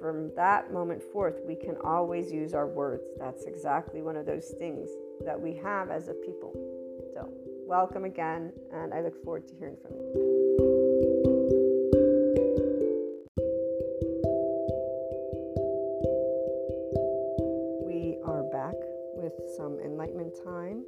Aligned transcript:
from 0.00 0.30
that 0.36 0.72
moment 0.72 1.02
forth, 1.02 1.40
we 1.46 1.54
can 1.54 1.76
always 1.84 2.32
use 2.32 2.54
our 2.54 2.66
words. 2.66 3.04
That's 3.18 3.44
exactly 3.44 4.02
one 4.02 4.16
of 4.16 4.26
those 4.26 4.54
things 4.58 4.88
that 5.24 5.40
we 5.40 5.54
have 5.56 5.90
as 5.90 6.08
a 6.08 6.14
people. 6.14 6.52
So, 7.14 7.28
welcome 7.66 8.04
again, 8.04 8.52
and 8.72 8.92
I 8.92 9.00
look 9.00 9.22
forward 9.24 9.46
to 9.48 9.54
hearing 9.54 9.76
from 9.82 9.92
you. 9.92 10.04
We 17.86 18.18
are 18.24 18.42
back 18.44 18.74
with 19.14 19.34
some 19.56 19.78
enlightenment 19.84 20.34
time. 20.44 20.84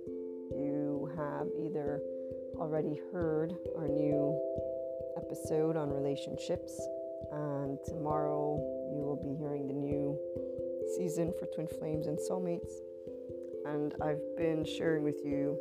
You 0.56 1.10
have 1.16 1.48
either 1.58 2.00
already 2.56 3.00
heard 3.12 3.54
our 3.76 3.88
new 3.88 4.38
episode 5.16 5.76
on 5.76 5.90
relationships, 5.90 6.80
and 7.32 7.78
tomorrow 7.86 8.75
you 8.96 9.04
will 9.04 9.16
be 9.16 9.36
hearing 9.38 9.66
the 9.68 9.74
new 9.74 10.18
season 10.96 11.32
for 11.38 11.46
Twin 11.46 11.68
Flames 11.68 12.06
and 12.06 12.18
Soulmates. 12.18 12.80
And 13.66 13.94
I've 14.00 14.22
been 14.36 14.64
sharing 14.64 15.02
with 15.02 15.20
you 15.24 15.58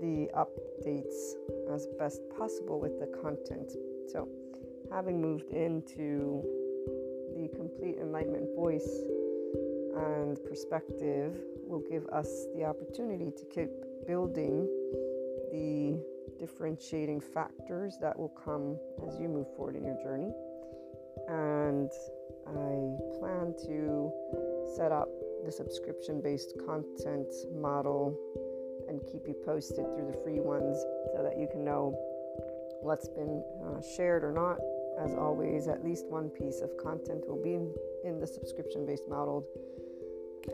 the 0.00 0.28
updates 0.36 1.34
as 1.74 1.88
best 1.98 2.20
possible 2.36 2.78
with 2.78 3.00
the 3.00 3.06
content. 3.20 3.72
So, 4.12 4.28
having 4.92 5.20
moved 5.20 5.50
into 5.50 6.44
the 7.34 7.48
complete 7.56 7.96
enlightenment 8.00 8.54
voice 8.54 9.02
and 9.96 10.38
perspective 10.44 11.34
will 11.66 11.82
give 11.90 12.06
us 12.08 12.46
the 12.54 12.64
opportunity 12.64 13.32
to 13.36 13.44
keep 13.46 13.70
building 14.06 14.68
the 15.50 15.98
differentiating 16.38 17.20
factors 17.20 17.96
that 18.00 18.16
will 18.18 18.34
come 18.44 18.78
as 19.08 19.18
you 19.18 19.28
move 19.28 19.46
forward 19.56 19.74
in 19.74 19.84
your 19.84 20.00
journey. 20.02 20.32
And 21.28 21.90
I 22.46 23.18
plan 23.18 23.54
to 23.66 24.12
set 24.76 24.92
up 24.92 25.08
the 25.44 25.52
subscription 25.52 26.20
based 26.20 26.54
content 26.66 27.32
model 27.54 28.16
and 28.88 29.00
keep 29.10 29.26
you 29.26 29.34
posted 29.44 29.84
through 29.94 30.06
the 30.06 30.18
free 30.22 30.40
ones 30.40 30.76
so 31.14 31.22
that 31.22 31.38
you 31.38 31.48
can 31.50 31.64
know 31.64 31.94
what's 32.82 33.08
been 33.08 33.42
uh, 33.64 33.80
shared 33.96 34.22
or 34.22 34.32
not. 34.32 34.58
As 34.98 35.14
always, 35.14 35.68
at 35.68 35.84
least 35.84 36.06
one 36.06 36.30
piece 36.30 36.60
of 36.60 36.70
content 36.78 37.26
will 37.28 37.42
be 37.42 37.54
in, 37.54 37.74
in 38.04 38.18
the 38.18 38.26
subscription 38.26 38.86
based 38.86 39.08
model 39.08 39.44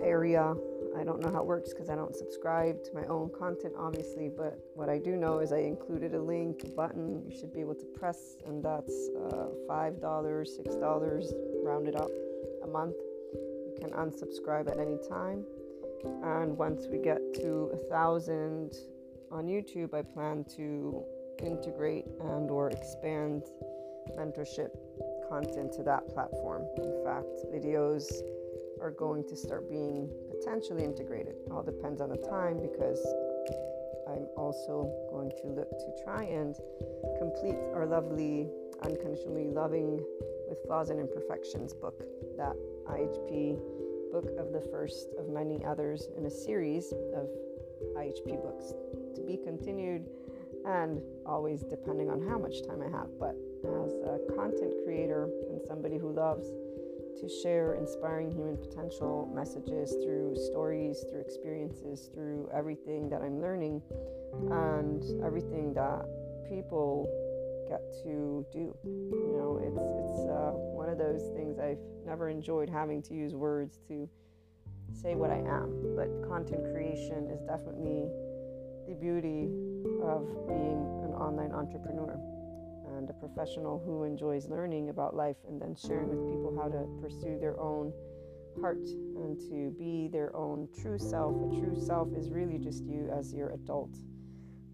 area. 0.00 0.54
I 0.96 1.04
don't 1.04 1.20
know 1.20 1.30
how 1.30 1.40
it 1.40 1.46
works 1.46 1.70
because 1.70 1.88
I 1.88 1.94
don't 1.94 2.14
subscribe 2.14 2.84
to 2.84 2.94
my 2.94 3.04
own 3.06 3.30
content, 3.36 3.74
obviously, 3.78 4.28
but 4.28 4.58
what 4.74 4.88
I 4.88 4.98
do 4.98 5.16
know 5.16 5.38
is 5.38 5.52
I 5.52 5.58
included 5.58 6.14
a 6.14 6.20
link, 6.20 6.62
a 6.64 6.68
button 6.68 7.22
you 7.26 7.36
should 7.36 7.52
be 7.52 7.60
able 7.60 7.74
to 7.76 7.86
press, 7.86 8.36
and 8.46 8.62
that's 8.62 9.08
uh, 9.30 9.46
$5, 9.68 10.00
$6, 10.00 11.64
rounded 11.64 11.96
up 11.96 12.10
a 12.62 12.66
month. 12.66 12.96
You 13.32 13.74
can 13.80 13.90
unsubscribe 13.90 14.70
at 14.70 14.78
any 14.78 14.98
time. 15.08 15.44
And 16.24 16.56
once 16.58 16.86
we 16.90 16.98
get 16.98 17.20
to 17.34 17.70
a 17.72 17.76
thousand 17.88 18.76
on 19.30 19.46
YouTube, 19.46 19.94
I 19.94 20.02
plan 20.02 20.44
to 20.56 21.04
integrate 21.42 22.06
and 22.20 22.50
or 22.50 22.70
expand 22.70 23.44
mentorship 24.18 24.70
content 25.28 25.72
to 25.72 25.82
that 25.84 26.08
platform. 26.08 26.66
In 26.76 27.02
fact, 27.04 27.46
videos 27.54 28.04
are 28.80 28.90
going 28.90 29.26
to 29.28 29.36
start 29.36 29.70
being 29.70 30.10
potentially 30.42 30.84
integrated. 30.84 31.36
All 31.50 31.62
depends 31.62 32.00
on 32.00 32.08
the 32.08 32.16
time 32.16 32.58
because 32.60 33.00
I'm 34.08 34.26
also 34.36 34.92
going 35.10 35.30
to 35.42 35.48
look 35.48 35.70
to 35.70 36.04
try 36.04 36.24
and 36.24 36.56
complete 37.18 37.56
our 37.74 37.86
lovely 37.86 38.48
Unconditionally 38.82 39.48
Loving 39.48 40.04
with 40.48 40.58
Flaws 40.66 40.90
and 40.90 40.98
Imperfections 40.98 41.72
book, 41.72 42.02
that 42.36 42.56
IHP 42.88 43.60
book 44.10 44.26
of 44.38 44.52
the 44.52 44.60
first 44.72 45.10
of 45.18 45.28
many 45.28 45.64
others 45.64 46.08
in 46.16 46.26
a 46.26 46.30
series 46.30 46.92
of 47.14 47.28
IHP 47.96 48.42
books 48.42 48.72
to 49.14 49.22
be 49.24 49.38
continued 49.44 50.08
and 50.66 51.00
always 51.24 51.62
depending 51.62 52.10
on 52.10 52.20
how 52.28 52.38
much 52.38 52.62
time 52.66 52.82
I 52.82 52.90
have. 52.90 53.08
But 53.18 53.36
as 53.62 53.92
a 53.94 54.18
content 54.34 54.74
creator 54.84 55.28
and 55.50 55.60
somebody 55.66 55.98
who 55.98 56.12
loves 56.12 56.48
to 57.20 57.28
share 57.42 57.74
inspiring 57.74 58.30
human 58.30 58.56
potential 58.56 59.30
messages 59.34 59.92
through 60.02 60.36
stories, 60.50 61.04
through 61.10 61.20
experiences, 61.20 62.10
through 62.14 62.48
everything 62.52 63.08
that 63.08 63.22
I'm 63.22 63.40
learning, 63.40 63.82
and 64.50 65.02
everything 65.24 65.74
that 65.74 66.04
people 66.48 67.08
get 67.68 67.80
to 68.04 68.44
do. 68.52 68.76
You 68.84 69.34
know, 69.36 69.60
it's 69.62 69.78
it's 69.78 70.28
uh, 70.28 70.52
one 70.52 70.88
of 70.88 70.98
those 70.98 71.30
things 71.36 71.58
I've 71.58 71.82
never 72.04 72.28
enjoyed 72.28 72.68
having 72.68 73.02
to 73.02 73.14
use 73.14 73.34
words 73.34 73.78
to 73.88 74.08
say 74.92 75.14
what 75.14 75.30
I 75.30 75.38
am, 75.38 75.94
but 75.96 76.08
content 76.28 76.64
creation 76.72 77.28
is 77.30 77.40
definitely 77.42 78.08
the 78.88 78.94
beauty 78.94 79.48
of 80.02 80.26
being 80.48 80.80
an 81.04 81.14
online 81.14 81.52
entrepreneur 81.52 82.18
and 83.02 83.10
a 83.10 83.14
professional 83.14 83.82
who 83.84 84.04
enjoys 84.04 84.48
learning 84.48 84.88
about 84.88 85.16
life 85.16 85.36
and 85.48 85.60
then 85.60 85.74
sharing 85.74 86.08
with 86.08 86.30
people 86.30 86.56
how 86.56 86.68
to 86.68 86.86
pursue 87.00 87.36
their 87.40 87.58
own 87.58 87.92
heart 88.60 88.86
and 89.16 89.40
to 89.40 89.74
be 89.76 90.08
their 90.12 90.34
own 90.36 90.68
true 90.80 90.98
self. 90.98 91.34
A 91.34 91.60
true 91.60 91.74
self 91.84 92.08
is 92.16 92.30
really 92.30 92.58
just 92.58 92.84
you 92.84 93.10
as 93.12 93.34
your 93.34 93.50
adult 93.50 93.96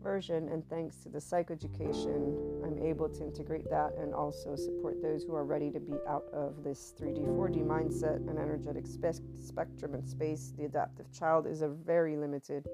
version. 0.03 0.51
And 0.51 0.62
thanks 0.69 0.97
to 1.05 1.09
the 1.09 1.19
psychoeducation, 1.19 2.67
I'm 2.67 2.79
able 2.79 3.09
to 3.09 3.23
integrate 3.23 3.71
that 3.71 3.95
and 3.99 4.12
also 4.12 4.55
support 4.57 5.01
those 5.01 5.25
who 5.25 5.35
are 5.35 5.47
ready 5.47 5.71
to 5.71 5.81
be 5.81 5.95
out 6.07 6.25
of 6.35 6.62
this 6.62 6.93
3D, 7.01 7.25
4D 7.29 7.64
mindset 7.64 8.17
and 8.29 8.38
energetic 8.38 8.87
spe- 8.87 9.23
spectrum 9.43 9.95
and 9.95 10.07
space. 10.07 10.53
The 10.59 10.67
adaptive 10.67 11.11
child 11.12 11.47
is 11.47 11.62
a 11.62 11.69
very 11.69 12.17
limited 12.17 12.69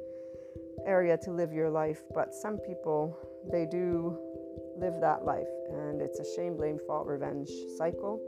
area 0.85 1.17
to 1.19 1.31
live 1.31 1.53
your 1.53 1.71
life, 1.71 2.03
but 2.13 2.35
some 2.35 2.59
people, 2.59 3.17
they 3.53 3.67
do 3.67 4.19
live 4.77 5.01
that 5.01 5.25
life. 5.25 5.49
And 5.71 6.01
it's 6.01 6.19
a 6.21 6.35
shame, 6.37 6.57
blame, 6.57 6.79
fault, 6.87 7.07
revenge 7.07 7.51
cycle. 7.77 8.21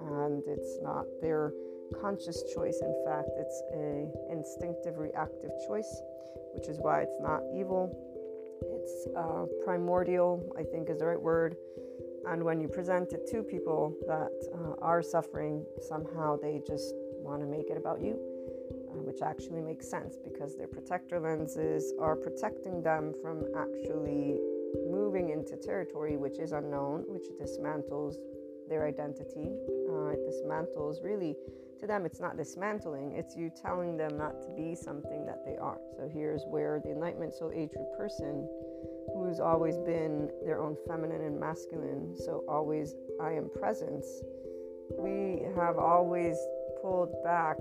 And 0.00 0.42
it's 0.46 0.78
not 0.82 1.06
their 1.20 1.52
conscious 2.00 2.42
choice. 2.54 2.80
In 2.82 2.94
fact, 3.06 3.30
it's 3.36 3.62
a 3.74 4.08
instinctive, 4.30 4.98
reactive 4.98 5.50
choice, 5.66 6.02
which 6.54 6.68
is 6.68 6.78
why 6.80 7.02
it's 7.02 7.20
not 7.20 7.40
evil. 7.54 7.90
It's 8.62 9.08
uh, 9.16 9.46
primordial, 9.64 10.54
I 10.58 10.62
think 10.62 10.88
is 10.88 10.98
the 10.98 11.06
right 11.06 11.20
word. 11.20 11.56
And 12.26 12.44
when 12.44 12.60
you 12.60 12.68
present 12.68 13.12
it 13.12 13.26
to 13.32 13.42
people 13.42 13.96
that 14.06 14.30
uh, 14.54 14.84
are 14.84 15.02
suffering, 15.02 15.64
somehow 15.88 16.36
they 16.40 16.62
just 16.66 16.94
want 17.18 17.40
to 17.40 17.46
make 17.46 17.68
it 17.70 17.76
about 17.76 18.00
you, 18.00 18.18
uh, 18.90 19.02
which 19.02 19.22
actually 19.22 19.60
makes 19.60 19.88
sense 19.88 20.16
because 20.22 20.56
their 20.56 20.68
protector 20.68 21.18
lenses 21.18 21.92
are 22.00 22.14
protecting 22.14 22.82
them 22.82 23.12
from 23.20 23.44
actually 23.56 24.38
moving 24.88 25.30
into 25.30 25.56
territory 25.56 26.16
which 26.16 26.38
is 26.38 26.52
unknown, 26.52 27.04
which 27.06 27.26
dismantles 27.40 28.16
their 28.68 28.86
identity. 28.86 29.52
Uh, 29.90 30.08
it 30.08 30.20
dismantles 30.26 31.02
really, 31.02 31.36
to 31.80 31.86
them, 31.86 32.06
it's 32.06 32.20
not 32.20 32.36
dismantling, 32.36 33.12
it's 33.12 33.36
you 33.36 33.50
telling 33.50 33.96
them 33.96 34.16
not 34.16 34.40
to 34.40 34.48
be 34.56 34.74
something 34.74 35.26
that 35.26 35.44
they 35.44 35.56
are. 35.56 35.78
So 35.96 36.08
here's 36.12 36.44
where 36.46 36.80
the 36.82 36.90
Enlightenment 36.90 37.34
Soul 37.34 37.52
Age 37.54 37.70
Group 37.70 37.88
person, 37.98 38.48
who's 39.14 39.40
always 39.40 39.78
been 39.78 40.30
their 40.44 40.60
own 40.60 40.76
feminine 40.86 41.22
and 41.22 41.38
masculine, 41.38 42.14
so 42.16 42.44
always 42.48 42.94
I 43.20 43.32
am 43.32 43.50
presence, 43.58 44.06
we 44.98 45.42
have 45.56 45.76
always 45.76 46.36
pulled 46.80 47.12
back 47.24 47.56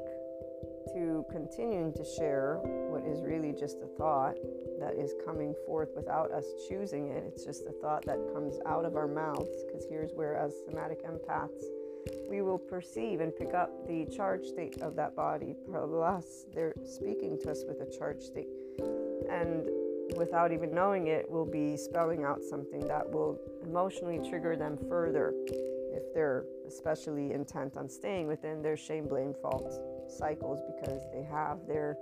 to 0.93 1.25
continuing 1.31 1.93
to 1.93 2.03
share 2.03 2.59
what 2.63 3.05
is 3.05 3.21
really 3.21 3.53
just 3.53 3.77
a 3.81 3.87
thought 3.97 4.35
that 4.81 4.95
is 4.95 5.13
coming 5.25 5.55
forth 5.65 5.89
without 5.95 6.31
us 6.31 6.45
choosing 6.67 7.09
it. 7.09 7.23
It's 7.25 7.45
just 7.45 7.65
a 7.67 7.71
thought 7.71 8.05
that 8.05 8.19
comes 8.33 8.59
out 8.65 8.83
of 8.83 8.95
our 8.95 9.07
mouths, 9.07 9.63
because 9.65 9.85
here's 9.89 10.11
where, 10.13 10.35
as 10.35 10.53
somatic 10.67 11.05
empaths, 11.05 11.63
we 12.29 12.41
will 12.41 12.57
perceive 12.57 13.21
and 13.21 13.35
pick 13.35 13.53
up 13.53 13.87
the 13.87 14.05
charge 14.05 14.45
state 14.45 14.81
of 14.81 14.95
that 14.95 15.15
body. 15.15 15.55
Plus, 15.71 16.45
they're 16.53 16.73
speaking 16.83 17.39
to 17.43 17.51
us 17.51 17.63
with 17.67 17.79
a 17.81 17.97
charge 17.97 18.21
state. 18.21 18.47
And 19.29 19.69
without 20.17 20.51
even 20.51 20.73
knowing 20.73 21.07
it, 21.07 21.25
we'll 21.29 21.45
be 21.45 21.77
spelling 21.77 22.23
out 22.23 22.41
something 22.43 22.87
that 22.87 23.09
will 23.09 23.39
emotionally 23.63 24.19
trigger 24.27 24.55
them 24.55 24.77
further 24.89 25.33
if 25.93 26.13
they're 26.13 26.45
especially 26.67 27.33
intent 27.33 27.77
on 27.77 27.87
staying 27.87 28.27
within 28.27 28.61
their 28.61 28.77
shame, 28.77 29.05
blame, 29.07 29.33
fault 29.41 29.71
cycles 30.09 30.59
because 30.75 31.01
they 31.13 31.23
have 31.23 31.59
their 31.67 31.95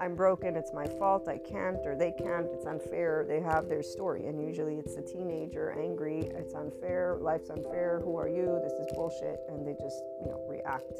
I'm 0.00 0.14
broken, 0.14 0.56
it's 0.56 0.72
my 0.72 0.86
fault, 0.86 1.28
I 1.28 1.36
can't, 1.36 1.76
or 1.84 1.94
they 1.94 2.10
can't, 2.10 2.46
it's 2.54 2.64
unfair. 2.64 3.26
They 3.28 3.40
have 3.40 3.68
their 3.68 3.82
story, 3.82 4.26
and 4.28 4.40
usually 4.40 4.76
it's 4.76 4.96
the 4.96 5.02
teenager 5.02 5.76
angry, 5.78 6.20
it's 6.20 6.54
unfair, 6.54 7.18
life's 7.20 7.50
unfair, 7.50 8.00
who 8.02 8.16
are 8.16 8.28
you, 8.28 8.58
this 8.64 8.72
is 8.72 8.86
bullshit, 8.94 9.40
and 9.50 9.66
they 9.66 9.74
just, 9.74 10.02
you 10.22 10.28
know, 10.28 10.40
react. 10.48 10.96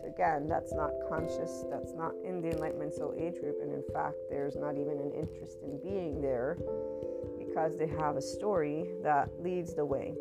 So, 0.00 0.08
again, 0.08 0.48
that's 0.48 0.72
not 0.72 0.90
conscious, 1.08 1.64
that's 1.70 1.92
not 1.94 2.14
in 2.24 2.42
the 2.42 2.50
Enlightenment 2.50 2.94
Soul 2.94 3.14
Age 3.16 3.38
group, 3.40 3.58
and 3.62 3.72
in 3.72 3.84
fact, 3.94 4.16
there's 4.28 4.56
not 4.56 4.76
even 4.76 4.98
an 4.98 5.12
interest 5.14 5.58
in 5.62 5.78
being 5.80 6.20
there 6.20 6.58
because 7.38 7.78
they 7.78 7.86
have 7.86 8.16
a 8.16 8.22
story 8.22 8.90
that 9.04 9.30
leads 9.38 9.72
the 9.72 9.84
way. 9.84 10.16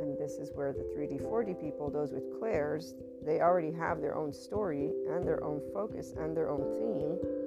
And 0.00 0.16
this 0.16 0.38
is 0.38 0.52
where 0.54 0.72
the 0.72 0.84
3D, 0.96 1.20
4D 1.20 1.60
people, 1.60 1.90
those 1.90 2.12
with 2.12 2.38
clairs, 2.38 2.94
they 3.26 3.40
already 3.40 3.72
have 3.72 4.00
their 4.00 4.14
own 4.14 4.32
story 4.32 4.90
and 5.10 5.26
their 5.26 5.42
own 5.42 5.60
focus 5.74 6.14
and 6.16 6.36
their 6.36 6.48
own 6.48 6.62
theme 6.78 7.41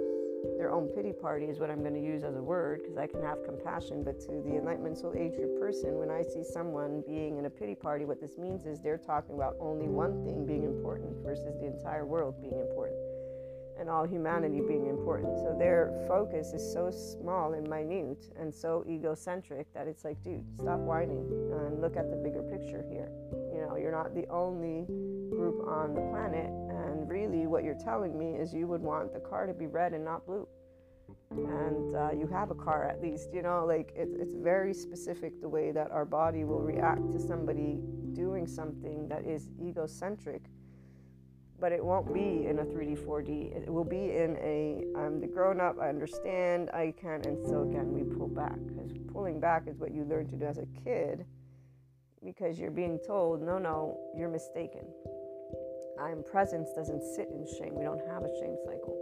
their 0.58 0.72
own 0.72 0.88
pity 0.90 1.12
party 1.14 1.46
is 1.46 1.60
what 1.60 1.70
I'm 1.70 1.82
going 1.82 1.94
to 1.94 2.02
use 2.02 2.24
as 2.24 2.36
a 2.36 2.42
word 2.42 2.82
because 2.82 2.98
I 2.98 3.08
can 3.08 3.22
have 3.22 3.44
compassion. 3.44 4.04
But 4.04 4.20
to 4.22 4.42
the 4.46 4.56
Enlightenment 4.58 4.98
Soul 4.98 5.14
Age 5.18 5.34
person, 5.60 5.98
when 5.98 6.10
I 6.10 6.22
see 6.22 6.44
someone 6.44 7.04
being 7.08 7.38
in 7.38 7.46
a 7.46 7.50
pity 7.50 7.76
party, 7.76 8.06
what 8.06 8.20
this 8.22 8.38
means 8.38 8.66
is 8.66 8.82
they're 8.82 8.98
talking 8.98 9.36
about 9.36 9.56
only 9.60 9.88
one 9.88 10.24
thing 10.26 10.46
being 10.46 10.64
important 10.64 11.16
versus 11.24 11.56
the 11.60 11.66
entire 11.68 12.06
world 12.06 12.40
being 12.42 12.60
important. 12.60 13.00
and 13.78 13.90
all 13.90 14.06
humanity 14.06 14.62
being 14.62 14.88
important. 14.88 15.38
So 15.38 15.56
their 15.58 15.92
focus 16.08 16.54
is 16.54 16.64
so 16.74 16.92
small 16.92 17.54
and 17.54 17.68
minute 17.70 18.32
and 18.40 18.54
so 18.54 18.86
egocentric 18.88 19.68
that 19.74 19.88
it's 19.88 20.06
like, 20.06 20.22
dude, 20.24 20.46
stop 20.58 20.80
whining 20.80 21.28
and 21.52 21.82
look 21.82 21.98
at 21.98 22.10
the 22.10 22.16
bigger 22.16 22.42
picture 22.42 22.86
here. 22.90 23.10
You 23.54 23.68
know, 23.68 23.76
you're 23.76 23.92
not 23.92 24.16
the 24.16 24.26
only 24.30 24.86
group 25.30 25.68
on 25.68 25.94
the 25.94 26.02
planet, 26.10 26.50
really, 27.08 27.48
what 27.48 27.64
you're 27.64 27.74
telling 27.74 28.18
me 28.18 28.36
is 28.36 28.54
you 28.54 28.68
would 28.68 28.82
want 28.82 29.14
the 29.14 29.20
car 29.20 29.46
to 29.46 29.54
be 29.54 29.68
red 29.68 29.94
and 29.94 30.04
not 30.04 30.26
blue. 30.26 30.48
And 31.32 31.96
uh, 31.96 32.12
you 32.12 32.28
have 32.28 32.52
a 32.52 32.56
car 32.56 32.84
at 32.84 33.02
least, 33.02 33.30
you 33.34 33.42
know, 33.42 33.66
like 33.66 33.92
it, 33.96 34.10
it's 34.20 34.34
very 34.34 34.74
specific 34.74 35.40
the 35.42 35.50
way 35.50 35.72
that 35.72 35.92
our 35.92 36.06
body 36.06 36.44
will 36.44 36.62
react 36.62 37.12
to 37.12 37.20
somebody 37.20 37.80
doing 38.14 38.48
something 38.48 39.08
that 39.10 39.26
is 39.26 39.50
egocentric 39.62 40.44
but 41.60 41.72
it 41.72 41.84
won't 41.84 42.14
be 42.14 42.48
in 42.48 42.60
a 42.60 42.66
3D, 42.66 42.98
4D. 42.98 43.56
It 43.56 43.72
will 43.72 43.86
be 43.86 44.12
in 44.18 44.38
a 44.42 44.84
I'm 44.98 45.22
the 45.22 45.28
grown 45.28 45.62
up, 45.62 45.78
I 45.80 45.90
understand, 45.90 46.70
I 46.72 46.94
can, 47.00 47.22
and 47.26 47.38
so 47.46 47.62
again, 47.62 47.94
we 47.94 48.04
pull 48.04 48.28
back 48.28 48.58
because 48.68 48.92
pulling 49.12 49.40
back 49.40 49.64
is 49.68 49.78
what 49.78 49.94
you 49.94 50.04
learn 50.04 50.28
to 50.30 50.36
do 50.36 50.46
as 50.46 50.58
a 50.58 50.66
kid 50.84 51.26
because 52.24 52.60
you're 52.60 52.72
being 52.72 53.00
told, 53.06 53.42
no, 53.42 53.58
no, 53.58 53.98
you're 54.18 54.30
mistaken. 54.30 54.82
I'm 56.00 56.24
presence 56.24 56.70
doesn't 56.76 57.04
sit 57.16 57.30
in 57.30 57.46
shame. 57.58 57.76
We 57.76 57.84
don't 57.84 58.02
have 58.10 58.24
a 58.24 58.32
shame 58.40 58.58
cycle. 58.66 58.96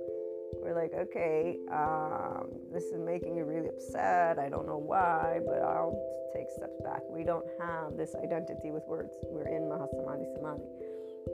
We're 0.61 0.75
like, 0.75 0.93
okay, 0.93 1.57
um, 1.71 2.47
this 2.71 2.83
is 2.85 2.99
making 2.99 3.35
you 3.35 3.43
really 3.43 3.69
upset. 3.69 4.39
I 4.39 4.49
don't 4.49 4.67
know 4.67 4.77
why, 4.77 5.39
but 5.45 5.59
I'll 5.61 5.97
take 6.33 6.47
steps 6.55 6.79
back. 6.83 7.01
We 7.09 7.23
don't 7.23 7.45
have 7.59 7.97
this 7.97 8.15
identity 8.15 8.71
with 8.71 8.83
words. 8.87 9.13
We're 9.25 9.47
in 9.47 9.63
Mahasamadhi 9.63 10.33
Samadhi. 10.35 10.63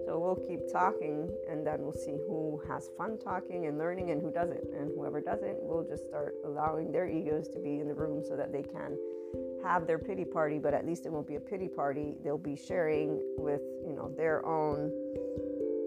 So 0.06 0.20
we'll 0.20 0.48
keep 0.48 0.72
talking 0.72 1.30
and 1.50 1.66
then 1.66 1.82
we'll 1.82 1.94
see 1.94 2.18
who 2.28 2.62
has 2.68 2.90
fun 2.98 3.18
talking 3.18 3.66
and 3.66 3.78
learning 3.78 4.12
and 4.12 4.22
who 4.22 4.32
doesn't. 4.32 4.64
And 4.74 4.92
whoever 4.96 5.22
doesn't, 5.22 5.58
we'll 5.62 5.84
just 5.84 6.06
start 6.06 6.36
allowing 6.46 6.92
their 6.92 7.08
egos 7.08 7.48
to 7.50 7.60
be 7.60 7.80
in 7.80 7.88
the 7.88 7.94
room 7.94 8.24
so 8.24 8.36
that 8.36 8.52
they 8.52 8.64
can 8.64 8.98
have 9.64 9.88
their 9.88 10.00
pity 10.00 10.26
party, 10.26 10.58
but 10.58 10.74
at 10.74 10.86
least 10.86 11.06
it 11.06 11.12
won't 11.12 11.28
be 11.28 11.36
a 11.36 11.40
pity 11.40 11.68
party. 11.68 12.16
They'll 12.24 12.38
be 12.38 12.56
sharing 12.56 13.20
with, 13.38 13.62
you 13.86 13.94
know, 13.94 14.12
their 14.16 14.46
own 14.46 14.92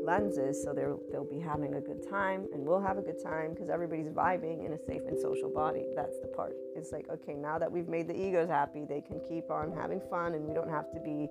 lenses 0.05 0.63
so 0.63 0.73
they'll 0.73 1.25
be 1.25 1.39
having 1.39 1.75
a 1.75 1.81
good 1.81 2.09
time 2.09 2.47
and 2.53 2.65
we'll 2.65 2.81
have 2.81 2.99
a 2.99 3.03
good 3.03 3.23
time 3.23 3.53
because 3.53 3.69
everybody's 3.69 4.09
vibing 4.09 4.65
in 4.67 4.73
a 4.73 4.79
safe 4.79 5.03
and 5.07 5.19
social 5.19 5.51
body 5.51 5.85
that's 5.95 6.19
the 6.21 6.29
part 6.29 6.55
it's 6.77 6.93
like 6.93 7.09
okay 7.09 7.35
now 7.35 7.59
that 7.59 7.71
we've 7.71 7.89
made 7.89 8.09
the 8.09 8.15
egos 8.15 8.49
happy 8.49 8.85
they 8.89 9.01
can 9.01 9.21
keep 9.29 9.51
on 9.51 9.73
having 9.73 10.01
fun 10.11 10.35
and 10.35 10.45
we 10.45 10.53
don't 10.53 10.71
have 10.71 10.91
to 10.93 11.01
be 11.01 11.29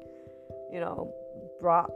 you 0.71 0.79
know 0.79 1.13
brought 1.59 1.91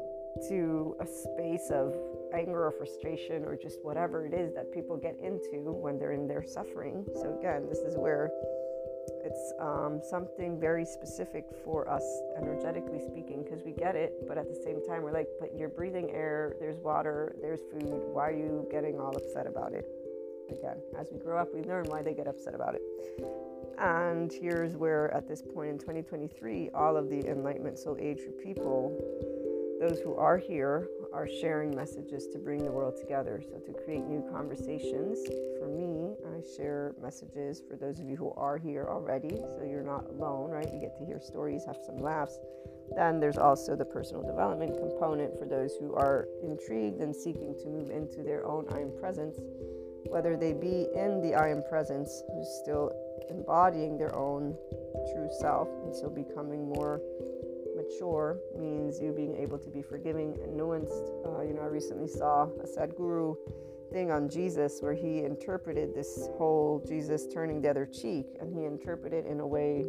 to 0.49 0.95
a 0.99 1.07
space 1.07 1.69
of 1.71 1.95
anger 2.33 2.65
or 2.65 2.71
frustration 2.71 3.45
or 3.45 3.55
just 3.55 3.79
whatever 3.83 4.25
it 4.25 4.33
is 4.33 4.53
that 4.53 4.71
people 4.73 4.97
get 4.97 5.17
into 5.19 5.71
when 5.71 5.97
they're 5.97 6.11
in 6.11 6.27
their 6.27 6.43
suffering. 6.43 7.05
So, 7.13 7.37
again, 7.39 7.67
this 7.69 7.79
is 7.79 7.95
where 7.95 8.29
it's 9.25 9.53
um, 9.59 9.99
something 10.03 10.59
very 10.59 10.85
specific 10.85 11.45
for 11.63 11.89
us, 11.89 12.03
energetically 12.37 12.99
speaking, 12.99 13.43
because 13.43 13.63
we 13.63 13.71
get 13.71 13.95
it, 13.95 14.27
but 14.27 14.37
at 14.37 14.47
the 14.47 14.55
same 14.63 14.85
time, 14.85 15.01
we're 15.01 15.11
like, 15.11 15.27
but 15.39 15.57
you're 15.57 15.69
breathing 15.69 16.11
air, 16.11 16.55
there's 16.59 16.77
water, 16.77 17.35
there's 17.41 17.61
food. 17.71 18.03
Why 18.13 18.29
are 18.29 18.35
you 18.35 18.67
getting 18.71 18.99
all 18.99 19.15
upset 19.17 19.47
about 19.47 19.73
it? 19.73 19.89
Again, 20.49 20.77
as 20.99 21.07
we 21.11 21.17
grow 21.17 21.39
up, 21.39 21.53
we 21.53 21.63
learn 21.63 21.85
why 21.85 22.03
they 22.03 22.13
get 22.13 22.27
upset 22.27 22.53
about 22.53 22.75
it. 22.75 22.81
And 23.79 24.31
here's 24.31 24.75
where, 24.75 25.11
at 25.11 25.27
this 25.27 25.41
point 25.41 25.71
in 25.71 25.79
2023, 25.79 26.69
all 26.75 26.95
of 26.95 27.09
the 27.09 27.27
Enlightenment 27.27 27.79
Soul 27.79 27.97
Age 27.99 28.21
people 28.41 28.95
those 29.79 29.99
who 29.99 30.15
are 30.15 30.37
here 30.37 30.87
are 31.13 31.27
sharing 31.27 31.75
messages 31.75 32.27
to 32.27 32.39
bring 32.39 32.63
the 32.63 32.71
world 32.71 32.95
together. 32.97 33.41
So, 33.43 33.59
to 33.59 33.73
create 33.83 34.05
new 34.05 34.23
conversations. 34.31 35.19
For 35.59 35.67
me, 35.67 36.15
I 36.25 36.41
share 36.55 36.95
messages 37.01 37.61
for 37.67 37.75
those 37.75 37.99
of 37.99 38.05
you 38.05 38.15
who 38.15 38.31
are 38.37 38.57
here 38.57 38.87
already. 38.89 39.29
So, 39.29 39.65
you're 39.69 39.83
not 39.83 40.05
alone, 40.09 40.49
right? 40.49 40.67
You 40.73 40.79
get 40.79 40.97
to 40.99 41.05
hear 41.05 41.19
stories, 41.19 41.63
have 41.65 41.77
some 41.85 41.97
laughs. 41.97 42.37
Then 42.95 43.19
there's 43.19 43.37
also 43.37 43.75
the 43.75 43.85
personal 43.85 44.23
development 44.23 44.77
component 44.77 45.37
for 45.37 45.45
those 45.45 45.75
who 45.75 45.93
are 45.95 46.27
intrigued 46.43 47.01
and 47.01 47.15
seeking 47.15 47.55
to 47.61 47.67
move 47.67 47.89
into 47.89 48.21
their 48.23 48.45
own 48.45 48.67
I 48.71 48.79
am 48.79 48.91
presence, 48.99 49.39
whether 50.07 50.37
they 50.37 50.53
be 50.53 50.87
in 50.95 51.21
the 51.21 51.35
I 51.35 51.49
am 51.49 51.63
presence, 51.69 52.23
who's 52.33 52.59
still 52.61 52.91
embodying 53.29 53.97
their 53.97 54.15
own 54.15 54.55
true 55.13 55.29
self, 55.39 55.67
and 55.83 55.95
so 55.95 56.09
becoming 56.09 56.69
more 56.69 57.01
mature 57.85 58.37
means 58.57 58.99
you 58.99 59.11
being 59.11 59.35
able 59.35 59.57
to 59.57 59.69
be 59.69 59.81
forgiving 59.81 60.37
and 60.43 60.59
nuanced. 60.59 61.09
Uh, 61.25 61.41
you 61.41 61.53
know, 61.53 61.61
I 61.61 61.67
recently 61.67 62.07
saw 62.07 62.43
a 62.43 62.67
Sadhguru 62.67 63.35
thing 63.91 64.11
on 64.11 64.29
Jesus 64.29 64.79
where 64.81 64.93
he 64.93 65.23
interpreted 65.23 65.93
this 65.93 66.29
whole 66.37 66.83
Jesus 66.87 67.27
turning 67.27 67.61
the 67.61 67.69
other 67.69 67.85
cheek, 67.85 68.25
and 68.39 68.53
he 68.53 68.65
interpreted 68.65 69.25
in 69.25 69.39
a 69.39 69.47
way 69.47 69.85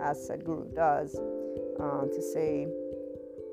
as 0.00 0.28
Sadhguru 0.28 0.74
does 0.74 1.16
uh, 1.80 2.06
to 2.06 2.22
say 2.22 2.66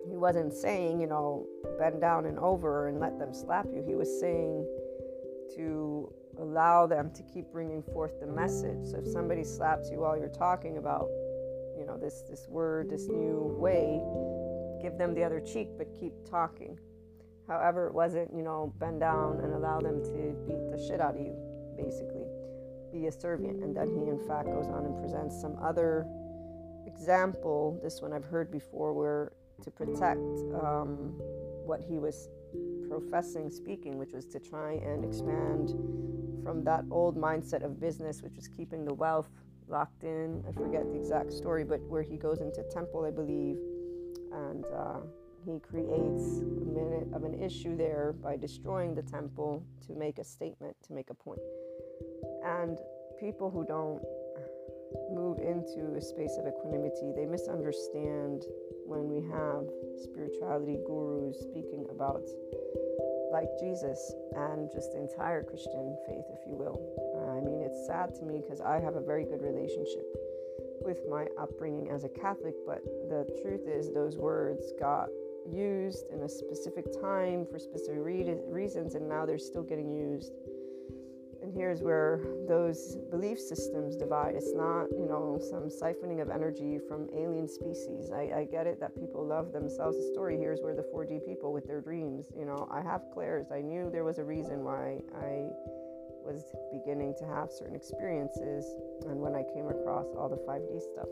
he 0.10 0.18
wasn't 0.18 0.54
saying, 0.54 1.00
you 1.00 1.08
know, 1.08 1.46
bend 1.78 2.02
down 2.02 2.26
and 2.26 2.40
over 2.40 2.88
and 2.88 3.00
let 3.00 3.20
them 3.20 3.34
slap 3.34 3.68
you. 3.74 3.84
He 3.86 3.96
was 3.96 4.20
saying 4.20 4.66
to 5.56 6.12
allow 6.40 6.88
them 6.88 7.12
to 7.14 7.24
keep 7.24 7.52
bringing 7.52 7.84
forth 7.84 8.20
the 8.20 8.28
message. 8.28 8.86
So 8.86 8.98
if 8.98 9.08
somebody 9.08 9.44
slaps 9.44 9.90
you 9.92 10.00
while 10.00 10.18
you're 10.18 10.30
talking 10.30 10.78
about 10.78 11.10
you 11.82 11.88
know 11.88 11.98
this 11.98 12.24
this 12.30 12.48
word 12.48 12.92
this 12.92 13.08
new 13.08 13.56
way 13.60 14.00
give 14.82 15.00
them 15.00 15.16
the 15.16 15.24
other 15.24 15.40
cheek 15.40 15.70
but 15.78 15.88
keep 16.00 16.14
talking. 16.30 16.78
However 17.48 17.88
it 17.88 17.94
wasn't 17.94 18.32
you 18.36 18.44
know 18.44 18.72
bend 18.78 19.00
down 19.00 19.40
and 19.42 19.54
allow 19.54 19.80
them 19.80 20.04
to 20.04 20.36
beat 20.48 20.62
the 20.72 20.78
shit 20.88 21.02
out 21.02 21.16
of 21.16 21.22
you 21.22 21.36
basically. 21.76 22.28
Be 22.94 23.08
a 23.08 23.12
servant. 23.12 23.64
And 23.64 23.76
then 23.76 23.88
he 23.90 24.10
in 24.10 24.20
fact 24.28 24.46
goes 24.46 24.68
on 24.68 24.86
and 24.86 25.00
presents 25.02 25.42
some 25.42 25.58
other 25.62 26.06
example 26.86 27.80
this 27.84 28.02
one 28.02 28.12
i've 28.12 28.26
heard 28.26 28.52
before 28.52 28.94
where 28.94 29.32
to 29.64 29.72
protect 29.72 30.20
um, 30.64 31.14
what 31.66 31.80
he 31.80 32.00
was 32.00 32.30
professing 32.90 33.50
speaking 33.50 33.98
which 33.98 34.12
was 34.12 34.26
to 34.26 34.40
try 34.40 34.74
and 34.74 35.06
expand 35.06 35.70
from 36.44 36.64
that 36.64 36.84
old 36.92 37.16
mindset 37.16 37.64
of 37.64 37.80
business 37.80 38.22
which 38.22 38.36
was 38.36 38.48
keeping 38.48 38.84
the 38.84 38.94
wealth 38.94 39.30
locked 39.72 40.04
in. 40.04 40.44
I 40.48 40.52
forget 40.52 40.84
the 40.92 40.96
exact 40.96 41.32
story, 41.32 41.64
but 41.64 41.82
where 41.82 42.04
he 42.04 42.18
goes 42.18 42.42
into 42.42 42.64
temple, 42.72 43.06
I 43.06 43.12
believe, 43.12 43.58
and 44.34 44.66
uh, 44.66 45.00
he 45.46 45.60
creates 45.60 46.40
a 46.40 46.66
minute 46.66 47.08
of 47.14 47.24
an 47.24 47.42
issue 47.42 47.76
there 47.76 48.14
by 48.22 48.38
destroying 48.38 48.94
the 48.94 49.02
temple 49.02 49.66
to 49.88 49.94
make 49.94 50.20
a 50.20 50.24
statement, 50.24 50.76
to 50.88 50.94
make 50.94 51.10
a 51.10 51.14
point. 51.14 51.42
And 52.46 52.78
people 53.20 53.50
who 53.50 53.66
don't 53.66 54.02
move 55.10 55.40
into 55.40 55.96
a 55.96 56.02
space 56.02 56.38
of 56.38 56.46
equanimity, 56.48 57.14
they 57.16 57.26
misunderstand 57.26 58.44
when 58.86 59.08
we 59.08 59.22
have 59.32 59.64
spirituality 60.04 60.78
gurus 60.86 61.40
speaking 61.40 61.86
about 61.90 62.24
like 63.32 63.48
Jesus 63.60 64.14
and 64.36 64.70
just 64.72 64.92
the 64.92 65.00
entire 65.00 65.42
Christian 65.44 65.96
faith, 66.06 66.26
if 66.34 66.46
you 66.46 66.56
will. 66.56 66.78
It's 67.72 67.88
sad 67.88 68.14
to 68.16 68.26
me 68.26 68.42
because 68.44 68.60
I 68.60 68.80
have 68.80 68.96
a 68.96 69.02
very 69.02 69.24
good 69.24 69.42
relationship 69.42 70.04
with 70.84 71.00
my 71.10 71.28
upbringing 71.40 71.90
as 71.90 72.04
a 72.04 72.10
Catholic, 72.10 72.56
but 72.66 72.84
the 73.08 73.24
truth 73.42 73.62
is, 73.66 73.94
those 73.94 74.18
words 74.18 74.74
got 74.78 75.08
used 75.50 76.06
in 76.12 76.22
a 76.24 76.30
specific 76.30 76.86
time 77.02 77.48
for 77.50 77.58
specific 77.58 78.00
re- 78.00 78.36
reasons, 78.48 78.96
and 78.96 79.08
now 79.08 79.26
they're 79.26 79.40
still 79.40 79.64
getting 79.64 79.90
used 79.90 80.34
and 81.42 81.52
here's 81.54 81.82
where 81.82 82.22
those 82.48 82.98
belief 83.10 83.40
systems 83.40 83.96
divide. 83.96 84.36
It's 84.36 84.54
not, 84.54 84.86
you 84.92 85.08
know, 85.08 85.40
some 85.50 85.70
siphoning 85.70 86.22
of 86.22 86.30
energy 86.30 86.80
from 86.88 87.10
alien 87.14 87.48
species. 87.48 88.12
I, 88.12 88.32
I 88.36 88.48
get 88.50 88.68
it 88.68 88.80
that 88.80 88.96
people 88.96 89.26
love 89.26 89.52
themselves. 89.52 89.98
The 89.98 90.12
story 90.14 90.38
here 90.38 90.54
is 90.54 90.62
where 90.62 90.76
the 90.76 90.86
4D 90.94 91.26
people 91.26 91.52
with 91.52 91.66
their 91.66 91.82
dreams, 91.82 92.28
you 92.38 92.46
know, 92.46 92.68
I 92.72 92.82
have 92.82 93.02
clairs. 93.14 93.48
I 93.52 93.62
knew 93.62 93.90
there 93.92 94.04
was 94.04 94.20
a 94.20 94.24
reason 94.24 94.64
why 94.64 95.00
I 95.20 95.50
was 96.24 96.44
beginning 96.72 97.14
to 97.20 97.26
have 97.26 97.52
certain 97.52 97.76
experiences 97.76 98.66
and 99.08 99.20
when 99.20 99.36
I 99.36 99.44
came 99.54 99.68
across 99.68 100.08
all 100.18 100.30
the 100.30 100.42
5D 100.48 100.82
stuff. 100.82 101.10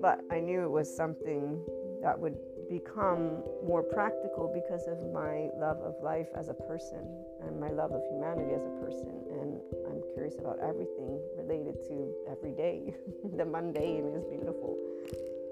But 0.00 0.20
I 0.30 0.40
knew 0.40 0.64
it 0.64 0.70
was 0.70 0.94
something 0.94 1.64
that 2.02 2.18
would 2.18 2.36
become 2.68 3.42
more 3.64 3.82
practical 3.82 4.50
because 4.52 4.86
of 4.88 4.98
my 5.12 5.48
love 5.56 5.78
of 5.82 5.94
life 6.02 6.28
as 6.36 6.48
a 6.48 6.54
person 6.54 7.06
and 7.46 7.60
my 7.60 7.70
love 7.70 7.92
of 7.92 8.02
humanity 8.10 8.52
as 8.54 8.64
a 8.64 8.74
person. 8.82 9.14
And 9.30 9.60
I'm 9.86 10.02
curious 10.14 10.36
about 10.38 10.58
everything 10.60 11.20
related 11.36 11.82
to 11.88 12.12
every 12.30 12.52
day. 12.52 12.94
the 13.36 13.44
mundane 13.44 14.12
is 14.14 14.24
beautiful. 14.24 14.76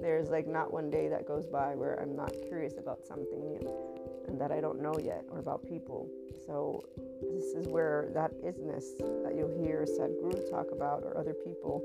There's 0.00 0.28
like 0.28 0.46
not 0.46 0.72
one 0.72 0.90
day 0.90 1.08
that 1.08 1.26
goes 1.26 1.46
by 1.46 1.74
where 1.74 2.00
I'm 2.00 2.16
not 2.16 2.34
curious 2.48 2.74
about 2.78 3.06
something 3.06 3.40
new 3.48 3.93
and 4.28 4.40
that 4.40 4.50
I 4.50 4.60
don't 4.60 4.80
know 4.80 4.98
yet 4.98 5.24
or 5.30 5.38
about 5.38 5.66
people. 5.66 6.08
So 6.46 6.82
this 7.22 7.44
is 7.54 7.68
where 7.68 8.10
that 8.14 8.32
isness 8.42 8.98
that 9.24 9.34
you'll 9.36 9.56
hear 9.62 9.86
Sadhguru 9.98 10.50
talk 10.50 10.66
about 10.72 11.02
or 11.02 11.16
other 11.16 11.34
people 11.34 11.82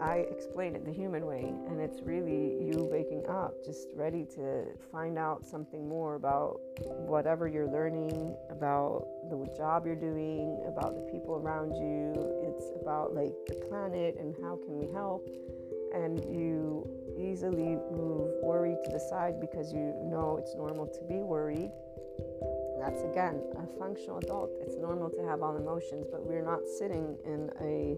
I 0.00 0.18
explain 0.30 0.76
it 0.76 0.84
the 0.84 0.92
human 0.92 1.26
way, 1.26 1.52
and 1.68 1.80
it's 1.80 2.00
really 2.02 2.54
you 2.62 2.88
waking 2.90 3.26
up, 3.28 3.52
just 3.64 3.88
ready 3.96 4.24
to 4.36 4.66
find 4.92 5.18
out 5.18 5.44
something 5.44 5.88
more 5.88 6.14
about 6.14 6.60
whatever 6.86 7.48
you're 7.48 7.66
learning, 7.66 8.36
about 8.48 9.08
the 9.28 9.52
job 9.56 9.86
you're 9.86 9.96
doing, 9.96 10.62
about 10.68 10.94
the 10.94 11.10
people 11.10 11.34
around 11.34 11.74
you. 11.74 12.12
It's 12.46 12.70
about 12.80 13.12
like 13.12 13.34
the 13.48 13.56
planet 13.68 14.16
and 14.20 14.36
how 14.40 14.60
can 14.64 14.78
we 14.78 14.86
help. 14.92 15.26
And 15.92 16.20
you 16.32 16.86
easily 17.18 17.76
move 17.90 18.30
worry 18.42 18.76
to 18.84 18.90
the 18.90 19.00
side 19.00 19.40
because 19.40 19.72
you 19.72 19.94
know 20.04 20.38
it's 20.40 20.54
normal 20.54 20.86
to 20.86 21.02
be 21.02 21.16
worried. 21.16 21.70
That's 22.80 23.02
again 23.02 23.42
a 23.58 23.78
functional 23.78 24.18
adult. 24.18 24.50
It's 24.60 24.76
normal 24.76 25.10
to 25.10 25.22
have 25.24 25.42
all 25.42 25.56
emotions, 25.56 26.06
but 26.10 26.24
we're 26.24 26.44
not 26.44 26.60
sitting 26.78 27.18
in 27.24 27.50
a 27.60 27.96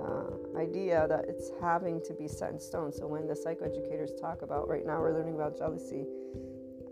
uh, 0.00 0.58
idea 0.58 1.06
that 1.08 1.24
it's 1.28 1.50
having 1.60 2.00
to 2.02 2.14
be 2.14 2.28
set 2.28 2.52
in 2.52 2.60
stone. 2.60 2.92
So 2.92 3.06
when 3.06 3.26
the 3.26 3.34
psychoeducators 3.34 4.18
talk 4.20 4.42
about 4.42 4.68
right 4.68 4.86
now, 4.86 5.00
we're 5.00 5.12
learning 5.12 5.34
about 5.34 5.58
jealousy, 5.58 6.06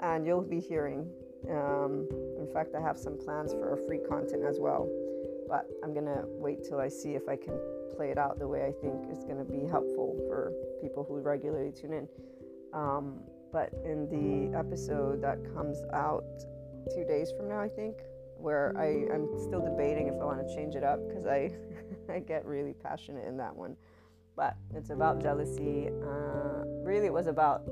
and 0.00 0.26
you'll 0.26 0.42
be 0.42 0.60
hearing. 0.60 1.08
Um, 1.48 2.08
in 2.38 2.48
fact, 2.52 2.74
I 2.74 2.80
have 2.80 2.98
some 2.98 3.16
plans 3.16 3.52
for 3.52 3.76
free 3.86 4.00
content 4.08 4.44
as 4.44 4.58
well, 4.58 4.88
but 5.48 5.68
I'm 5.82 5.94
gonna 5.94 6.24
wait 6.26 6.64
till 6.64 6.80
I 6.80 6.88
see 6.88 7.14
if 7.14 7.28
I 7.28 7.36
can 7.36 7.58
play 7.94 8.10
it 8.10 8.18
out 8.18 8.38
the 8.38 8.48
way 8.48 8.64
I 8.64 8.72
think 8.72 9.10
is 9.10 9.24
gonna 9.24 9.44
be 9.44 9.66
helpful 9.66 10.16
for 10.28 10.52
people 10.82 11.04
who 11.08 11.20
regularly 11.20 11.72
tune 11.72 11.92
in. 11.92 12.08
Um, 12.74 13.20
but 13.52 13.70
in 13.84 14.08
the 14.08 14.58
episode 14.58 15.22
that 15.22 15.38
comes 15.54 15.78
out 15.92 16.24
two 16.94 17.04
days 17.04 17.30
from 17.36 17.48
now, 17.48 17.60
I 17.60 17.68
think, 17.68 17.96
where 18.36 18.74
I, 18.76 19.06
I'm 19.14 19.28
still 19.38 19.60
debating 19.60 20.08
if 20.08 20.14
I 20.14 20.24
want 20.24 20.46
to 20.46 20.54
change 20.54 20.74
it 20.74 20.82
up 20.82 20.98
because 21.06 21.26
I 21.26 21.50
I 22.12 22.18
get 22.18 22.44
really 22.44 22.72
passionate 22.72 23.26
in 23.26 23.36
that 23.36 23.54
one. 23.54 23.76
But 24.36 24.56
it's 24.74 24.90
about 24.90 25.22
jealousy. 25.22 25.88
Uh, 25.88 26.64
really, 26.82 27.06
it 27.06 27.12
was 27.12 27.26
about 27.26 27.62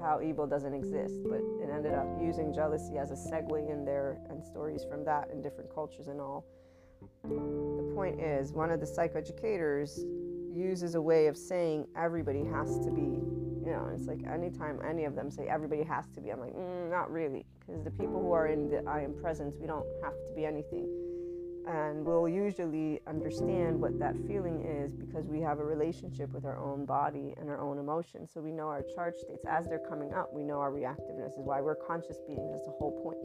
how 0.00 0.20
evil 0.22 0.46
doesn't 0.46 0.72
exist, 0.72 1.16
but 1.24 1.40
it 1.60 1.68
ended 1.70 1.92
up 1.92 2.06
using 2.20 2.54
jealousy 2.54 2.96
as 2.96 3.10
a 3.10 3.14
segue 3.14 3.70
in 3.70 3.84
there 3.84 4.18
and 4.30 4.42
stories 4.42 4.84
from 4.88 5.04
that 5.04 5.28
in 5.30 5.42
different 5.42 5.72
cultures 5.74 6.08
and 6.08 6.20
all. 6.20 6.46
The 7.24 7.92
point 7.94 8.20
is, 8.20 8.52
one 8.52 8.70
of 8.70 8.80
the 8.80 8.86
psychoeducators 8.86 9.98
uses 10.54 10.94
a 10.94 11.00
way 11.00 11.26
of 11.26 11.36
saying 11.36 11.86
everybody 11.96 12.44
has 12.44 12.78
to 12.80 12.90
be, 12.90 13.02
you 13.02 13.72
know, 13.72 13.90
it's 13.94 14.06
like 14.06 14.20
anytime 14.26 14.80
any 14.88 15.04
of 15.04 15.14
them 15.14 15.30
say 15.30 15.46
everybody 15.48 15.82
has 15.82 16.08
to 16.10 16.20
be, 16.20 16.30
I'm 16.30 16.40
like, 16.40 16.54
mm, 16.54 16.90
not 16.90 17.10
really, 17.10 17.44
because 17.60 17.82
the 17.82 17.90
people 17.90 18.20
who 18.20 18.32
are 18.32 18.48
in 18.48 18.70
the 18.70 18.82
I 18.88 19.02
am 19.02 19.14
presence, 19.14 19.56
we 19.60 19.66
don't 19.66 19.86
have 20.02 20.14
to 20.26 20.34
be 20.34 20.44
anything 20.44 20.88
and 21.66 22.04
we'll 22.04 22.28
usually 22.28 23.00
understand 23.06 23.80
what 23.80 23.98
that 23.98 24.16
feeling 24.26 24.64
is 24.64 24.94
because 24.94 25.26
we 25.26 25.40
have 25.40 25.58
a 25.58 25.64
relationship 25.64 26.32
with 26.32 26.44
our 26.44 26.58
own 26.58 26.84
body 26.84 27.34
and 27.36 27.48
our 27.48 27.60
own 27.60 27.78
emotions. 27.78 28.30
So 28.32 28.40
we 28.40 28.50
know 28.50 28.68
our 28.68 28.82
charge 28.94 29.14
states 29.16 29.44
as 29.48 29.66
they're 29.66 29.86
coming 29.88 30.12
up. 30.12 30.32
We 30.32 30.42
know 30.42 30.58
our 30.58 30.72
reactiveness 30.72 31.38
is 31.38 31.44
why 31.44 31.60
we're 31.60 31.76
conscious 31.76 32.18
beings. 32.26 32.48
That's 32.50 32.64
the 32.64 32.72
whole 32.72 32.98
point. 33.02 33.18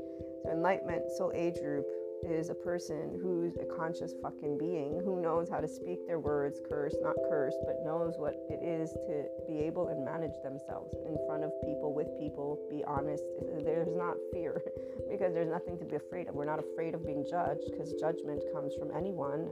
So 0.44 0.52
enlightenment, 0.52 1.04
soul 1.18 1.32
age 1.34 1.56
group 1.62 1.86
is 2.24 2.50
a 2.50 2.56
person 2.56 3.20
who's 3.22 3.56
a 3.58 3.66
conscious 3.66 4.14
fucking 4.22 4.58
being 4.58 5.02
who 5.04 5.22
knows 5.22 5.50
how 5.50 5.60
to 5.60 5.68
speak 5.68 6.06
their 6.08 6.20
words, 6.20 6.60
curse, 6.68 6.96
not 7.02 7.16
curse, 7.30 7.56
but 7.66 7.84
knows 7.84 8.16
what 8.18 8.36
it 8.50 8.64
is 8.64 8.92
to 8.92 9.26
be 9.48 9.60
able 9.60 9.90
and 9.90 10.04
manage 10.04 10.36
themselves 10.44 10.96
in 11.06 11.18
front 11.28 11.44
of 11.44 11.52
people, 11.62 11.94
with 11.94 12.08
people, 12.20 12.60
be 12.70 12.84
honest. 12.86 13.24
There's 13.64 13.94
not 13.96 14.16
fear 14.32 14.62
because 15.12 15.34
there's 15.34 15.50
nothing 15.50 15.78
to 15.80 15.86
be 15.86 15.96
afraid 15.96 16.28
of. 16.28 16.36
We're 16.36 16.46
not 16.46 16.60
afraid 16.60 16.94
of 16.96 17.06
being 17.06 17.26
judged 17.30 17.66
because 17.72 17.94
judgment 17.94 18.44
comes 18.54 18.74
from 18.80 18.92
anyone 18.96 19.50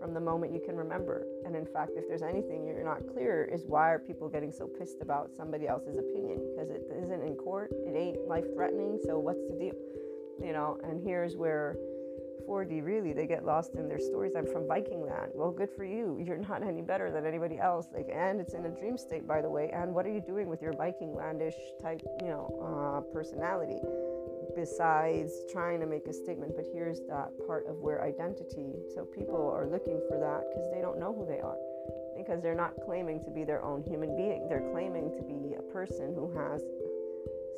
from 0.00 0.14
the 0.14 0.20
moment 0.20 0.52
you 0.52 0.60
can 0.64 0.76
remember. 0.76 1.26
And 1.44 1.54
in 1.54 1.66
fact, 1.66 1.92
if 1.94 2.08
there's 2.08 2.22
anything 2.22 2.66
you're 2.66 2.84
not 2.84 3.06
clear, 3.12 3.44
is 3.44 3.64
why 3.66 3.90
are 3.92 3.98
people 3.98 4.28
getting 4.28 4.50
so 4.50 4.66
pissed 4.66 5.02
about 5.02 5.30
somebody 5.36 5.68
else's 5.68 5.98
opinion? 5.98 6.40
Because 6.52 6.70
it 6.70 6.82
isn't 7.02 7.22
in 7.22 7.34
court, 7.34 7.70
it 7.86 7.94
ain't 7.94 8.26
life 8.26 8.46
threatening, 8.54 8.98
so 9.04 9.18
what's 9.18 9.42
the 9.50 9.56
deal? 9.58 9.74
You 10.42 10.54
know, 10.54 10.78
and 10.82 11.02
here's 11.04 11.36
where 11.36 11.76
4D 12.40 12.84
really 12.84 13.12
they 13.12 13.26
get 13.26 13.44
lost 13.44 13.74
in 13.74 13.88
their 13.88 13.98
stories. 13.98 14.32
I'm 14.36 14.46
from 14.46 14.66
Viking 14.66 15.04
land. 15.04 15.32
Well, 15.34 15.50
good 15.50 15.70
for 15.76 15.84
you. 15.84 16.22
You're 16.26 16.38
not 16.38 16.62
any 16.62 16.82
better 16.82 17.10
than 17.10 17.26
anybody 17.26 17.58
else. 17.58 17.86
Like, 17.94 18.08
and 18.12 18.40
it's 18.40 18.54
in 18.54 18.66
a 18.66 18.70
dream 18.70 18.96
state, 18.96 19.26
by 19.26 19.40
the 19.42 19.50
way. 19.50 19.70
And 19.72 19.94
what 19.94 20.06
are 20.06 20.12
you 20.12 20.20
doing 20.20 20.48
with 20.48 20.62
your 20.62 20.72
Viking 20.72 21.10
landish 21.10 21.54
type, 21.82 22.02
you 22.20 22.28
know, 22.28 22.46
uh, 22.60 23.00
personality? 23.12 23.80
Besides 24.56 25.32
trying 25.52 25.80
to 25.80 25.86
make 25.86 26.06
a 26.06 26.12
statement, 26.12 26.52
but 26.56 26.64
here's 26.72 27.00
that 27.08 27.30
part 27.46 27.66
of 27.68 27.76
where 27.76 28.02
identity. 28.02 28.74
So 28.94 29.04
people 29.04 29.50
are 29.54 29.66
looking 29.66 30.00
for 30.08 30.18
that 30.18 30.50
because 30.50 30.68
they 30.74 30.80
don't 30.80 30.98
know 30.98 31.14
who 31.14 31.24
they 31.24 31.40
are 31.40 31.56
because 32.16 32.42
they're 32.42 32.54
not 32.54 32.74
claiming 32.84 33.22
to 33.24 33.30
be 33.30 33.44
their 33.44 33.64
own 33.64 33.82
human 33.82 34.14
being. 34.16 34.46
They're 34.48 34.68
claiming 34.72 35.10
to 35.16 35.22
be 35.22 35.54
a 35.56 35.62
person 35.72 36.12
who 36.14 36.30
has 36.36 36.62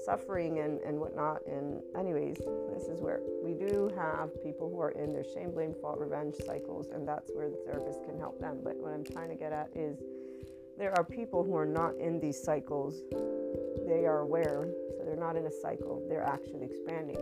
suffering 0.05 0.59
and, 0.61 0.81
and 0.81 0.99
whatnot. 0.99 1.47
And, 1.47 1.81
anyways, 1.99 2.39
this 2.75 2.89
is 2.89 3.01
where 3.01 3.21
we 3.43 3.55
do 3.55 3.91
have 3.97 4.31
people 4.43 4.71
who 4.71 4.81
are 4.81 4.91
in 4.91 5.13
their 5.13 5.25
shame, 5.25 5.53
blame, 5.53 5.75
fault, 5.81 5.99
revenge 5.99 6.35
cycles, 6.47 6.89
and 6.89 7.07
that's 7.07 7.31
where 7.35 7.49
the 7.49 7.59
therapist 7.67 8.05
can 8.05 8.19
help 8.19 8.41
them. 8.41 8.59
But 8.63 8.77
what 8.77 8.93
I'm 8.93 9.05
trying 9.05 9.29
to 9.29 9.37
get 9.37 9.53
at 9.53 9.71
is 9.75 9.99
there 10.79 10.97
are 10.97 11.05
people 11.05 11.45
who 11.45 11.57
are 11.57 11.67
not 11.67 11.97
in 11.97 12.19
these 12.19 12.43
cycles, 12.43 13.03
they 13.87 14.07
are 14.07 14.21
aware, 14.21 14.67
so 14.97 15.05
they're 15.05 15.17
not 15.17 15.37
in 15.37 15.47
a 15.47 15.51
cycle, 15.51 16.05
they're 16.09 16.25
actually 16.25 16.65
expanding. 16.65 17.19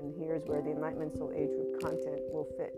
And 0.00 0.12
here's 0.18 0.42
where 0.44 0.62
the 0.62 0.70
Enlightenment 0.70 1.16
Soul 1.16 1.32
Age 1.34 1.50
group 1.50 1.80
content 1.80 2.22
will 2.32 2.48
fit. 2.56 2.74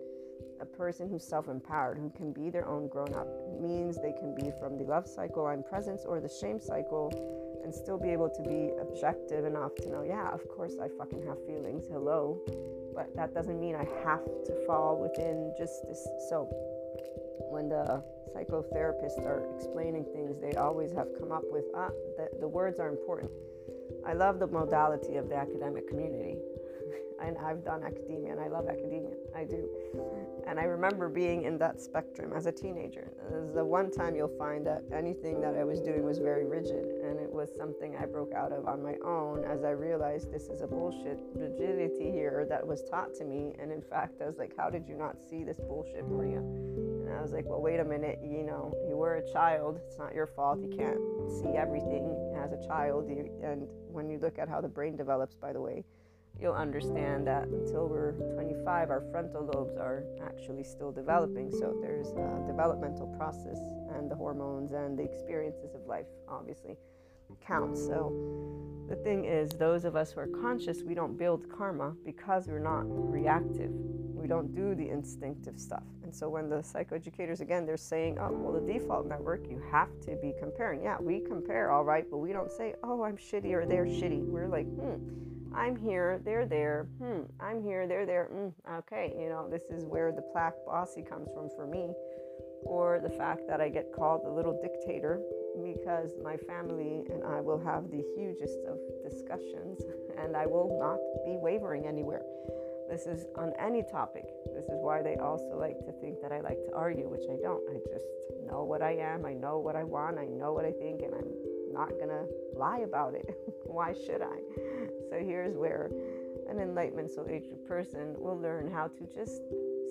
A 0.61 0.67
person 0.67 1.09
who's 1.09 1.25
self 1.25 1.49
empowered, 1.49 1.99
who 1.99 2.11
can 2.11 2.33
be 2.33 2.51
their 2.51 2.67
own 2.69 2.89
grown 2.89 3.15
up, 3.15 3.29
means 3.61 3.97
they 3.97 4.13
can 4.13 4.35
be 4.35 4.51
from 4.61 4.77
the 4.77 4.85
love 4.85 5.07
cycle, 5.07 5.47
I'm 5.47 5.63
presence, 5.63 6.05
or 6.05 6.21
the 6.21 6.29
shame 6.29 6.61
cycle 6.61 7.11
and 7.65 7.75
still 7.75 7.99
be 7.99 8.11
able 8.11 8.29
to 8.29 8.43
be 8.43 8.71
objective 8.81 9.45
enough 9.45 9.75
to 9.77 9.89
know, 9.89 10.03
yeah, 10.03 10.29
of 10.31 10.47
course 10.49 10.75
I 10.81 10.89
fucking 10.99 11.27
have 11.27 11.45
feelings, 11.47 11.87
hello. 11.91 12.39
But 12.95 13.17
that 13.17 13.35
doesn't 13.35 13.59
mean 13.59 13.75
I 13.75 13.89
have 14.05 14.25
to 14.25 14.67
fall 14.67 15.01
within 15.01 15.53
just 15.59 15.83
this. 15.89 16.07
So 16.29 16.45
when 17.51 17.69
the 17.69 18.05
psychotherapists 18.31 19.19
are 19.19 19.43
explaining 19.57 20.05
things, 20.13 20.39
they 20.41 20.55
always 20.55 20.93
have 20.93 21.09
come 21.19 21.33
up 21.33 21.43
with, 21.51 21.65
ah, 21.75 21.91
the, 22.17 22.29
the 22.39 22.49
words 22.49 22.79
are 22.79 22.89
important. 22.89 23.31
I 24.07 24.13
love 24.13 24.39
the 24.39 24.47
modality 24.47 25.17
of 25.17 25.29
the 25.29 25.37
academic 25.37 25.89
community 25.89 26.37
and 27.27 27.39
I've 27.39 27.65
done 27.65 27.83
academia 27.83 28.33
and 28.33 28.41
I 28.41 28.49
love 28.49 28.69
academia. 28.69 29.15
I 29.35 29.45
do. 29.45 29.69
And 30.47 30.61
I 30.61 30.65
remember 30.65 31.09
being 31.09 31.45
in 31.45 31.59
that 31.59 31.81
spectrum 31.81 32.33
as 32.35 32.47
a 32.47 32.53
teenager. 32.53 33.13
It 33.33 33.41
was 33.41 33.53
the 33.53 33.65
one 33.65 33.91
time 33.91 34.15
you'll 34.15 34.37
find 34.39 34.67
that 34.67 34.83
anything 34.93 35.41
that 35.41 35.57
I 35.57 35.65
was 35.65 35.81
doing 35.81 36.05
was 36.05 36.19
very 36.19 36.45
rigid 36.45 36.85
and 37.05 37.19
it 37.19 37.33
was 37.33 37.51
something 37.57 37.97
I 37.97 38.07
broke 38.07 38.35
out 38.35 38.53
of 38.53 38.69
on 38.69 38.83
my 38.83 38.97
own 39.05 39.45
as 39.45 39.65
I 39.65 39.71
realized 39.71 40.33
this 40.33 40.49
is 40.49 40.61
a 40.61 40.67
bullshit 40.67 41.19
rigidity 41.35 42.11
here 42.11 42.47
that 42.49 42.67
was 42.67 42.83
taught 42.91 43.15
to 43.17 43.25
me. 43.25 43.55
And 43.59 43.73
in 43.73 43.83
fact, 43.83 44.21
I 44.21 44.27
was 44.27 44.37
like, 44.37 44.53
how 44.57 44.71
did 44.71 44.87
you 44.87 44.95
not 44.95 45.17
see 45.21 45.45
this 45.45 45.59
bullshit, 45.61 46.07
Maria? 46.09 46.39
And 46.39 47.13
I 47.13 47.23
was 47.23 47.33
like, 47.33 47.47
well, 47.47 47.61
wait 47.61 47.81
a 47.81 47.85
minute, 47.85 48.21
you 48.23 48.43
know, 48.43 48.75
you 48.89 48.97
were 48.97 49.17
a 49.17 49.33
child. 49.33 49.81
It's 49.87 49.99
not 49.99 50.15
your 50.15 50.27
fault. 50.27 50.61
You 50.61 50.69
can't 50.77 50.99
see 51.31 51.57
everything 51.57 52.15
as 52.37 52.53
a 52.53 52.67
child. 52.67 53.09
And 53.09 53.67
when 53.89 54.11
you 54.11 54.19
look 54.19 54.39
at 54.39 54.49
how 54.49 54.61
the 54.61 54.69
brain 54.69 54.97
develops, 54.97 55.35
by 55.35 55.53
the 55.53 55.61
way, 55.61 55.85
you'll 56.45 56.53
understand 56.53 57.27
that 57.27 57.49
until 57.49 57.89
we're 57.89 58.13
25, 58.35 58.91
our 58.91 59.03
frontal 59.11 59.51
lobes 59.55 59.79
are 59.79 60.05
actually 60.23 60.63
still 60.63 60.93
developing. 60.93 61.51
So 61.51 61.75
there's 61.81 62.09
a 62.09 62.45
developmental 62.47 63.07
process, 63.17 63.59
and 63.97 64.11
the 64.11 64.15
hormones 64.15 64.73
and 64.73 64.99
the 64.99 65.03
experiences 65.03 65.75
of 65.75 65.87
life 65.87 66.05
obviously 66.29 66.77
count. 67.47 67.79
So 67.79 68.13
the 68.91 68.97
thing 68.97 69.25
is, 69.25 69.49
those 69.53 69.87
of 69.87 69.97
us 69.97 70.13
who 70.13 70.21
are 70.21 70.27
conscious, 70.27 70.83
we 70.83 70.93
don't 70.93 71.17
build 71.17 71.49
karma 71.49 71.95
because 72.05 72.47
we're 72.47 72.59
not 72.59 72.85
reactive. 72.87 73.71
We 73.73 74.29
don't 74.29 74.55
do 74.55 74.75
the 74.75 74.91
instinctive 74.91 75.59
stuff. 75.59 75.83
And 76.03 76.15
so 76.15 76.29
when 76.29 76.51
the 76.51 76.57
psychoeducators, 76.57 77.41
again, 77.41 77.65
they're 77.65 77.79
saying, 77.79 78.19
oh, 78.21 78.31
well, 78.33 78.53
the 78.53 78.73
default 78.73 79.07
network, 79.07 79.49
you 79.49 79.63
have 79.71 79.89
to 80.03 80.17
be 80.17 80.35
comparing. 80.39 80.83
Yeah, 80.83 80.99
we 81.01 81.21
compare, 81.21 81.71
all 81.71 81.85
right, 81.85 82.05
but 82.11 82.19
we 82.19 82.33
don't 82.33 82.53
say, 82.53 82.75
oh, 82.83 83.03
I'm 83.03 83.17
shitty 83.17 83.53
or 83.53 83.65
they're 83.65 83.87
shitty. 83.87 84.23
We're 84.27 84.49
like, 84.49 84.67
hmm 84.67 85.25
I'm 85.57 85.77
here, 85.77 86.21
they're 86.25 86.47
there. 86.47 86.89
Hmm, 86.99 87.23
I'm 87.41 87.63
here, 87.63 87.87
they're 87.87 88.07
there. 88.07 88.29
Mm, 88.33 88.53
okay, 88.79 89.15
you 89.19 89.29
know, 89.29 89.49
this 89.49 89.65
is 89.71 89.85
where 89.85 90.13
the 90.13 90.23
plaque 90.33 90.55
bossy 90.67 91.03
comes 91.03 91.29
from 91.35 91.49
for 91.57 91.67
me. 91.67 91.93
Or 92.65 92.99
the 93.01 93.11
fact 93.11 93.43
that 93.49 93.61
I 93.61 93.69
get 93.69 93.93
called 93.95 94.25
the 94.25 94.31
little 94.31 94.59
dictator 94.61 95.21
because 95.63 96.11
my 96.23 96.37
family 96.37 97.05
and 97.13 97.23
I 97.23 97.41
will 97.41 97.63
have 97.63 97.91
the 97.91 98.03
hugest 98.17 98.59
of 98.67 98.79
discussions 99.09 99.83
and 100.19 100.37
I 100.37 100.47
will 100.47 100.79
not 100.81 100.99
be 101.25 101.37
wavering 101.37 101.87
anywhere. 101.87 102.23
This 102.91 103.07
is 103.07 103.27
on 103.37 103.53
any 103.59 103.83
topic. 103.83 104.25
This 104.55 104.65
is 104.65 104.79
why 104.83 105.03
they 105.03 105.17
also 105.17 105.57
like 105.57 105.79
to 105.87 105.93
think 106.01 106.21
that 106.23 106.33
I 106.33 106.41
like 106.41 106.59
to 106.69 106.75
argue, 106.75 107.09
which 107.09 107.25
I 107.31 107.37
don't. 107.41 107.63
I 107.71 107.79
just 107.93 108.05
know 108.47 108.65
what 108.65 108.83
I 108.83 108.93
am, 108.97 109.25
I 109.25 109.33
know 109.33 109.59
what 109.59 109.77
I 109.77 109.85
want, 109.85 110.19
I 110.19 110.27
know 110.27 110.53
what 110.53 110.65
I 110.65 110.73
think, 110.73 111.03
and 111.03 111.15
I'm 111.15 111.33
not 111.73 111.91
gonna 111.99 112.25
lie 112.55 112.81
about 112.81 113.15
it. 113.15 113.29
why 113.65 113.95
should 113.95 114.23
I? 114.23 114.39
So 115.15 115.21
here's 115.25 115.57
where 115.57 115.93
an 116.51 116.59
enlightenment 116.59 117.09
soul 117.09 117.29
age 117.31 117.45
person 117.69 118.17
will 118.19 118.37
learn 118.37 118.69
how 118.69 118.89
to 118.89 119.07
just 119.15 119.43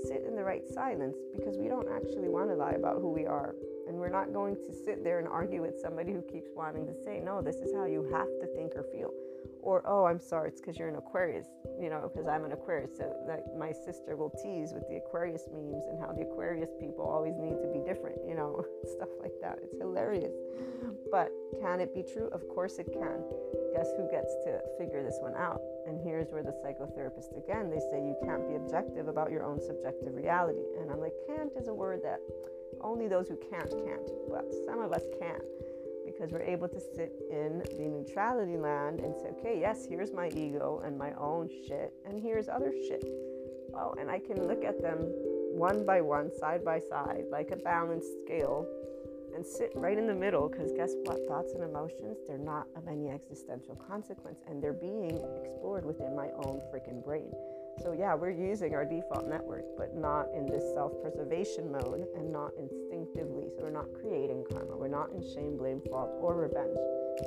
sit 0.04 0.26
in 0.28 0.36
the 0.36 0.44
right 0.44 0.68
silence 0.68 1.16
because 1.34 1.58
we 1.58 1.70
don't 1.70 1.88
actually 1.88 2.28
want 2.28 2.50
to 2.50 2.56
lie 2.56 2.74
about 2.74 3.00
who 3.00 3.10
we 3.10 3.26
are. 3.26 3.56
And 3.88 3.96
we're 3.96 4.10
not 4.10 4.34
going 4.34 4.58
to 4.58 4.74
sit 4.74 5.02
there 5.02 5.20
and 5.20 5.28
argue 5.30 5.62
with 5.62 5.80
somebody 5.80 6.12
who 6.12 6.22
keeps 6.24 6.50
wanting 6.54 6.86
to 6.88 6.94
say, 7.06 7.22
no, 7.24 7.42
this 7.42 7.56
is 7.58 7.74
how 7.74 7.86
you 7.86 8.04
have 8.12 8.28
to 8.42 8.48
think 8.54 8.74
or 8.76 8.84
feel 8.84 9.12
or 9.63 9.82
oh 9.88 10.06
i'm 10.06 10.19
sorry 10.19 10.49
it's 10.49 10.62
because 10.62 10.78
you're 10.78 10.89
an 10.89 10.95
aquarius 10.95 11.47
you 11.82 11.89
know 11.89 12.10
because 12.12 12.28
i'm 12.28 12.45
an 12.45 12.52
aquarius 12.52 12.91
so 12.97 13.12
like 13.28 13.43
my 13.58 13.71
sister 13.71 14.15
will 14.15 14.32
tease 14.43 14.73
with 14.73 14.88
the 14.89 14.97
aquarius 14.97 15.47
memes 15.52 15.86
and 15.89 15.99
how 15.99 16.12
the 16.12 16.21
aquarius 16.21 16.69
people 16.80 17.06
always 17.06 17.36
need 17.38 17.58
to 17.62 17.67
be 17.73 17.80
different 17.88 18.17
you 18.28 18.36
know 18.36 18.65
stuff 18.95 19.10
like 19.21 19.34
that. 19.41 19.60
It's 19.63 19.78
hilarious. 19.80 20.34
But 21.12 21.32
can 21.62 21.80
it 21.80 21.93
be 21.93 22.04
true? 22.04 22.28
Of 22.32 22.47
course 22.49 22.78
it 22.80 22.91
can. 22.91 23.23
Guess 23.73 23.89
who 23.97 24.10
gets 24.10 24.34
to 24.45 24.60
figure 24.78 25.04
this 25.04 25.17
one 25.21 25.36
out? 25.36 25.62
And 25.88 25.99
here's 26.04 26.32
where 26.32 26.43
the 26.43 26.56
psychotherapist 26.63 27.36
again 27.38 27.69
they 27.69 27.80
say 27.80 28.02
you 28.02 28.15
can't 28.23 28.47
be 28.47 28.56
objective 28.56 29.08
about 29.08 29.32
your 29.32 29.43
own 29.43 29.60
subjective 29.62 30.13
reality. 30.13 30.63
And 30.80 30.91
i'm 30.91 30.99
like 30.99 31.13
can't 31.28 31.52
is 31.60 31.67
a 31.67 31.73
word 31.73 32.02
that 32.04 32.19
only 32.82 33.08
those 33.08 33.28
who 33.28 33.38
can't 33.49 33.69
can't. 33.69 34.10
But 34.30 34.45
some 34.65 34.80
of 34.80 34.91
us 34.91 35.04
can 35.19 35.39
because 36.13 36.32
we're 36.32 36.41
able 36.41 36.67
to 36.67 36.80
sit 36.80 37.13
in 37.32 37.63
the 37.78 37.88
neutrality 37.88 38.58
land 38.58 38.99
and 38.99 39.15
say, 39.15 39.30
okay, 39.39 39.60
yes, 39.60 39.86
here's 39.89 40.13
my 40.13 40.28
ego 40.30 40.82
and 40.86 40.97
my 40.97 41.12
own 41.13 41.49
shit, 41.67 41.93
and 42.06 42.21
here's 42.21 42.47
other 42.47 42.71
shit. 42.88 43.04
Oh, 43.76 43.95
and 43.99 44.10
I 44.10 44.19
can 44.19 44.47
look 44.47 44.63
at 44.63 44.82
them 44.82 44.97
one 45.56 45.86
by 45.86 46.02
one, 46.02 46.32
side 46.39 46.63
by 46.63 46.80
side, 46.80 47.26
like 47.32 47.52
a 47.52 47.56
balanced 47.56 48.10
scale, 48.23 48.67
and 49.36 49.45
sit 49.45 49.71
right 49.76 49.97
in 49.97 50.06
the 50.06 50.13
middle 50.13 50.47
because 50.47 50.71
guess 50.73 50.93
what? 51.04 51.19
Thoughts 51.28 51.54
and 51.54 51.63
emotions, 51.63 52.17
they're 52.28 52.38
not 52.38 52.67
of 52.76 52.88
any 52.88 53.10
existential 53.10 53.76
consequence, 53.76 54.39
and 54.47 54.62
they're 54.62 54.73
being 54.73 55.21
explored 55.41 55.86
within 55.86 56.15
my 56.15 56.30
own 56.45 56.62
freaking 56.71 57.04
brain. 57.04 57.32
So, 57.82 57.92
yeah, 57.92 58.14
we're 58.14 58.32
using 58.32 58.76
our 58.76 58.86
default 58.86 59.28
network, 59.28 59.66
but 59.78 59.96
not 59.96 60.28
in 60.36 60.46
this 60.46 60.64
self 60.74 60.94
preservation 61.02 61.72
mode 61.72 62.06
and 62.16 62.32
not 62.32 62.52
instinctively. 62.58 63.50
So, 63.58 63.64
we're 63.64 63.72
not 63.72 63.88
creating 63.94 64.46
karma. 64.52 64.78
We're 64.78 64.88
not 64.88 65.12
in 65.12 65.22
shame, 65.34 65.58
blame, 65.58 65.82
fault, 65.90 66.12
or 66.22 66.36
revenge. 66.36 66.78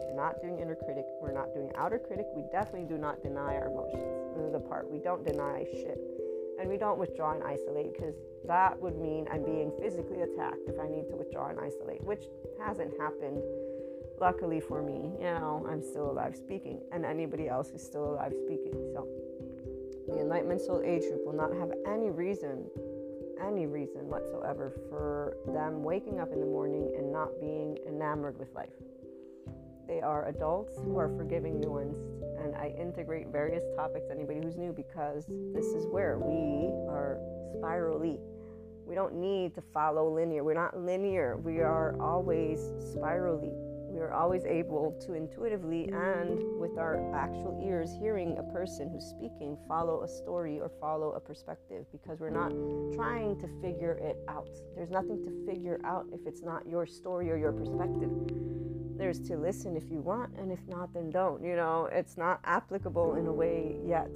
We're 0.09 0.17
not 0.17 0.41
doing 0.41 0.59
inner 0.61 0.77
critic. 0.77 1.05
We're 1.21 1.33
not 1.33 1.53
doing 1.55 1.71
outer 1.77 1.99
critic. 1.99 2.27
We 2.35 2.43
definitely 2.53 2.89
do 2.89 2.99
not 2.99 3.23
deny 3.23 3.55
our 3.57 3.67
emotions. 3.67 4.05
This 4.37 4.47
is 4.47 4.53
the 4.53 4.61
part. 4.61 4.91
We 4.91 4.99
don't 4.99 5.25
deny 5.25 5.65
shit. 5.73 5.99
And 6.59 6.69
we 6.69 6.79
don't 6.79 6.99
withdraw 6.99 7.35
and 7.35 7.43
isolate 7.43 7.93
because 7.93 8.15
that 8.47 8.81
would 8.81 8.97
mean 8.97 9.27
I'm 9.31 9.45
being 9.45 9.73
physically 9.79 10.23
attacked 10.23 10.69
if 10.69 10.81
I 10.81 10.89
need 10.89 11.09
to 11.11 11.17
withdraw 11.17 11.51
and 11.51 11.61
isolate, 11.61 12.03
which 12.03 12.25
hasn't 12.59 12.99
happened 12.99 13.43
luckily 14.21 14.61
for 14.61 14.83
me, 14.83 15.13
you 15.19 15.27
know, 15.27 15.67
I'm 15.69 15.83
still 15.83 16.11
alive 16.11 16.37
speaking, 16.37 16.81
and 16.93 17.05
anybody 17.05 17.49
else 17.49 17.71
is 17.71 17.83
still 17.83 18.13
alive 18.13 18.33
speaking. 18.45 18.73
So 18.93 19.07
the 20.09 20.21
Enlightenment 20.21 20.61
Soul 20.61 20.83
Age 20.85 21.03
group 21.03 21.27
will 21.27 21.33
not 21.33 21.53
have 21.55 21.73
any 21.87 22.11
reason, 22.11 22.65
any 23.45 23.67
reason 23.67 24.09
whatsoever 24.09 24.73
for 24.89 25.37
them 25.53 25.83
waking 25.83 26.21
up 26.21 26.33
in 26.33 26.41
the 26.41 26.47
morning 26.47 26.93
and 26.97 27.13
not 27.13 27.29
being 27.41 27.79
enamored 27.89 28.39
with 28.39 28.55
life. 28.55 28.71
They 29.89 30.01
are 30.01 30.29
adults 30.29 30.79
who 30.85 30.99
are 30.99 31.09
forgiving 31.09 31.61
nuanced, 31.61 32.45
and 32.45 32.55
I 32.57 32.75
integrate 32.79 33.29
various 33.29 33.63
topics, 33.77 34.07
anybody 34.11 34.41
who's 34.43 34.57
new, 34.57 34.73
because 34.73 35.27
this 35.55 35.67
is 35.67 35.87
where 35.87 36.19
we 36.19 36.69
are 36.91 37.19
spirally. 37.57 38.19
We 38.85 38.95
don't 38.95 39.15
need 39.15 39.55
to 39.57 39.63
follow 39.75 40.13
linear. 40.13 40.45
We're 40.45 40.55
not 40.55 40.79
linear. 40.79 41.37
We 41.37 41.61
are 41.61 42.01
always 42.01 42.71
spirally 42.79 43.53
we 43.97 44.03
are 44.03 44.13
always 44.13 44.45
able 44.45 44.93
to 45.07 45.15
intuitively 45.15 45.89
and 45.89 46.39
with 46.61 46.77
our 46.77 47.15
actual 47.15 47.59
ears 47.65 47.97
hearing 47.99 48.37
a 48.37 48.43
person 48.43 48.91
who's 48.91 49.07
speaking 49.07 49.57
follow 49.67 50.03
a 50.03 50.09
story 50.09 50.61
or 50.61 50.71
follow 50.79 51.13
a 51.13 51.21
perspective 51.21 51.87
because 51.91 52.21
we're 52.21 52.29
not 52.29 52.53
trying 52.95 53.41
to 53.41 53.49
figure 53.63 53.93
it 53.93 54.19
out. 54.29 54.51
There's 54.75 54.91
nothing 54.91 55.25
to 55.25 55.47
figure 55.47 55.81
out 55.83 56.05
if 56.13 56.27
it's 56.27 56.43
not 56.43 56.69
your 56.69 56.85
story 56.85 57.31
or 57.31 57.39
your 57.39 57.53
perspective. 57.53 58.11
There's 58.99 59.19
to 59.29 59.37
listen 59.39 59.77
if 59.77 59.91
you 59.91 60.01
want, 60.01 60.37
and 60.37 60.53
if 60.53 60.61
not, 60.69 60.93
then 60.93 61.11
don't. 61.11 61.43
You 61.43 61.57
know, 61.57 61.89
it's 61.91 62.19
not 62.19 62.41
applicable 62.45 63.15
in 63.15 63.27
a 63.27 63.33
way 63.33 63.77
yet. 63.87 64.11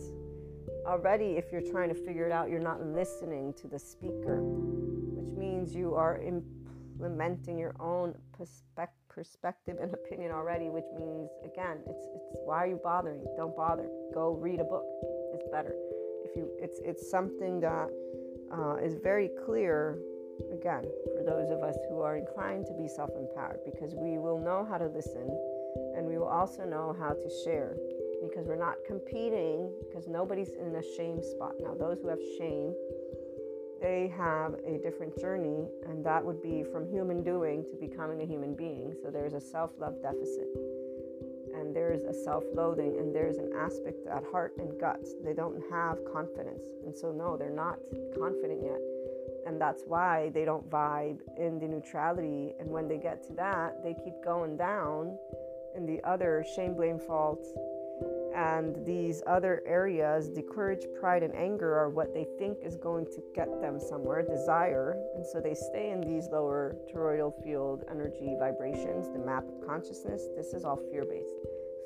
Already, 0.87 1.37
if 1.39 1.53
you're 1.53 1.61
trying 1.63 1.89
to 1.89 1.95
figure 1.95 2.27
it 2.27 2.33
out, 2.33 2.51
you're 2.51 2.61
not 2.61 2.85
listening 2.85 3.55
to 3.55 3.67
the 3.67 3.79
speaker, 3.79 4.41
which 4.43 5.37
means 5.39 5.75
you 5.75 5.95
are 5.95 6.19
implementing 6.19 7.59
your 7.59 7.75
own 7.81 8.15
perspective 8.33 9.00
perspective 9.15 9.77
and 9.83 9.93
opinion 9.93 10.31
already, 10.33 10.69
which 10.71 10.87
means 10.99 11.29
again, 11.45 11.79
it's 11.87 12.07
it's 12.15 12.29
why 12.47 12.59
are 12.65 12.67
you 12.69 12.81
bothering? 12.83 13.21
Don't 13.37 13.57
bother. 13.57 13.89
Go 14.15 14.33
read 14.33 14.61
a 14.61 14.65
book. 14.65 14.85
It's 15.35 15.49
better. 15.51 15.75
If 16.25 16.37
you, 16.37 16.49
it's 16.59 16.79
it's 16.85 17.11
something 17.11 17.61
that 17.61 17.89
uh, 18.57 18.77
is 18.77 18.95
very 19.03 19.31
clear. 19.45 19.99
Again, 20.55 20.85
for 21.15 21.23
those 21.23 21.51
of 21.51 21.63
us 21.63 21.77
who 21.91 22.01
are 22.01 22.17
inclined 22.17 22.65
to 22.67 22.73
be 22.73 22.89
self-empowered, 22.89 23.61
because 23.71 23.95
we 23.95 24.17
will 24.17 24.39
know 24.39 24.67
how 24.69 24.79
to 24.79 24.87
listen, 24.87 25.29
and 25.95 26.07
we 26.07 26.17
will 26.17 26.33
also 26.41 26.65
know 26.65 26.97
how 26.99 27.11
to 27.11 27.29
share, 27.45 27.77
because 28.23 28.47
we're 28.47 28.57
not 28.57 28.77
competing. 28.87 29.71
Because 29.87 30.09
nobody's 30.09 30.49
in 30.51 30.75
a 30.77 30.83
shame 30.97 31.21
spot 31.23 31.53
now. 31.61 31.75
Those 31.75 32.01
who 32.01 32.09
have 32.09 32.23
shame 32.39 32.73
they 33.81 34.13
have 34.17 34.55
a 34.67 34.79
different 34.79 35.19
journey, 35.19 35.67
and 35.89 36.05
that 36.05 36.25
would 36.25 36.43
be 36.43 36.65
from 36.71 36.89
human 36.91 37.23
doing 37.23 37.65
to 37.71 37.77
becoming 37.77 38.23
a 38.23 38.27
human 38.27 38.55
being. 38.55 38.95
So 39.03 39.11
there's 39.11 39.33
a 39.33 39.41
self 39.41 39.71
love 39.79 40.03
deficit, 40.03 40.49
and 41.55 41.75
there's 41.75 42.03
a 42.03 42.13
self 42.13 42.45
loathing, 42.55 42.99
and 42.99 43.15
there's 43.15 43.39
an 43.39 43.51
aspect 43.57 44.07
at 44.07 44.23
heart 44.31 44.55
and 44.59 44.79
guts. 44.79 45.15
They 45.25 45.35
don't 45.35 45.63
have 45.71 45.99
confidence. 46.13 46.65
And 46.85 46.97
so, 46.97 47.13
no, 47.13 47.37
they're 47.37 47.51
not 47.51 47.79
confident 48.19 48.61
yet. 48.63 48.81
And 49.47 49.61
that's 49.61 49.83
why 49.87 50.31
they 50.35 50.45
don't 50.45 50.69
vibe 50.69 51.19
in 51.39 51.59
the 51.59 51.67
neutrality. 51.67 52.55
And 52.61 52.69
when 52.69 52.89
they 52.89 52.99
get 52.99 53.27
to 53.29 53.33
that, 53.35 53.83
they 53.83 53.95
keep 53.95 54.23
going 54.23 54.57
down 54.57 55.17
in 55.75 55.87
the 55.87 56.03
other 56.05 56.45
shame, 56.55 56.75
blame, 56.75 56.99
fault, 56.99 57.45
and 58.35 58.85
these 58.87 59.23
other 59.27 59.63
areas, 59.67 60.33
the 60.33 60.43
courage, 60.43 60.87
pride, 60.99 61.23
and 61.23 61.35
anger, 61.35 61.77
are 61.79 61.89
what 61.89 62.15
they 62.15 62.27
think 62.39 62.59
is 62.63 62.77
going 62.77 63.07
to 63.07 63.23
get 63.35 63.61
them 63.61 63.79
somewhere, 63.79 64.23
desire. 64.23 64.97
And 65.15 65.25
so 65.27 65.41
they 65.41 65.55
stay 65.55 65.91
in 65.91 66.01
these 66.01 66.29
lower 66.31 66.77
toroidal 66.93 67.33
field 67.43 67.85
energy 67.91 68.37
vibrations, 68.39 69.09
the 69.13 69.19
map 69.19 69.45
of 69.45 69.67
consciousness. 69.67 70.23
This 70.37 70.53
is 70.53 70.65
all 70.65 70.81
fear 70.91 71.05
based. 71.05 71.35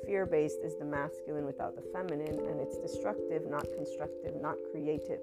Fear 0.05 0.27
based 0.27 0.59
is 0.63 0.75
the 0.75 0.85
masculine 0.85 1.45
without 1.45 1.75
the 1.75 1.81
feminine, 1.93 2.39
and 2.47 2.59
it's 2.59 2.77
destructive, 2.77 3.49
not 3.49 3.65
constructive, 3.75 4.35
not 4.39 4.55
creative. 4.71 5.19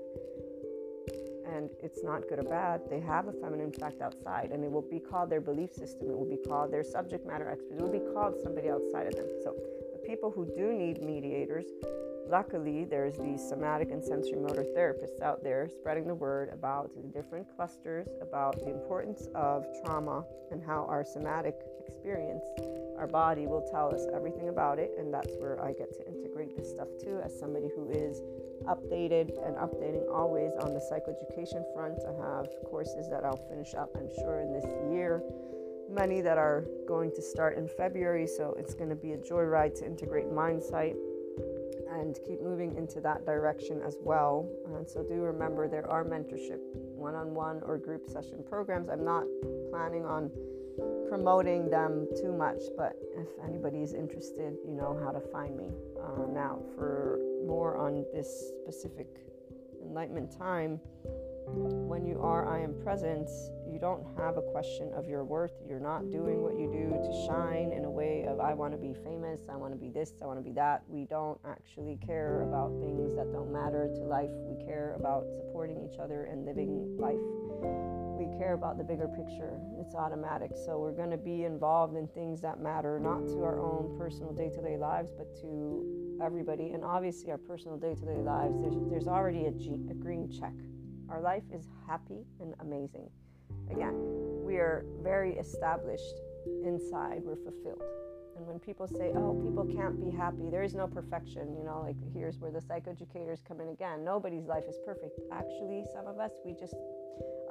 And 1.47 1.71
it's 1.83 2.03
not 2.03 2.29
good 2.29 2.39
or 2.39 2.49
bad. 2.49 2.83
They 2.89 3.01
have 3.01 3.29
a 3.29 3.33
feminine 3.33 3.73
fact 3.73 4.01
outside, 4.01 4.51
and 4.53 4.65
it 4.65 4.71
will 4.71 4.89
be 4.89 4.99
called 4.99 5.31
their 5.31 5.41
belief 5.41 5.73
system. 5.73 6.09
It 6.09 6.17
will 6.17 6.29
be 6.29 6.41
called 6.49 6.73
their 6.73 6.83
subject 6.83 7.27
matter 7.27 7.49
expert. 7.49 7.77
It 7.77 7.83
will 7.83 7.93
be 7.93 8.13
called 8.13 8.41
somebody 8.43 8.71
outside 8.71 9.07
of 9.07 9.15
them. 9.15 9.29
So 9.45 9.55
people 10.07 10.31
who 10.31 10.47
do 10.57 10.73
need 10.73 11.03
mediators, 11.03 11.67
luckily 12.29 12.85
there's 12.85 13.17
these 13.19 13.47
somatic 13.47 13.91
and 13.91 14.03
sensory 14.03 14.39
motor 14.39 14.65
therapists 14.77 15.21
out 15.23 15.43
there 15.43 15.69
spreading 15.69 16.07
the 16.07 16.15
word 16.15 16.49
about 16.53 16.91
the 16.95 17.03
different 17.09 17.47
clusters, 17.57 18.09
about 18.21 18.59
the 18.61 18.71
importance 18.71 19.29
of 19.35 19.67
trauma 19.85 20.25
and 20.51 20.63
how 20.63 20.87
our 20.89 21.05
somatic 21.05 21.55
experience, 21.87 22.45
our 22.99 23.07
body 23.07 23.47
will 23.47 23.67
tell 23.71 23.95
us 23.95 24.07
everything 24.15 24.49
about 24.49 24.79
it. 24.79 24.93
And 24.99 25.13
that's 25.13 25.35
where 25.39 25.63
I 25.63 25.73
get 25.73 25.93
to 25.95 26.07
integrate 26.07 26.57
this 26.57 26.71
stuff 26.71 26.89
too, 27.03 27.21
as 27.25 27.39
somebody 27.39 27.69
who 27.75 27.91
is 27.91 28.21
updated 28.67 29.31
and 29.47 29.57
updating 29.57 30.09
always 30.13 30.53
on 30.61 30.73
the 30.73 30.81
psychoeducation 30.81 31.65
front. 31.75 31.99
I 32.07 32.13
have 32.37 32.49
courses 32.67 33.09
that 33.11 33.25
I'll 33.25 33.49
finish 33.49 33.75
up, 33.75 33.91
I'm 33.97 34.09
sure, 34.15 34.41
in 34.41 34.53
this 34.53 34.67
year 34.93 35.23
many 35.93 36.21
that 36.21 36.39
are 36.39 36.65
going 36.87 37.13
to 37.13 37.23
start 37.23 37.57
in 37.57 37.69
February. 37.69 38.27
So 38.27 38.55
it's 38.59 38.75
going 38.75 38.91
to 38.91 38.97
be 38.97 39.13
a 39.13 39.19
joyride 39.19 39.75
to 39.79 39.87
integrate 39.87 40.31
Mindsight 40.33 40.97
and 41.91 42.19
keep 42.27 42.41
moving 42.41 42.77
into 42.77 43.01
that 43.01 43.25
direction 43.27 43.81
as 43.87 43.97
well. 44.01 44.49
And 44.75 44.89
so 44.89 45.03
do 45.03 45.15
remember 45.15 45.69
there 45.69 45.89
are 45.89 46.05
mentorship, 46.05 46.59
one 46.95 47.15
on 47.15 47.35
one 47.35 47.61
or 47.65 47.79
group 47.79 48.09
session 48.09 48.43
programs. 48.49 48.89
I'm 48.89 49.05
not 49.05 49.25
planning 49.71 50.05
on 50.05 50.31
promoting 51.09 51.69
them 51.69 52.09
too 52.17 52.33
much, 52.33 52.63
but 52.77 52.97
if 53.17 53.29
anybody 53.45 53.83
is 53.83 53.93
interested, 53.93 54.55
you 54.65 54.73
know 54.73 54.99
how 55.05 55.11
to 55.11 55.21
find 55.21 55.57
me. 55.57 55.69
Uh, 56.01 56.27
now, 56.33 56.61
for 56.75 57.19
more 57.47 57.77
on 57.77 58.07
this 58.15 58.53
specific 58.63 59.07
enlightenment 59.85 60.37
time, 60.37 60.81
when 61.47 62.07
you 62.07 62.21
are 62.21 62.49
I 62.49 62.63
am 62.63 62.75
present, 62.83 63.29
you 63.71 63.79
don't 63.79 64.05
have 64.17 64.37
a 64.37 64.43
question 64.43 64.93
of 64.95 65.09
your 65.09 65.25
worth. 65.25 65.53
You're 65.67 65.81
not 65.81 66.11
doing 66.11 66.43
what 66.43 66.59
you 66.59 66.71
do 66.71 66.91
to 66.91 67.27
shine 67.27 67.73
in 67.73 67.85
a 67.85 67.91
way 67.91 68.25
of 68.29 68.41
I 68.41 68.55
want 68.55 68.73
to 68.73 68.79
be 68.79 68.95
famous, 69.05 69.41
I 69.51 69.57
want 69.57 69.73
to 69.73 69.79
be 69.79 69.89
this, 69.89 70.13
I 70.23 70.27
want 70.27 70.39
to 70.39 70.43
be 70.43 70.53
that. 70.53 70.83
We 70.89 71.05
don't 71.05 71.39
actually 71.49 71.99
care 72.05 72.43
about 72.43 72.71
things 72.81 73.15
that 73.17 73.33
don't 73.33 73.53
matter 73.53 73.89
to 73.95 74.01
life. 74.05 74.31
We 74.45 74.63
care 74.65 74.95
about 74.99 75.25
supporting 75.35 75.89
each 75.91 75.99
other 75.99 76.25
and 76.25 76.45
living 76.45 76.97
life. 76.99 77.21
We 78.19 78.29
care 78.39 78.53
about 78.53 78.79
the 78.79 78.85
bigger 78.85 79.09
picture. 79.09 79.59
It's 79.81 79.95
automatic. 79.95 80.53
So 80.55 80.79
we're 80.79 80.93
going 80.93 81.11
to 81.11 81.17
be 81.17 81.45
involved 81.45 81.97
in 81.97 82.07
things 82.09 82.41
that 82.43 82.61
matter, 82.61 83.01
not 83.01 83.27
to 83.29 83.43
our 83.43 83.59
own 83.59 83.97
personal 83.99 84.33
day 84.33 84.51
to 84.51 84.63
day 84.63 84.77
lives, 84.77 85.11
but 85.17 85.35
to 85.41 86.19
everybody. 86.23 86.71
And 86.71 86.85
obviously, 86.85 87.31
our 87.31 87.39
personal 87.39 87.79
day 87.79 87.95
to 87.95 88.05
day 88.05 88.21
lives, 88.23 88.61
there's, 88.61 88.77
there's 88.91 89.09
already 89.09 89.47
a, 89.47 89.51
G, 89.51 89.81
a 89.91 89.95
green 89.95 90.31
check 90.31 90.55
Our 91.13 91.21
life 91.21 91.45
is 91.53 91.69
happy 91.87 92.25
and 92.41 92.55
amazing. 92.61 93.05
Again, 93.71 93.93
we 94.49 94.57
are 94.57 94.87
very 95.03 95.37
established 95.37 96.17
inside, 96.65 97.21
we're 97.23 97.37
fulfilled. 97.37 97.85
And 98.35 98.47
when 98.47 98.59
people 98.59 98.89
say, 98.89 99.13
oh, 99.13 99.37
people 99.45 99.69
can't 99.69 100.01
be 100.01 100.11
happy, 100.11 100.49
there 100.49 100.63
is 100.63 100.73
no 100.73 100.87
perfection, 100.87 101.53
you 101.53 101.65
know, 101.69 101.85
like 101.85 102.01
here's 102.17 102.39
where 102.41 102.51
the 102.51 102.61
psychoeducators 102.65 103.45
come 103.45 103.61
in 103.61 103.69
again. 103.69 104.03
Nobody's 104.03 104.47
life 104.47 104.65
is 104.67 104.79
perfect. 104.87 105.21
Actually, 105.31 105.85
some 105.93 106.07
of 106.07 106.19
us, 106.19 106.33
we 106.47 106.55
just 106.55 106.73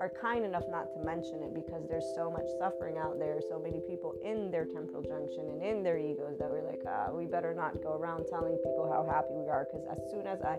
are 0.01 0.09
kind 0.20 0.43
enough 0.43 0.66
not 0.68 0.89
to 0.97 1.05
mention 1.05 1.45
it 1.45 1.53
because 1.53 1.86
there's 1.88 2.09
so 2.18 2.34
much 2.34 2.49
suffering 2.57 2.97
out 2.97 3.20
there, 3.20 3.38
so 3.47 3.62
many 3.62 3.80
people 3.88 4.18
in 4.26 4.49
their 4.49 4.66
temporal 4.66 5.05
junction 5.05 5.53
and 5.53 5.62
in 5.62 5.84
their 5.84 5.99
egos 6.01 6.39
that 6.39 6.49
we're 6.49 6.66
like, 6.66 6.82
ah, 6.89 7.14
we 7.14 7.28
better 7.28 7.53
not 7.53 7.78
go 7.84 7.93
around 7.93 8.26
telling 8.26 8.57
people 8.66 8.89
how 8.89 9.05
happy 9.05 9.38
we 9.38 9.45
are. 9.45 9.70
Because 9.70 9.86
as 9.86 10.01
soon 10.09 10.26
as 10.26 10.41
I, 10.41 10.57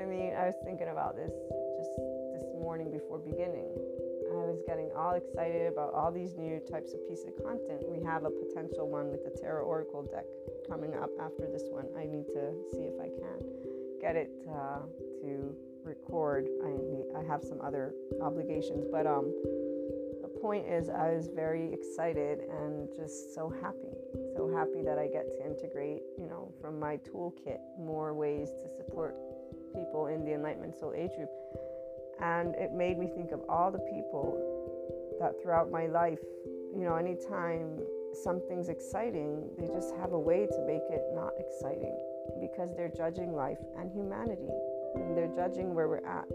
I 0.00 0.06
mean, 0.06 0.32
I 0.32 0.48
was 0.48 0.56
thinking 0.64 0.88
about 0.88 1.14
this 1.14 1.30
just 1.78 2.17
morning 2.68 2.92
before 2.92 3.16
beginning. 3.16 3.72
I 4.28 4.44
was 4.44 4.60
getting 4.66 4.90
all 4.94 5.14
excited 5.14 5.72
about 5.72 5.94
all 5.94 6.12
these 6.12 6.36
new 6.36 6.60
types 6.70 6.92
of 6.92 7.00
piece 7.08 7.24
of 7.24 7.32
content. 7.42 7.80
We 7.88 8.04
have 8.04 8.28
a 8.28 8.30
potential 8.44 8.92
one 8.92 9.08
with 9.08 9.24
the 9.24 9.32
Tarot 9.40 9.64
Oracle 9.64 10.04
deck 10.04 10.28
coming 10.68 10.92
up 10.92 11.08
after 11.16 11.48
this 11.48 11.64
one. 11.70 11.88
I 11.96 12.04
need 12.04 12.28
to 12.36 12.52
see 12.76 12.84
if 12.84 13.00
I 13.00 13.08
can 13.08 13.40
get 14.04 14.16
it 14.16 14.28
uh, 14.52 14.84
to 15.24 15.56
record. 15.82 16.44
I 16.60 16.76
need, 16.76 17.08
I 17.16 17.24
have 17.24 17.40
some 17.42 17.56
other 17.64 17.94
obligations, 18.20 18.84
but 18.92 19.06
um, 19.06 19.32
the 20.20 20.28
point 20.28 20.68
is, 20.68 20.90
I 20.90 21.16
was 21.16 21.32
very 21.34 21.72
excited 21.72 22.44
and 22.52 22.92
just 22.94 23.32
so 23.34 23.48
happy, 23.64 23.96
so 24.36 24.52
happy 24.52 24.84
that 24.84 24.98
I 24.98 25.08
get 25.08 25.24
to 25.40 25.40
integrate, 25.40 26.02
you 26.18 26.28
know, 26.28 26.52
from 26.60 26.78
my 26.78 26.98
toolkit 26.98 27.64
more 27.80 28.12
ways 28.12 28.50
to 28.60 28.68
support 28.76 29.16
people 29.72 30.08
in 30.08 30.22
the 30.26 30.34
Enlightenment 30.34 30.76
Soul 30.76 30.92
Age 30.92 31.16
group 31.16 31.30
and 32.20 32.54
it 32.56 32.72
made 32.72 32.98
me 32.98 33.06
think 33.06 33.32
of 33.32 33.40
all 33.48 33.70
the 33.70 33.78
people 33.78 34.36
that 35.20 35.40
throughout 35.42 35.70
my 35.70 35.86
life, 35.86 36.18
you 36.74 36.84
know, 36.84 36.96
anytime 36.96 37.78
something's 38.12 38.68
exciting, 38.68 39.48
they 39.58 39.66
just 39.66 39.94
have 39.96 40.12
a 40.12 40.18
way 40.18 40.46
to 40.46 40.66
make 40.66 40.82
it 40.90 41.02
not 41.14 41.32
exciting 41.38 41.96
because 42.40 42.74
they're 42.76 42.92
judging 42.96 43.34
life 43.34 43.58
and 43.78 43.90
humanity 43.92 44.48
and 44.94 45.16
they're 45.16 45.34
judging 45.34 45.74
where 45.74 45.88
we're 45.88 46.06
at. 46.06 46.26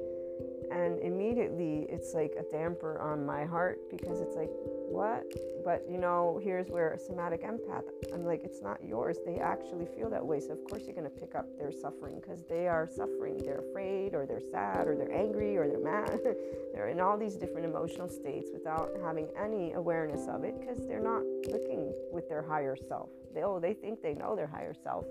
And 0.71 0.99
immediately 0.99 1.85
it's 1.89 2.13
like 2.13 2.33
a 2.39 2.43
damper 2.51 2.99
on 2.99 3.25
my 3.25 3.45
heart 3.45 3.79
because 3.89 4.21
it's 4.21 4.35
like, 4.35 4.49
what? 4.87 5.23
But 5.63 5.85
you 5.89 5.97
know, 5.97 6.39
here's 6.43 6.67
where 6.67 6.91
a 6.91 6.99
somatic 6.99 7.43
empath, 7.43 7.83
I'm 8.13 8.25
like, 8.25 8.43
it's 8.43 8.61
not 8.61 8.83
yours. 8.83 9.17
They 9.25 9.39
actually 9.39 9.85
feel 9.85 10.09
that 10.09 10.25
way. 10.25 10.39
So, 10.39 10.51
of 10.51 10.63
course, 10.65 10.83
you're 10.85 10.95
going 10.95 11.09
to 11.09 11.19
pick 11.19 11.35
up 11.35 11.45
their 11.57 11.71
suffering 11.71 12.19
because 12.19 12.43
they 12.49 12.67
are 12.67 12.87
suffering. 12.87 13.37
They're 13.37 13.63
afraid, 13.69 14.13
or 14.13 14.25
they're 14.25 14.41
sad, 14.51 14.87
or 14.87 14.95
they're 14.95 15.13
angry, 15.13 15.57
or 15.57 15.67
they're 15.67 15.79
mad. 15.79 16.19
they're 16.73 16.89
in 16.89 16.99
all 16.99 17.17
these 17.17 17.35
different 17.35 17.65
emotional 17.65 18.09
states 18.09 18.49
without 18.53 18.89
having 19.03 19.27
any 19.41 19.73
awareness 19.73 20.27
of 20.27 20.43
it 20.43 20.59
because 20.59 20.85
they're 20.87 20.99
not 20.99 21.23
looking 21.49 21.93
with 22.11 22.27
their 22.29 22.41
higher 22.41 22.75
self. 22.75 23.09
They, 23.33 23.43
oh, 23.43 23.59
they 23.59 23.73
think 23.73 24.01
they 24.01 24.13
know 24.13 24.35
their 24.35 24.47
higher 24.47 24.73
self 24.73 25.05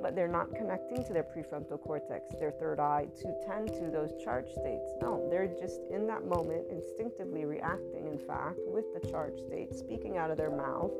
but 0.00 0.14
they're 0.14 0.28
not 0.28 0.54
connecting 0.54 1.04
to 1.04 1.12
their 1.12 1.24
prefrontal 1.24 1.80
cortex, 1.80 2.34
their 2.38 2.52
third 2.52 2.80
eye, 2.80 3.06
to 3.20 3.34
tend 3.46 3.68
to 3.68 3.90
those 3.90 4.12
charge 4.22 4.48
states. 4.50 4.92
No, 5.00 5.26
they're 5.30 5.48
just 5.48 5.80
in 5.90 6.06
that 6.06 6.24
moment 6.24 6.66
instinctively 6.70 7.44
reacting, 7.44 8.06
in 8.06 8.18
fact, 8.18 8.58
with 8.66 8.84
the 8.94 9.08
charge 9.08 9.38
state, 9.40 9.74
speaking 9.74 10.16
out 10.16 10.30
of 10.30 10.36
their 10.36 10.50
mouth, 10.50 10.92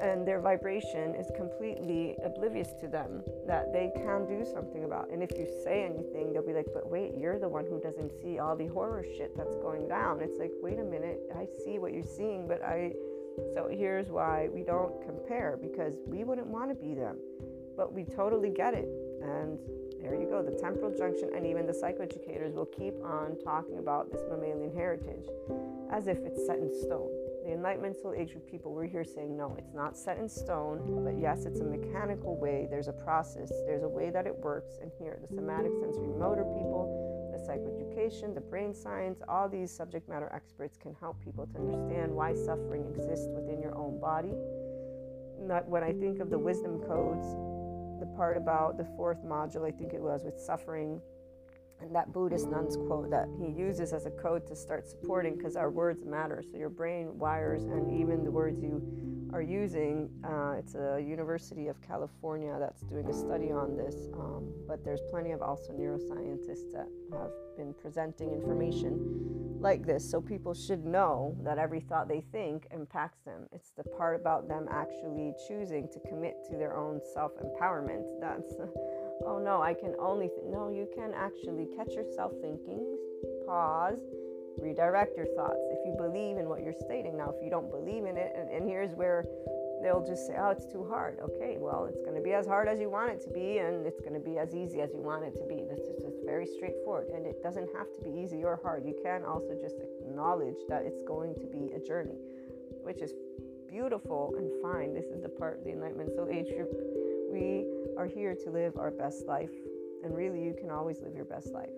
and 0.00 0.26
their 0.26 0.40
vibration 0.40 1.14
is 1.14 1.30
completely 1.34 2.16
oblivious 2.24 2.72
to 2.80 2.86
them 2.86 3.22
that 3.46 3.72
they 3.72 3.90
can 3.94 4.26
do 4.26 4.44
something 4.44 4.84
about. 4.84 5.10
And 5.10 5.22
if 5.22 5.30
you 5.36 5.46
say 5.64 5.84
anything, 5.84 6.32
they'll 6.32 6.46
be 6.46 6.52
like, 6.52 6.72
"But 6.72 6.88
wait, 6.88 7.14
you're 7.16 7.38
the 7.38 7.48
one 7.48 7.66
who 7.66 7.80
doesn't 7.80 8.12
see 8.22 8.38
all 8.38 8.54
the 8.54 8.68
horror 8.68 9.02
shit 9.02 9.36
that's 9.36 9.56
going 9.56 9.88
down." 9.88 10.20
It's 10.20 10.38
like, 10.38 10.52
"Wait 10.62 10.78
a 10.78 10.84
minute, 10.84 11.20
I 11.34 11.46
see 11.64 11.78
what 11.78 11.92
you're 11.92 12.04
seeing, 12.04 12.46
but 12.46 12.62
I." 12.62 12.94
So 13.54 13.68
here's 13.68 14.10
why 14.10 14.48
we 14.52 14.62
don't 14.62 15.00
compare 15.02 15.56
because 15.56 15.96
we 16.06 16.24
wouldn't 16.24 16.48
want 16.48 16.68
to 16.70 16.74
be 16.74 16.94
them 16.94 17.16
but 17.80 17.94
we 17.94 18.04
totally 18.04 18.50
get 18.50 18.74
it. 18.74 18.86
And 19.22 19.58
there 20.02 20.14
you 20.14 20.28
go. 20.28 20.42
The 20.42 20.52
temporal 20.60 20.94
junction 20.94 21.30
and 21.34 21.46
even 21.46 21.66
the 21.66 21.72
psychoeducators 21.72 22.52
will 22.52 22.66
keep 22.66 22.92
on 23.02 23.38
talking 23.42 23.78
about 23.78 24.12
this 24.12 24.20
mammalian 24.28 24.70
heritage 24.74 25.24
as 25.90 26.06
if 26.06 26.18
it's 26.18 26.44
set 26.44 26.58
in 26.58 26.70
stone. 26.84 27.08
The 27.46 27.52
Enlightenment 27.52 27.96
Soul 27.96 28.12
Age 28.12 28.32
group 28.32 28.46
people, 28.50 28.74
we're 28.74 28.86
here 28.86 29.02
saying 29.02 29.34
no, 29.34 29.56
it's 29.56 29.72
not 29.72 29.96
set 29.96 30.18
in 30.18 30.28
stone, 30.28 31.04
but 31.04 31.18
yes, 31.18 31.46
it's 31.46 31.60
a 31.60 31.64
mechanical 31.64 32.36
way. 32.36 32.68
There's 32.70 32.88
a 32.88 32.92
process, 32.92 33.50
there's 33.64 33.82
a 33.82 33.88
way 33.88 34.10
that 34.10 34.26
it 34.26 34.36
works. 34.36 34.74
And 34.82 34.92
here, 34.98 35.18
the 35.18 35.34
somatic 35.34 35.72
sensory 35.80 36.12
motor 36.18 36.44
people, 36.44 37.32
the 37.32 37.38
psychoeducation, 37.40 38.34
the 38.34 38.42
brain 38.42 38.74
science, 38.74 39.22
all 39.26 39.48
these 39.48 39.74
subject 39.74 40.06
matter 40.06 40.30
experts 40.34 40.76
can 40.76 40.94
help 41.00 41.18
people 41.24 41.46
to 41.46 41.58
understand 41.58 42.12
why 42.12 42.34
suffering 42.34 42.84
exists 42.94 43.28
within 43.34 43.62
your 43.62 43.74
own 43.74 43.98
body. 43.98 44.34
Not 45.40 45.66
when 45.66 45.82
I 45.82 45.92
think 45.92 46.20
of 46.20 46.28
the 46.28 46.38
wisdom 46.38 46.80
codes, 46.80 47.26
the 48.00 48.06
part 48.06 48.36
about 48.36 48.76
the 48.76 48.84
fourth 48.96 49.22
module, 49.24 49.66
I 49.66 49.70
think 49.70 49.92
it 49.92 50.00
was, 50.00 50.24
with 50.24 50.40
suffering, 50.40 51.00
and 51.80 51.94
that 51.94 52.12
Buddhist 52.12 52.48
nun's 52.48 52.76
quote 52.76 53.10
that 53.10 53.28
he 53.38 53.50
uses 53.50 53.92
as 53.92 54.06
a 54.06 54.10
code 54.10 54.46
to 54.48 54.56
start 54.56 54.86
supporting 54.86 55.36
because 55.36 55.56
our 55.56 55.70
words 55.70 56.04
matter. 56.04 56.42
So 56.42 56.56
your 56.56 56.68
brain 56.68 57.18
wires 57.18 57.64
and 57.64 58.00
even 58.00 58.24
the 58.24 58.30
words 58.30 58.62
you 58.62 58.82
are 59.32 59.42
using. 59.42 60.10
Uh, 60.24 60.54
it's 60.58 60.74
a 60.74 61.00
University 61.00 61.68
of 61.68 61.80
California 61.82 62.56
that's 62.58 62.82
doing 62.82 63.06
a 63.08 63.14
study 63.14 63.50
on 63.50 63.76
this, 63.76 64.08
um, 64.14 64.52
but 64.66 64.84
there's 64.84 65.00
plenty 65.10 65.30
of 65.30 65.42
also 65.42 65.72
neuroscientists 65.72 66.72
that 66.72 66.88
have 67.12 67.30
been 67.56 67.74
presenting 67.74 68.32
information 68.32 69.58
like 69.60 69.84
this. 69.84 70.08
So 70.08 70.20
people 70.20 70.54
should 70.54 70.84
know 70.84 71.36
that 71.42 71.58
every 71.58 71.80
thought 71.80 72.08
they 72.08 72.22
think 72.32 72.66
impacts 72.72 73.20
them. 73.24 73.46
It's 73.52 73.72
the 73.76 73.84
part 73.84 74.20
about 74.20 74.48
them 74.48 74.66
actually 74.70 75.34
choosing 75.46 75.88
to 75.92 76.00
commit 76.08 76.34
to 76.50 76.56
their 76.56 76.76
own 76.76 77.00
self 77.14 77.32
empowerment. 77.36 78.04
That's, 78.20 78.54
oh 79.26 79.38
no, 79.38 79.62
I 79.62 79.74
can 79.74 79.94
only, 79.98 80.28
th- 80.28 80.46
no, 80.48 80.68
you 80.68 80.88
can 80.94 81.12
actually 81.14 81.66
catch 81.76 81.94
yourself 81.94 82.32
thinking, 82.40 82.84
pause 83.46 83.98
redirect 84.58 85.16
your 85.16 85.26
thoughts 85.36 85.60
if 85.70 85.78
you 85.84 85.94
believe 85.96 86.36
in 86.36 86.48
what 86.48 86.62
you're 86.62 86.76
stating. 86.84 87.16
Now, 87.16 87.30
if 87.30 87.42
you 87.42 87.50
don't 87.50 87.70
believe 87.70 88.04
in 88.04 88.16
it, 88.16 88.32
and, 88.36 88.48
and 88.50 88.68
here's 88.68 88.92
where 88.92 89.24
they'll 89.82 90.04
just 90.04 90.26
say, 90.26 90.36
oh, 90.38 90.50
it's 90.50 90.66
too 90.66 90.86
hard. 90.88 91.18
Okay, 91.20 91.56
well, 91.58 91.86
it's 91.86 92.00
going 92.00 92.14
to 92.14 92.20
be 92.20 92.32
as 92.32 92.46
hard 92.46 92.68
as 92.68 92.78
you 92.78 92.90
want 92.90 93.10
it 93.10 93.20
to 93.22 93.30
be, 93.30 93.58
and 93.58 93.86
it's 93.86 94.00
going 94.00 94.14
to 94.14 94.20
be 94.20 94.38
as 94.38 94.54
easy 94.54 94.80
as 94.80 94.92
you 94.92 95.00
want 95.00 95.24
it 95.24 95.34
to 95.38 95.44
be. 95.48 95.64
This 95.68 95.80
is 95.80 95.96
just 96.02 96.18
very 96.24 96.46
straightforward, 96.46 97.08
and 97.14 97.26
it 97.26 97.42
doesn't 97.42 97.68
have 97.76 97.92
to 97.96 98.00
be 98.02 98.10
easy 98.10 98.44
or 98.44 98.60
hard. 98.62 98.84
You 98.84 98.94
can 99.02 99.24
also 99.24 99.56
just 99.60 99.76
acknowledge 99.80 100.58
that 100.68 100.82
it's 100.84 101.02
going 101.02 101.34
to 101.36 101.46
be 101.46 101.72
a 101.72 101.80
journey, 101.80 102.18
which 102.82 103.00
is 103.00 103.14
beautiful 103.68 104.34
and 104.36 104.50
fine. 104.60 104.92
This 104.92 105.06
is 105.06 105.22
the 105.22 105.28
part 105.28 105.58
of 105.58 105.64
the 105.64 105.70
Enlightenment 105.70 106.10
Soul 106.14 106.28
Age 106.30 106.48
group. 106.54 106.70
We 107.40 107.64
are 107.96 108.06
here 108.06 108.36
to 108.44 108.50
live 108.50 108.76
our 108.76 108.90
best 108.90 109.26
life, 109.26 109.50
and 110.04 110.14
really, 110.14 110.42
you 110.44 110.54
can 110.58 110.70
always 110.70 111.00
live 111.00 111.14
your 111.14 111.24
best 111.24 111.52
life 111.54 111.70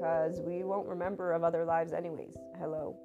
because 0.00 0.40
we 0.40 0.62
won't 0.62 0.86
remember 0.86 1.32
of 1.32 1.42
other 1.42 1.64
lives 1.64 1.92
anyways. 1.92 2.36
Hello. 2.58 2.96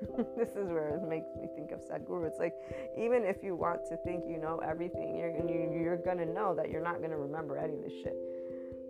this 0.36 0.50
is 0.50 0.68
where 0.68 0.96
it 0.96 1.08
makes 1.08 1.28
me 1.40 1.48
think 1.56 1.72
of 1.72 1.80
Sadhguru. 1.80 2.26
It's 2.26 2.38
like 2.38 2.54
even 2.96 3.24
if 3.24 3.42
you 3.42 3.56
want 3.56 3.80
to 3.88 3.96
think 4.04 4.24
you 4.28 4.36
know 4.36 4.58
everything, 4.58 5.16
you're 5.16 5.30
you, 5.30 5.72
you're 5.72 5.96
gonna 5.96 6.26
know 6.26 6.54
that 6.54 6.70
you're 6.70 6.84
not 6.84 7.00
gonna 7.00 7.18
remember 7.18 7.56
any 7.56 7.74
of 7.74 7.82
this 7.82 7.92
shit. 8.02 8.16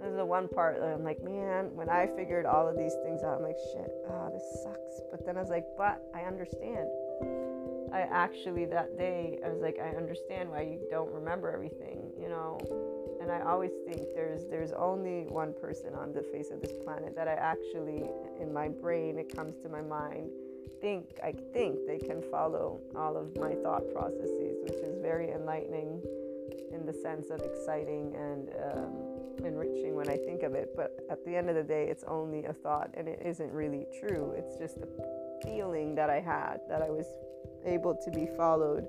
This 0.01 0.11
is 0.11 0.17
the 0.17 0.25
one 0.25 0.49
part 0.49 0.81
that 0.81 0.89
I'm 0.89 1.05
like, 1.05 1.23
man, 1.23 1.71
when 1.75 1.89
I 1.89 2.09
figured 2.17 2.47
all 2.47 2.67
of 2.67 2.77
these 2.77 2.95
things 3.05 3.23
out, 3.23 3.39
I'm 3.39 3.43
like, 3.43 3.59
shit, 3.73 3.93
oh, 4.09 4.31
this 4.33 4.63
sucks. 4.65 5.03
But 5.11 5.25
then 5.25 5.37
I 5.37 5.41
was 5.41 5.51
like, 5.51 5.67
but 5.77 6.03
I 6.15 6.23
understand. 6.23 6.89
I 7.93 8.01
actually 8.01 8.65
that 8.67 8.97
day 8.97 9.39
I 9.45 9.49
was 9.49 9.61
like, 9.61 9.79
I 9.79 9.91
understand 9.97 10.51
why 10.51 10.63
you 10.63 10.81
don't 10.91 11.13
remember 11.13 11.51
everything, 11.51 12.13
you 12.21 12.29
know 12.29 12.59
and 13.21 13.31
I 13.31 13.43
always 13.43 13.73
think 13.87 14.01
there's 14.15 14.47
there's 14.47 14.73
only 14.73 15.27
one 15.29 15.53
person 15.53 15.95
on 15.95 16.15
the 16.15 16.23
face 16.23 16.51
of 16.51 16.63
this 16.63 16.73
planet 16.83 17.15
that 17.17 17.29
I 17.29 17.35
actually 17.35 18.03
in 18.41 18.51
my 18.51 18.69
brain 18.69 19.19
it 19.19 19.35
comes 19.37 19.59
to 19.63 19.69
my 19.69 19.83
mind 19.83 20.31
think 20.81 21.19
I 21.23 21.33
think 21.53 21.87
they 21.87 21.99
can 21.99 22.23
follow 22.31 22.81
all 22.97 23.17
of 23.17 23.37
my 23.37 23.55
thought 23.63 23.83
processes, 23.93 24.57
which 24.63 24.75
is 24.75 24.99
very 25.01 25.31
enlightening 25.31 26.03
in 26.73 26.87
the 26.87 26.93
sense 26.93 27.31
of 27.31 27.41
exciting 27.41 28.15
and 28.17 28.49
um, 28.73 29.45
enriching 29.45 29.95
when 29.95 30.09
I 30.09 30.17
think 30.17 30.43
of 30.43 30.55
it. 30.55 30.71
But 30.75 30.97
at 31.11 31.25
the 31.25 31.37
end 31.37 31.49
of 31.49 31.55
the 31.55 31.63
day, 31.63 31.89
it's 31.89 32.05
only 32.05 32.45
a 32.45 32.53
thought, 32.53 32.91
and 32.95 33.09
it 33.09 33.21
isn't 33.25 33.53
really 33.53 33.87
true. 34.01 34.33
It's 34.37 34.57
just 34.59 34.79
a 34.79 34.89
feeling 35.45 35.95
that 35.97 36.11
I 36.11 36.21
had 36.21 36.61
that 36.69 36.83
I 36.83 36.91
was 36.91 37.07
able 37.65 37.95
to 37.95 38.11
be 38.11 38.27
followed, 38.37 38.87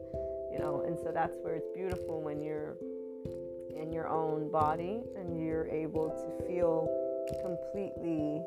you 0.51 0.59
know. 0.59 0.83
And 0.85 0.97
so 0.97 1.11
that's 1.13 1.35
where 1.41 1.55
it's 1.55 1.69
beautiful 1.73 2.21
when 2.21 2.41
you're 2.41 2.77
in 3.75 3.91
your 3.91 4.07
own 4.07 4.51
body 4.51 5.03
and 5.17 5.39
you're 5.39 5.67
able 5.67 6.09
to 6.09 6.47
feel 6.47 6.87
completely 7.41 8.41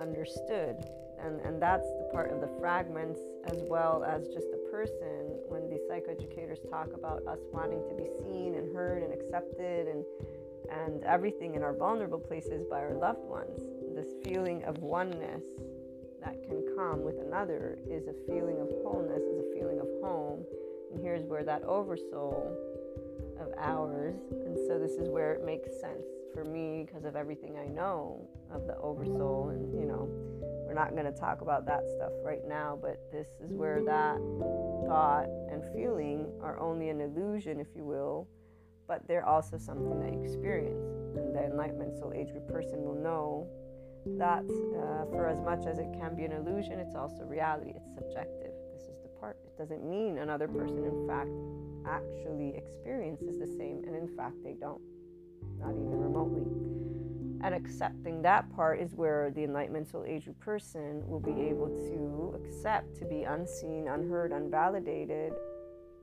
understood. 0.00 0.76
And, 1.22 1.40
and 1.40 1.60
that's 1.60 1.86
the 1.86 2.08
part 2.12 2.32
of 2.32 2.40
the 2.40 2.50
fragments 2.60 3.20
as 3.46 3.58
well 3.68 4.04
as 4.04 4.26
just 4.28 4.50
the 4.50 4.60
person 4.70 5.38
when 5.48 5.70
the 5.70 5.80
psychoeducators 5.88 6.68
talk 6.70 6.92
about 6.92 7.26
us 7.26 7.38
wanting 7.52 7.82
to 7.88 7.94
be 7.94 8.08
seen 8.22 8.54
and 8.54 8.74
heard 8.74 9.02
and 9.02 9.12
accepted 9.12 9.88
and 9.88 10.04
and 10.70 11.04
everything 11.04 11.54
in 11.54 11.62
our 11.62 11.74
vulnerable 11.74 12.18
places 12.18 12.64
by 12.70 12.78
our 12.78 12.94
loved 12.94 13.24
ones. 13.24 13.60
this 13.94 14.08
feeling 14.24 14.64
of 14.64 14.78
oneness 14.78 15.44
that 16.24 16.42
can 16.42 16.64
come 16.76 17.02
with 17.02 17.20
another 17.20 17.78
is 17.88 18.08
a 18.08 18.14
feeling 18.26 18.60
of 18.60 18.68
wholeness, 18.82 19.22
is 19.22 19.38
a 19.38 19.58
feeling 19.58 19.78
of 19.78 19.86
home. 20.02 20.44
And 20.92 21.02
here's 21.02 21.24
where 21.24 21.44
that 21.44 21.62
oversoul 21.64 22.56
of 23.40 23.48
ours, 23.58 24.14
and 24.30 24.56
so 24.66 24.78
this 24.78 24.92
is 24.92 25.08
where 25.08 25.34
it 25.34 25.44
makes 25.44 25.68
sense 25.80 26.06
for 26.32 26.44
me 26.44 26.84
because 26.86 27.04
of 27.04 27.16
everything 27.16 27.56
I 27.58 27.66
know 27.66 28.26
of 28.50 28.66
the 28.66 28.76
oversoul. 28.78 29.50
And, 29.50 29.78
you 29.78 29.86
know, 29.86 30.08
we're 30.66 30.74
not 30.74 30.92
going 30.92 31.04
to 31.04 31.12
talk 31.12 31.40
about 31.42 31.66
that 31.66 31.82
stuff 31.96 32.12
right 32.22 32.46
now, 32.48 32.78
but 32.80 33.00
this 33.12 33.28
is 33.42 33.52
where 33.52 33.82
that 33.84 34.16
thought 34.86 35.28
and 35.50 35.62
feeling 35.74 36.26
are 36.40 36.58
only 36.58 36.88
an 36.88 37.00
illusion, 37.00 37.60
if 37.60 37.68
you 37.74 37.84
will, 37.84 38.28
but 38.86 39.06
they're 39.06 39.26
also 39.26 39.58
something 39.58 40.00
that 40.00 40.12
you 40.12 40.22
experience. 40.22 40.86
And 41.16 41.34
the 41.34 41.44
enlightenment 41.44 41.96
soul 41.98 42.12
age 42.14 42.30
group 42.30 42.48
person 42.48 42.82
will 42.82 42.94
know 42.94 43.48
that 44.18 44.44
uh, 44.44 45.10
for 45.10 45.28
as 45.28 45.40
much 45.40 45.66
as 45.66 45.78
it 45.78 45.88
can 45.98 46.14
be 46.14 46.24
an 46.24 46.32
illusion, 46.32 46.78
it's 46.78 46.94
also 46.94 47.24
reality. 47.24 47.72
It's 47.74 47.94
subjective. 47.94 48.52
This 48.72 48.82
is 48.82 48.96
the 49.02 49.08
part. 49.20 49.38
It 49.44 49.56
doesn't 49.58 49.82
mean 49.88 50.18
another 50.18 50.48
person, 50.48 50.84
in 50.84 51.06
fact, 51.08 51.30
actually 51.86 52.56
experiences 52.56 53.38
the 53.38 53.46
same, 53.46 53.82
and 53.86 53.94
in 53.94 54.08
fact, 54.16 54.36
they 54.42 54.54
don't, 54.54 54.80
not 55.58 55.70
even 55.70 55.98
remotely. 56.00 56.44
And 57.42 57.54
accepting 57.54 58.22
that 58.22 58.50
part 58.56 58.80
is 58.80 58.94
where 58.94 59.30
the 59.30 59.44
enlightenment 59.44 59.88
soul 59.90 60.04
age 60.06 60.28
person 60.40 61.02
will 61.06 61.20
be 61.20 61.42
able 61.42 61.68
to 61.68 62.40
accept 62.42 62.96
to 63.00 63.04
be 63.04 63.24
unseen, 63.24 63.88
unheard, 63.88 64.32
unvalidated, 64.32 65.32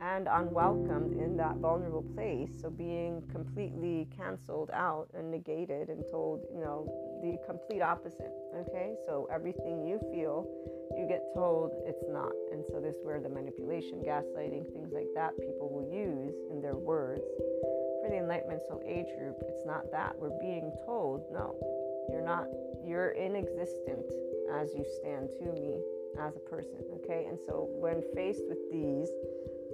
and 0.02 0.28
unwelcomed 0.28 1.14
in 1.14 1.38
that 1.38 1.58
vulnerable 1.58 2.04
place. 2.16 2.50
So 2.60 2.70
being 2.70 3.22
completely 3.32 4.08
canceled 4.18 4.72
out 4.74 5.08
and 5.14 5.30
negated 5.30 5.90
and 5.90 6.04
told, 6.10 6.44
you 6.52 6.60
know, 6.60 6.90
the 7.22 7.38
complete 7.46 7.82
opposite. 7.82 8.34
Okay, 8.58 8.96
so 9.06 9.30
everything 9.32 9.86
you 9.88 10.00
feel, 10.12 10.50
you 10.98 11.08
get 11.08 11.22
told 11.36 11.72
it's 11.86 12.04
not. 12.10 12.34
And 12.52 12.66
so 12.70 12.82
this 12.82 12.96
is 12.96 13.06
where 13.06 13.22
the 13.22 13.30
manipulation, 13.30 14.02
gaslighting, 14.02 14.74
things 14.74 14.92
like 14.92 15.08
that 15.14 15.38
people 15.38 15.70
will 15.70 15.88
use 15.88 16.34
in 16.50 16.62
their 16.62 16.76
words. 16.76 17.24
For 18.02 18.10
the 18.10 18.18
enlightenment 18.18 18.62
soul 18.68 18.82
age 18.86 19.08
group, 19.18 19.38
it's 19.48 19.66
not 19.66 19.92
that. 19.92 20.18
We're 20.18 20.38
being 20.42 20.74
told, 20.86 21.30
no, 21.32 21.56
you're 22.10 22.26
not, 22.26 22.48
you're 22.84 23.12
inexistent 23.12 24.10
as 24.52 24.74
you 24.74 24.84
stand 25.00 25.30
to 25.40 25.54
me 25.54 25.78
as 26.20 26.36
a 26.36 26.40
person. 26.40 26.82
Okay, 27.04 27.26
and 27.30 27.40
so 27.40 27.70
when 27.78 28.02
faced 28.16 28.44
with 28.50 28.60
these, 28.72 29.10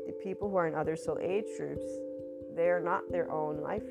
the 0.08 0.14
people 0.24 0.50
who 0.50 0.56
are 0.56 0.68
in 0.68 0.74
other 0.76 0.96
soul 0.96 1.20
age 1.22 1.46
groups, 1.58 1.86
they're 2.56 2.80
not 2.80 3.04
their 3.12 3.30
own 3.32 3.62
life. 3.62 3.84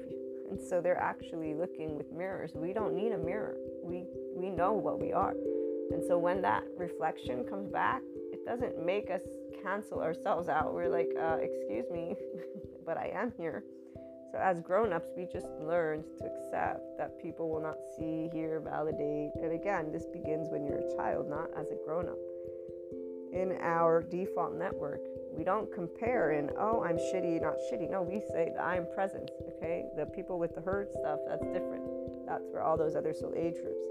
And 0.50 0.60
so 0.60 0.80
they're 0.80 1.00
actually 1.00 1.54
looking 1.54 1.96
with 1.96 2.12
mirrors. 2.12 2.52
We 2.54 2.72
don't 2.72 2.94
need 2.94 3.12
a 3.12 3.18
mirror. 3.18 3.56
We 3.82 4.04
we 4.34 4.50
know 4.50 4.72
what 4.72 5.00
we 5.00 5.12
are. 5.12 5.34
And 5.90 6.02
so 6.04 6.18
when 6.18 6.42
that 6.42 6.64
reflection 6.76 7.44
comes 7.44 7.68
back, 7.68 8.02
it 8.32 8.44
doesn't 8.44 8.84
make 8.84 9.10
us 9.10 9.22
cancel 9.62 10.00
ourselves 10.00 10.48
out. 10.48 10.74
We're 10.74 10.88
like, 10.88 11.08
uh, 11.20 11.38
excuse 11.40 11.86
me, 11.92 12.16
but 12.86 12.96
I 12.96 13.10
am 13.14 13.32
here. 13.36 13.64
So 14.32 14.38
as 14.38 14.60
grown-ups, 14.60 15.10
we 15.16 15.26
just 15.32 15.46
learned 15.60 16.04
to 16.18 16.24
accept 16.24 16.98
that 16.98 17.20
people 17.22 17.48
will 17.48 17.62
not 17.62 17.76
see, 17.96 18.28
hear, 18.32 18.60
validate. 18.60 19.30
And 19.42 19.52
again, 19.52 19.92
this 19.92 20.06
begins 20.06 20.48
when 20.50 20.66
you're 20.66 20.80
a 20.80 20.96
child, 20.96 21.30
not 21.30 21.48
as 21.56 21.70
a 21.70 21.76
grown-up. 21.86 22.18
In 23.32 23.56
our 23.62 24.02
default 24.02 24.54
network, 24.54 25.00
we 25.36 25.44
don't 25.44 25.72
compare 25.72 26.30
and, 26.30 26.50
oh, 26.58 26.82
I'm 26.82 26.96
shitty, 26.96 27.40
not 27.42 27.56
shitty. 27.70 27.90
No, 27.90 28.02
we 28.02 28.20
say 28.32 28.52
I'm 28.60 28.86
present, 28.94 29.30
okay? 29.56 29.84
The 29.96 30.06
people 30.06 30.38
with 30.38 30.54
the 30.54 30.60
hurt 30.60 30.92
stuff, 30.92 31.20
that's 31.28 31.46
different. 31.46 31.84
That's 32.26 32.44
where 32.50 32.62
all 32.62 32.76
those 32.76 32.96
other 32.96 33.12
soul 33.12 33.32
age 33.36 33.54
groups 33.54 33.86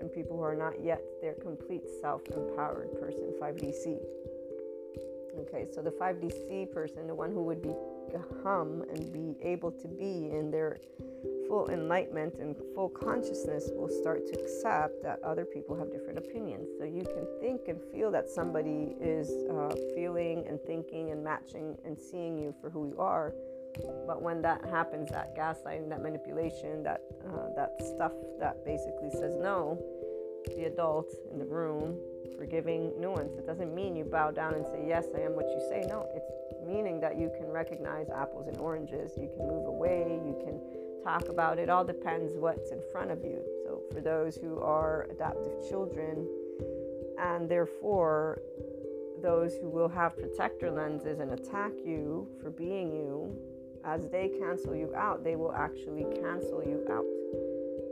and 0.00 0.12
people 0.12 0.36
who 0.36 0.42
are 0.42 0.56
not 0.56 0.82
yet 0.82 1.00
their 1.20 1.34
complete 1.34 1.84
self 2.00 2.22
empowered 2.28 2.92
person, 3.00 3.32
5DC. 3.40 3.98
Okay, 5.38 5.66
so 5.72 5.80
the 5.80 5.90
5DC 5.90 6.72
person, 6.72 7.06
the 7.06 7.14
one 7.14 7.30
who 7.30 7.42
would 7.42 7.62
become 7.62 8.84
and 8.90 9.12
be 9.12 9.36
able 9.42 9.70
to 9.70 9.88
be 9.88 10.30
in 10.30 10.50
their 10.50 10.80
full 11.52 11.68
enlightenment 11.68 12.32
and 12.40 12.56
full 12.74 12.88
consciousness 12.88 13.68
will 13.74 13.90
start 14.00 14.26
to 14.26 14.32
accept 14.40 15.02
that 15.02 15.22
other 15.22 15.44
people 15.44 15.76
have 15.76 15.92
different 15.92 16.16
opinions. 16.16 16.66
So 16.78 16.86
you 16.86 17.04
can 17.04 17.26
think 17.40 17.68
and 17.68 17.78
feel 17.92 18.10
that 18.10 18.30
somebody 18.30 18.96
is 18.98 19.28
uh, 19.50 19.74
feeling 19.94 20.46
and 20.48 20.58
thinking 20.62 21.10
and 21.10 21.22
matching 21.22 21.76
and 21.84 21.98
seeing 21.98 22.38
you 22.38 22.54
for 22.58 22.70
who 22.70 22.88
you 22.88 22.98
are. 22.98 23.34
But 24.06 24.22
when 24.22 24.40
that 24.40 24.64
happens, 24.64 25.10
that 25.10 25.36
gaslighting, 25.36 25.90
that 25.90 26.00
manipulation, 26.00 26.82
that 26.84 27.02
uh, 27.26 27.48
that 27.54 27.72
stuff 27.84 28.12
that 28.40 28.64
basically 28.64 29.10
says 29.10 29.34
no, 29.36 29.78
the 30.56 30.64
adult 30.64 31.12
in 31.30 31.38
the 31.38 31.44
room 31.44 31.98
forgiving 32.38 32.92
nuance. 32.98 33.36
It 33.36 33.46
doesn't 33.46 33.74
mean 33.74 33.94
you 33.94 34.04
bow 34.04 34.30
down 34.30 34.54
and 34.54 34.64
say 34.64 34.84
yes, 34.88 35.04
I 35.14 35.20
am 35.20 35.36
what 35.36 35.46
you 35.50 35.60
say. 35.68 35.84
No, 35.86 36.08
it's 36.14 36.32
meaning 36.66 36.98
that 37.00 37.18
you 37.18 37.30
can 37.38 37.50
recognize 37.50 38.08
apples 38.08 38.48
and 38.48 38.56
oranges. 38.56 39.12
You 39.16 39.28
can 39.36 39.46
move 39.46 39.66
away. 39.66 40.20
You 40.24 40.36
can 40.44 40.60
talk 41.02 41.28
about 41.28 41.58
it. 41.58 41.68
All 41.68 41.84
depends 41.84 42.34
what's 42.36 42.70
in 42.70 42.80
front 42.92 43.10
of 43.10 43.24
you. 43.24 43.40
So, 43.64 43.82
for 43.92 44.00
those 44.00 44.36
who 44.36 44.60
are 44.60 45.08
adaptive 45.10 45.52
children, 45.68 46.26
and 47.18 47.48
therefore 47.48 48.40
those 49.22 49.54
who 49.56 49.68
will 49.68 49.88
have 49.88 50.16
protector 50.16 50.70
lenses 50.70 51.20
and 51.20 51.32
attack 51.32 51.72
you 51.84 52.28
for 52.42 52.50
being 52.50 52.90
you, 52.92 53.36
as 53.84 54.08
they 54.08 54.30
cancel 54.40 54.74
you 54.74 54.92
out, 54.94 55.24
they 55.24 55.36
will 55.36 55.52
actually 55.52 56.04
cancel 56.20 56.62
you 56.62 56.84
out 56.90 57.04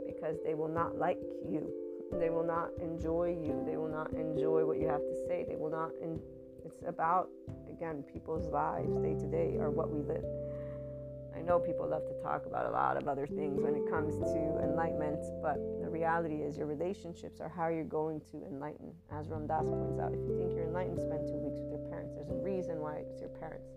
because 0.05 0.37
they 0.43 0.53
will 0.53 0.69
not 0.69 0.97
like 0.97 1.19
you. 1.47 1.71
They 2.13 2.29
will 2.29 2.45
not 2.45 2.69
enjoy 2.81 3.37
you. 3.41 3.63
They 3.65 3.77
will 3.77 3.89
not 3.89 4.11
enjoy 4.13 4.65
what 4.65 4.79
you 4.79 4.87
have 4.87 5.01
to 5.01 5.15
say. 5.27 5.45
They 5.47 5.55
will 5.55 5.71
not. 5.71 5.91
It's 6.65 6.83
about 6.85 7.29
again 7.69 8.03
people's 8.11 8.47
lives 8.47 8.93
day 8.97 9.15
to 9.15 9.27
day 9.27 9.55
or 9.57 9.69
what 9.69 9.89
we 9.89 10.01
live. 10.01 10.25
I 11.41 11.43
know 11.43 11.57
people 11.57 11.89
love 11.89 12.05
to 12.05 12.13
talk 12.21 12.45
about 12.45 12.67
a 12.67 12.69
lot 12.69 12.97
of 12.97 13.07
other 13.07 13.25
things 13.25 13.63
when 13.63 13.73
it 13.73 13.89
comes 13.89 14.13
to 14.13 14.61
enlightenment, 14.61 15.25
but 15.41 15.57
the 15.81 15.89
reality 15.89 16.35
is 16.35 16.55
your 16.55 16.67
relationships 16.67 17.41
are 17.41 17.49
how 17.49 17.67
you're 17.67 17.83
going 17.83 18.21
to 18.29 18.45
enlighten. 18.45 18.93
As 19.11 19.27
Ram 19.27 19.47
Dass 19.47 19.65
points 19.65 19.99
out, 19.99 20.13
if 20.13 20.21
you 20.21 20.37
think 20.37 20.53
you're 20.53 20.69
enlightened, 20.69 21.01
spend 21.01 21.25
two 21.25 21.41
weeks 21.41 21.57
with 21.57 21.71
your 21.73 21.89
parents. 21.89 22.13
There's 22.13 22.29
a 22.29 22.37
reason 22.45 22.77
why 22.77 23.01
it's 23.01 23.19
your 23.19 23.33
parents. 23.41 23.73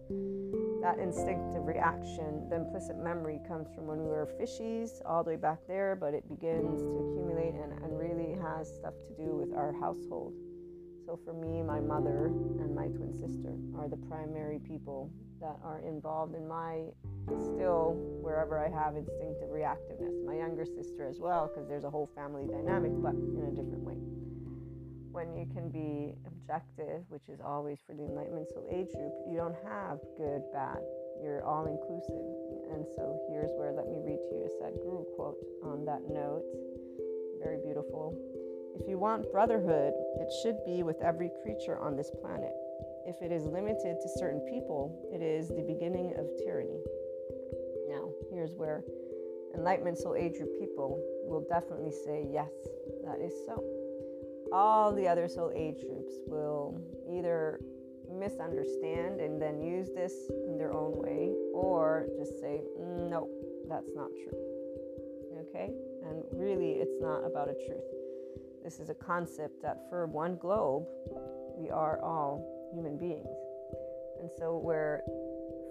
That 0.85 0.99
instinctive 1.01 1.65
reaction, 1.65 2.51
the 2.51 2.57
implicit 2.57 2.99
memory 2.99 3.41
comes 3.49 3.73
from 3.73 3.87
when 3.87 3.97
we 3.97 4.13
were 4.13 4.29
fishies 4.37 5.01
all 5.07 5.25
the 5.25 5.31
way 5.31 5.37
back 5.37 5.61
there, 5.67 5.97
but 5.97 6.13
it 6.13 6.29
begins 6.29 6.85
to 6.85 6.93
accumulate 7.01 7.57
and, 7.57 7.73
and 7.81 7.97
really 7.97 8.37
has 8.45 8.69
stuff 8.69 8.93
to 9.09 9.17
do 9.17 9.41
with 9.41 9.57
our 9.57 9.73
household. 9.73 10.37
So 11.07 11.19
for 11.25 11.33
me, 11.33 11.63
my 11.63 11.81
mother 11.81 12.27
and 12.61 12.75
my 12.75 12.89
twin 12.89 13.17
sister 13.17 13.57
are 13.81 13.89
the 13.89 14.01
primary 14.05 14.59
people 14.59 15.11
that 15.45 15.61
are 15.63 15.85
involved 15.85 16.35
in 16.35 16.49
my 16.49 16.89
still 17.37 18.01
wherever 18.25 18.57
I 18.57 18.73
have 18.73 18.97
instinctive 18.97 19.53
reactiveness. 19.53 20.25
My 20.25 20.41
younger 20.41 20.65
sister 20.65 21.05
as 21.05 21.21
well, 21.21 21.53
because 21.53 21.69
there's 21.69 21.85
a 21.85 21.91
whole 21.91 22.09
family 22.17 22.49
dynamic, 22.49 22.93
but 23.05 23.13
in 23.13 23.45
a 23.45 23.53
different 23.53 23.85
way. 23.85 24.01
When 25.13 25.37
you 25.37 25.45
can 25.53 25.69
be 25.69 26.17
objective, 26.27 27.05
which 27.09 27.29
is 27.29 27.41
always 27.45 27.79
for 27.87 27.95
the 27.95 28.03
Enlightenment 28.03 28.49
Soul 28.49 28.67
Age 28.73 28.89
group, 28.97 29.13
you 29.29 29.37
don't 29.37 29.55
have 29.69 30.01
good, 30.17 30.43
bad. 30.53 30.81
You're 31.23 31.45
all 31.45 31.69
inclusive. 31.69 32.25
And 32.73 32.89
so 32.97 33.21
here's 33.29 33.53
where 33.61 33.71
let 33.71 33.87
me 33.87 34.01
read 34.01 34.19
to 34.19 34.33
you 34.35 34.49
a 34.49 34.53
Sadhguru 34.59 35.05
quote 35.15 35.39
on 35.63 35.85
that 35.85 36.01
note. 36.09 36.43
Very 37.39 37.61
beautiful. 37.63 38.17
If 38.81 38.89
you 38.89 38.99
want 38.99 39.31
brotherhood, 39.31 39.93
it 40.19 40.33
should 40.43 40.57
be 40.65 40.83
with 40.83 41.01
every 41.01 41.31
creature 41.45 41.79
on 41.79 41.97
this 41.97 42.11
planet. 42.11 42.53
If 43.07 43.21
it 43.23 43.31
is 43.31 43.45
limited 43.45 43.97
to 44.01 44.09
certain 44.17 44.41
people, 44.51 45.09
it 45.13 45.21
is 45.21 45.49
the 45.49 45.63
beginning 45.63 46.15
of 46.19 46.27
tyranny. 46.43 46.81
Now, 47.89 48.09
here's 48.33 48.55
where 48.55 48.83
Enlightenment 49.55 49.99
Soul 49.99 50.17
Age 50.17 50.35
people 50.59 50.99
will 51.27 51.45
definitely 51.49 51.93
say, 51.93 52.27
yes, 52.33 52.51
that 53.05 53.21
is 53.21 53.33
so. 53.47 53.63
All 54.53 54.93
the 54.93 55.07
other 55.07 55.29
Soul 55.29 55.53
Age 55.55 55.85
groups 55.87 56.15
will 56.27 56.81
either 57.11 57.61
misunderstand 58.11 59.21
and 59.21 59.41
then 59.41 59.61
use 59.61 59.89
this 59.95 60.15
in 60.47 60.57
their 60.57 60.73
own 60.73 60.97
way, 60.97 61.35
or 61.53 62.07
just 62.19 62.41
say, 62.41 62.63
no, 62.79 63.29
that's 63.69 63.91
not 63.95 64.09
true. 64.25 64.39
Okay? 65.49 65.71
And 66.09 66.23
really, 66.33 66.73
it's 66.73 67.01
not 67.01 67.25
about 67.25 67.49
a 67.49 67.55
truth. 67.67 67.85
This 68.63 68.81
is 68.81 68.89
a 68.89 68.95
concept 68.95 69.61
that 69.63 69.89
for 69.91 70.07
one 70.07 70.37
globe, 70.37 70.87
we 71.57 71.71
are 71.71 72.01
all 72.03 72.45
human 72.73 72.97
beings. 72.97 73.29
And 74.21 74.31
so, 74.39 74.57
where 74.59 75.03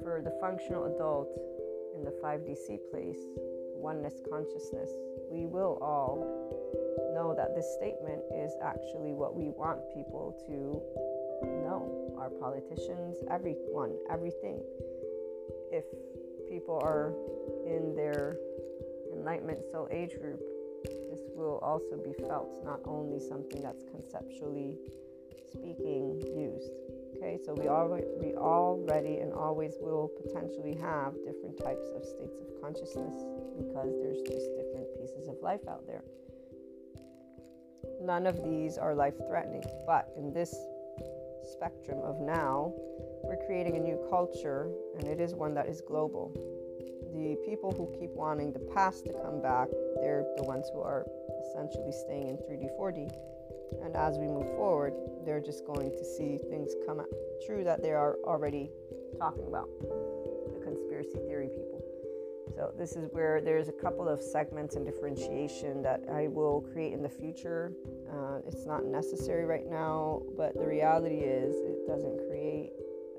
for 0.04 0.22
the 0.22 0.32
functional 0.42 0.86
adult 0.86 1.30
in 1.96 2.04
the 2.04 2.12
5DC 2.24 2.80
place, 2.92 3.18
oneness 3.76 4.22
consciousness, 4.30 4.90
we 5.30 5.46
will 5.46 5.78
all 5.82 6.24
know 7.14 7.34
that 7.36 7.56
this 7.56 7.66
statement 7.76 8.22
is 8.34 8.52
actually 8.62 9.14
what 9.14 9.36
we 9.36 9.50
want 9.50 9.80
people 9.94 10.36
to 10.48 10.82
know 11.44 12.16
our 12.18 12.30
politicians, 12.30 13.18
everyone, 13.30 13.96
everything. 14.10 14.62
If 15.72 15.86
people 16.50 16.80
are 16.84 17.14
in 17.66 17.96
their 17.96 18.38
enlightenment 19.12 19.60
soul 19.72 19.88
age 19.92 20.18
group, 20.20 20.42
this 21.10 21.22
will 21.36 21.60
also 21.60 21.98
be 22.04 22.14
felt, 22.28 22.50
not 22.66 22.80
only 22.86 23.20
something 23.20 23.62
that's 23.62 23.84
conceptually 23.92 24.78
speaking 25.52 26.22
used. 26.36 26.72
Okay, 27.18 27.40
so 27.46 27.54
we 27.54 27.68
already, 27.68 28.08
we 28.20 28.34
already 28.36 29.18
and 29.18 29.34
always 29.34 29.74
will 29.80 30.10
potentially 30.26 30.76
have 30.82 31.14
different 31.26 31.58
types 31.58 31.88
of 31.96 32.04
states 32.04 32.38
of 32.42 32.62
consciousness 32.62 33.14
because 33.58 33.94
there's 34.02 34.22
just 34.22 34.50
different 34.58 34.88
pieces 35.00 35.28
of 35.28 35.36
life 35.42 35.62
out 35.70 35.86
there. 35.88 36.04
None 38.02 38.28
of 38.28 38.44
these 38.44 38.78
are 38.78 38.94
life 38.94 39.14
threatening, 39.28 39.64
but 39.86 40.10
in 40.18 40.34
this 40.34 40.54
spectrum 41.52 42.00
of 42.04 42.20
now, 42.20 42.74
we're 43.24 43.40
creating 43.46 43.78
a 43.78 43.80
new 43.80 44.00
culture, 44.10 44.70
and 44.98 45.08
it 45.08 45.20
is 45.20 45.34
one 45.34 45.54
that 45.54 45.68
is 45.68 45.82
global. 45.82 46.32
The 47.14 47.38
people 47.46 47.72
who 47.72 47.88
keep 48.00 48.10
wanting 48.12 48.52
the 48.52 48.60
past 48.74 49.06
to 49.06 49.14
come 49.14 49.42
back, 49.42 49.70
they're 50.02 50.26
the 50.36 50.44
ones 50.44 50.68
who 50.74 50.82
are 50.82 51.06
essentially 51.48 51.92
staying 51.92 52.28
in 52.28 52.38
3D, 52.38 52.70
4D. 52.78 53.12
And 53.84 53.96
as 53.96 54.18
we 54.18 54.28
move 54.28 54.48
forward, 54.56 54.94
they're 55.26 55.42
just 55.42 55.66
going 55.66 55.92
to 55.92 56.04
see 56.04 56.38
things 56.50 56.74
come 56.86 57.02
true 57.46 57.64
that 57.64 57.82
they 57.82 57.92
are 57.92 58.18
already 58.26 58.70
talking 59.18 59.46
about. 59.48 59.70
The 59.82 60.60
conspiracy 60.64 61.20
theory 61.28 61.48
people. 61.48 61.82
So, 62.56 62.72
this 62.78 62.96
is 62.96 63.10
where 63.12 63.42
there's 63.42 63.70
a 63.70 63.74
couple 63.74 64.08
of 64.08 64.22
segments 64.22 64.76
and 64.76 64.86
differentiation 64.86 65.82
that 65.82 66.02
I 66.12 66.28
will 66.28 66.62
create 66.74 66.94
in 66.94 67.02
the 67.02 67.10
future. 67.10 67.74
Uh, 68.12 68.40
it's 68.46 68.66
not 68.66 68.86
necessary 68.86 69.46
right 69.46 69.66
now, 69.68 70.22
but 70.38 70.54
the 70.54 70.66
reality 70.66 71.22
is 71.22 71.56
it 71.56 71.88
doesn't 71.88 72.18
create 72.28 72.72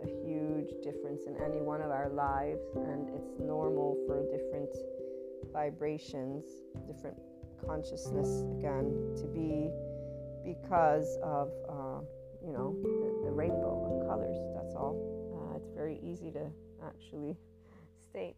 a 0.02 0.06
huge 0.06 0.70
difference 0.82 1.22
in 1.26 1.36
any 1.42 1.60
one 1.60 1.80
of 1.80 1.90
our 1.90 2.10
lives, 2.10 2.62
and 2.76 3.08
it's 3.08 3.32
normal 3.40 3.96
for 4.06 4.22
different 4.30 4.70
vibrations, 5.52 6.44
different 6.86 7.16
consciousness 7.66 8.42
again 8.58 9.14
to 9.16 9.26
be 9.26 9.70
because 10.44 11.18
of 11.22 11.50
uh, 11.68 12.00
you 12.44 12.52
know 12.52 12.76
the, 12.82 13.26
the, 13.26 13.32
rainbow 13.32 14.00
of 14.00 14.08
colors. 14.08 14.36
That's 14.54 14.74
all. 14.74 14.96
Uh, 15.32 15.56
it's 15.56 15.70
very 15.74 15.98
easy 16.02 16.30
to 16.32 16.46
actually 16.86 17.36
state. 18.10 18.36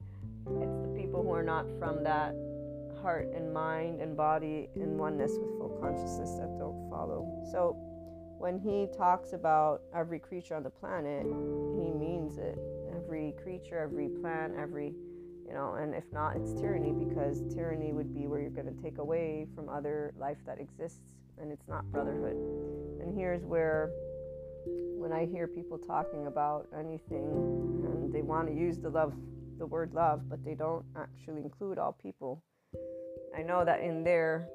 It's 0.62 0.80
the 0.80 0.94
people 0.96 1.22
who 1.22 1.32
are 1.32 1.42
not 1.42 1.66
from 1.78 2.04
that 2.04 2.34
heart 3.02 3.28
and 3.34 3.52
mind 3.52 4.00
and 4.00 4.16
body 4.16 4.68
in 4.76 4.96
oneness 4.96 5.32
with 5.38 5.58
full 5.58 5.76
consciousness 5.80 6.30
that 6.38 6.56
don't 6.58 6.88
follow. 6.88 7.26
So 7.50 7.76
when 8.38 8.58
he 8.58 8.86
talks 8.96 9.32
about 9.32 9.82
every 9.94 10.18
creature 10.18 10.54
on 10.54 10.62
the 10.62 10.70
planet, 10.70 11.24
he 11.24 11.90
means 11.92 12.38
it. 12.38 12.58
Every 12.94 13.34
creature, 13.42 13.78
every 13.78 14.08
plant, 14.08 14.54
every 14.58 14.94
you 15.46 15.54
know, 15.54 15.74
and 15.74 15.94
if 15.94 16.04
not, 16.12 16.36
it's 16.36 16.52
tyranny 16.54 16.92
because 16.92 17.42
tyranny 17.54 17.92
would 17.92 18.12
be 18.12 18.26
where 18.26 18.40
you're 18.40 18.50
going 18.50 18.66
to 18.66 18.82
take 18.82 18.98
away 18.98 19.46
from 19.54 19.68
other 19.68 20.12
life 20.18 20.38
that 20.44 20.60
exists 20.60 20.98
and 21.40 21.52
it's 21.52 21.68
not 21.68 21.84
brotherhood. 21.92 22.36
And 23.00 23.16
here's 23.16 23.42
where, 23.44 23.90
when 24.64 25.12
I 25.12 25.26
hear 25.26 25.46
people 25.46 25.78
talking 25.78 26.26
about 26.26 26.66
anything 26.76 27.30
and 27.84 28.12
they 28.12 28.22
want 28.22 28.48
to 28.48 28.54
use 28.54 28.78
the 28.78 28.90
love, 28.90 29.14
the 29.58 29.66
word 29.66 29.92
love, 29.94 30.28
but 30.28 30.44
they 30.44 30.54
don't 30.54 30.84
actually 30.96 31.42
include 31.42 31.78
all 31.78 31.92
people, 32.02 32.42
I 33.36 33.42
know 33.42 33.64
that 33.64 33.80
in 33.80 34.02
their 34.02 34.48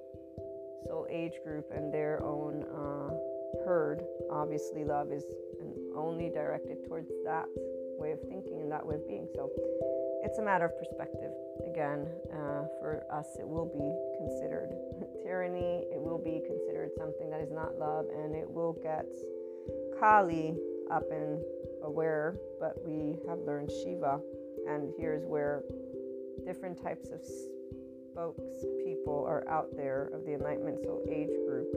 soul 0.87 1.07
age 1.09 1.33
group 1.45 1.65
and 1.73 1.93
their 1.93 2.21
own 2.23 2.63
uh, 2.63 3.13
herd, 3.65 4.01
obviously 4.31 4.83
love 4.83 5.11
is 5.11 5.23
only 5.95 6.29
directed 6.29 6.77
towards 6.87 7.09
that 7.25 7.45
way 7.99 8.11
of 8.11 8.19
thinking 8.21 8.61
and 8.61 8.71
that 8.71 8.85
way 8.85 8.95
of 8.95 9.07
being. 9.07 9.27
So 9.35 9.49
it's 10.23 10.37
a 10.37 10.41
matter 10.41 10.65
of 10.65 10.77
perspective. 10.77 11.31
Again, 11.67 12.07
uh, 12.33 12.65
for 12.79 13.03
us, 13.11 13.27
it 13.39 13.47
will 13.47 13.65
be 13.65 13.89
considered 14.17 14.69
tyranny, 15.23 15.85
it 15.91 16.01
will 16.01 16.17
be 16.17 16.41
considered 16.45 16.91
something 16.97 17.29
that 17.29 17.41
is 17.41 17.51
not 17.51 17.77
love, 17.77 18.05
and 18.15 18.35
it 18.35 18.49
will 18.49 18.73
get 18.81 19.07
Kali 19.99 20.55
up 20.91 21.03
and 21.11 21.39
aware, 21.83 22.35
but 22.59 22.75
we 22.85 23.17
have 23.27 23.39
learned 23.39 23.71
Shiva. 23.71 24.19
And 24.67 24.93
here's 24.97 25.25
where 25.25 25.63
different 26.45 26.81
types 26.81 27.09
of 27.09 27.21
spokespeople 28.15 29.25
are 29.25 29.47
out 29.47 29.67
there 29.75 30.09
of 30.13 30.25
the 30.25 30.33
Enlightenment 30.33 30.79
Soul 30.83 31.03
Age 31.09 31.29
group 31.47 31.67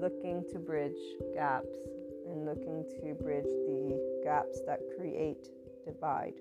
looking 0.00 0.44
to 0.52 0.58
bridge 0.58 0.98
gaps 1.34 1.74
and 2.28 2.44
looking 2.44 2.84
to 3.00 3.14
bridge 3.22 3.44
the 3.44 4.20
gaps 4.24 4.60
that 4.66 4.80
create 4.96 5.48
divide. 5.84 6.34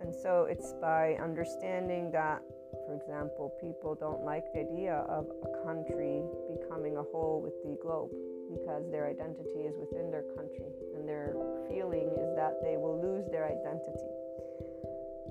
And 0.00 0.14
so 0.14 0.46
it's 0.48 0.72
by 0.80 1.16
understanding 1.22 2.10
that, 2.12 2.42
for 2.86 2.94
example, 2.94 3.52
people 3.60 3.94
don't 3.94 4.24
like 4.24 4.44
the 4.52 4.60
idea 4.60 5.04
of 5.08 5.26
a 5.42 5.64
country 5.64 6.22
becoming 6.48 6.96
a 6.96 7.02
whole 7.02 7.40
with 7.42 7.54
the 7.64 7.76
globe 7.82 8.10
because 8.48 8.90
their 8.90 9.06
identity 9.06 9.66
is 9.68 9.74
within 9.78 10.10
their 10.10 10.24
country 10.36 10.72
and 10.96 11.06
their 11.06 11.34
feeling 11.68 12.08
is 12.16 12.34
that 12.36 12.54
they 12.62 12.76
will 12.76 13.00
lose 13.00 13.28
their 13.30 13.44
identity. 13.44 14.08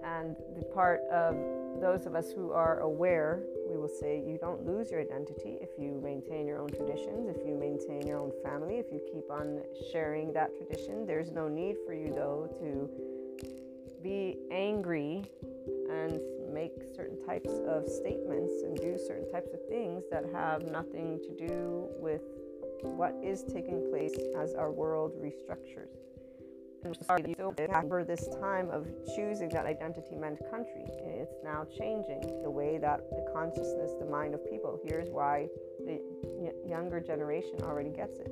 And 0.04 0.36
the 0.56 0.64
part 0.74 1.02
of 1.12 1.36
those 1.82 2.06
of 2.06 2.16
us 2.16 2.32
who 2.32 2.52
are 2.52 2.80
aware, 2.80 3.42
we 3.70 3.78
will 3.78 3.90
say 3.90 4.24
you 4.26 4.38
don't 4.40 4.66
lose 4.66 4.92
your 4.92 5.02
identity 5.02 5.58
if 5.62 5.70
you 5.78 6.00
maintain 6.04 6.48
your 6.48 6.60
own 6.60 6.70
traditions, 6.70 7.30
if 7.30 7.46
you 7.46 7.56
maintain 7.56 8.06
your 8.06 8.20
own 8.20 8.32
family, 8.44 8.78
if 8.78 8.92
you 8.92 9.02
keep 9.12 9.30
on 9.30 9.62
sharing 9.92 10.32
that 10.34 10.50
tradition. 10.56 11.06
There's 11.06 11.32
no 11.32 11.48
need 11.48 11.76
for 11.86 11.94
you, 11.94 12.14
though, 12.14 12.50
to 12.60 12.90
be 14.02 14.38
angry 14.52 15.24
and 15.90 16.20
make 16.54 16.72
certain 16.96 17.24
types 17.26 17.52
of 17.68 17.88
statements 17.88 18.54
and 18.64 18.78
do 18.78 18.98
certain 18.98 19.30
types 19.32 19.54
of 19.54 19.60
things 19.68 20.04
that 20.12 20.24
have 20.34 20.64
nothing 20.64 21.20
to 21.24 21.48
do 21.48 21.88
with 22.00 22.22
what 22.82 23.16
is 23.24 23.44
taking 23.44 23.88
place 23.90 24.16
as 24.38 24.54
our 24.54 24.72
world 24.72 25.14
restructures. 25.22 25.96
And 26.84 26.96
sorry, 27.06 27.24
you 27.28 27.34
still 27.34 27.54
for 27.90 28.04
this 28.04 28.28
time 28.40 28.70
of 28.70 28.88
choosing 29.16 29.50
that 29.50 29.66
identity 29.66 30.16
meant 30.16 30.40
country. 30.50 30.86
It's 30.88 31.36
now 31.44 31.66
changing 31.78 32.22
the 32.44 32.50
way 32.50 32.78
that 32.78 33.02
the 33.10 33.26
consciousness, 33.34 33.92
the 34.00 34.06
mind 34.06 34.36
of 34.36 34.46
people. 34.50 34.80
Here's 34.86 35.10
why 35.10 35.48
the 35.80 36.00
younger 36.66 37.00
generation 37.00 37.62
already 37.64 37.90
gets 37.90 38.20
it. 38.20 38.32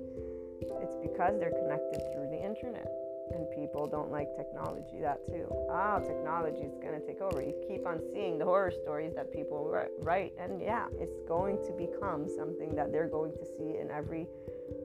It's 0.61 0.95
because 1.01 1.39
they're 1.39 1.51
connected 1.51 2.01
through 2.13 2.30
the 2.30 2.41
internet 2.43 2.88
and 3.34 3.45
people 3.55 3.88
don't 3.88 4.11
like 4.11 4.28
technology 4.36 4.99
that 5.01 5.26
too. 5.28 5.47
Ah 5.69 5.99
technology 5.99 6.61
is 6.61 6.76
going 6.82 6.99
to 6.99 7.05
take 7.05 7.21
over. 7.21 7.41
You 7.41 7.53
keep 7.67 7.86
on 7.86 7.99
seeing 8.11 8.38
the 8.38 8.45
horror 8.45 8.71
stories 8.71 9.13
that 9.15 9.32
people 9.32 9.71
write 9.99 10.34
and 10.39 10.61
yeah 10.61 10.86
it's 10.99 11.17
going 11.28 11.57
to 11.65 11.71
become 11.73 12.28
something 12.36 12.76
that 12.76 12.91
they're 12.91 13.09
going 13.09 13.34
to 13.34 13.45
see 13.57 13.80
in 13.80 13.89
every 13.91 14.28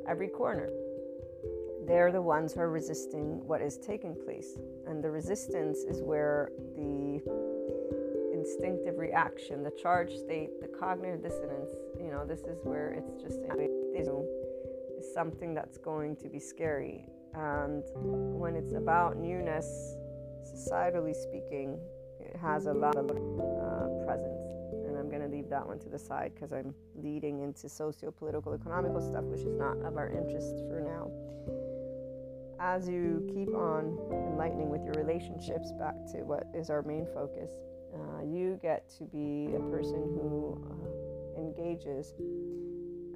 every 0.09 0.28
corner. 0.28 0.70
They're 1.86 2.12
the 2.12 2.22
ones 2.22 2.53
who 2.53 2.61
are 2.61 2.70
resisting 2.70 3.45
what 3.47 3.61
is 3.62 3.78
taking 3.78 4.14
place. 4.14 4.59
And 4.86 5.03
the 5.03 5.11
resistance 5.11 5.78
is 5.78 6.03
where 6.03 6.51
the 6.76 7.20
instinctive 8.32 8.97
reaction 8.97 9.62
the 9.62 9.72
charge 9.82 10.11
state 10.16 10.49
the 10.62 10.68
cognitive 10.68 11.22
dissonance 11.22 11.72
you 11.99 12.11
know 12.11 12.24
this 12.24 12.41
is 12.41 12.59
where 12.62 12.91
it's 12.93 13.12
just 13.20 13.41
something 15.12 15.55
that's 15.55 15.78
going 15.78 16.16
to 16.16 16.28
be 16.28 16.38
scary 16.38 17.05
and 17.35 17.85
when 17.95 18.57
it's 18.57 18.72
about 18.72 19.16
newness, 19.16 19.97
societally 20.43 21.14
speaking, 21.14 21.78
it 22.18 22.37
has 22.37 22.66
a 22.66 22.72
lot 22.72 22.97
of 22.97 23.11
uh, 23.11 24.05
presence. 24.05 24.41
And 24.87 24.97
I'm 24.99 25.09
going 25.09 25.22
to 25.22 25.28
leave 25.28 25.49
that 25.49 25.66
one 25.66 25.78
to 25.81 25.89
the 25.89 25.99
side 25.99 26.33
because 26.35 26.53
I'm 26.53 26.74
leading 26.95 27.41
into 27.41 27.68
socio 27.68 28.11
political, 28.11 28.53
economical 28.55 29.01
stuff, 29.01 29.24
which 29.24 29.41
is 29.41 29.55
not 29.55 29.78
of 29.78 29.97
our 29.97 30.09
interest 30.09 30.57
for 30.68 30.81
now. 30.81 31.11
As 32.61 32.89
you 32.89 33.26
keep 33.33 33.55
on 33.55 33.99
enlightening 34.12 34.68
with 34.68 34.85
your 34.85 34.95
relationships, 34.95 35.72
back 35.78 35.95
to 36.12 36.18
what 36.24 36.45
is 36.55 36.68
our 36.68 36.83
main 36.83 37.07
focus, 37.14 37.51
uh, 37.95 38.22
you 38.22 38.59
get 38.62 38.89
to 38.99 39.05
be 39.05 39.55
a 39.57 39.61
person 39.70 40.03
who 40.14 40.61
uh, 40.68 41.41
engages 41.41 42.12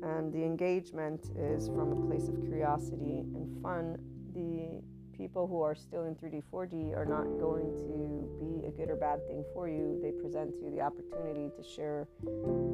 and 0.03 0.33
the 0.33 0.43
engagement 0.43 1.31
is 1.37 1.69
from 1.69 1.93
a 1.93 2.07
place 2.07 2.29
of 2.29 2.41
curiosity 2.41 3.21
and 3.35 3.63
fun. 3.63 3.99
The 4.35 4.83
people 5.17 5.47
who 5.47 5.63
are 5.63 5.75
still 5.75 6.05
in 6.07 6.15
3D, 6.15 6.43
4D 6.53 6.97
are 6.97 7.07
not 7.07 7.25
going 7.39 7.71
to 7.73 8.29
be 8.41 8.67
a 8.67 8.71
good 8.71 8.91
or 8.91 8.97
bad 8.97 9.25
thing 9.27 9.45
for 9.53 9.69
you. 9.69 9.99
They 10.03 10.11
present 10.11 10.55
you 10.61 10.71
the 10.71 10.81
opportunity 10.81 11.51
to 11.57 11.63
share 11.63 12.09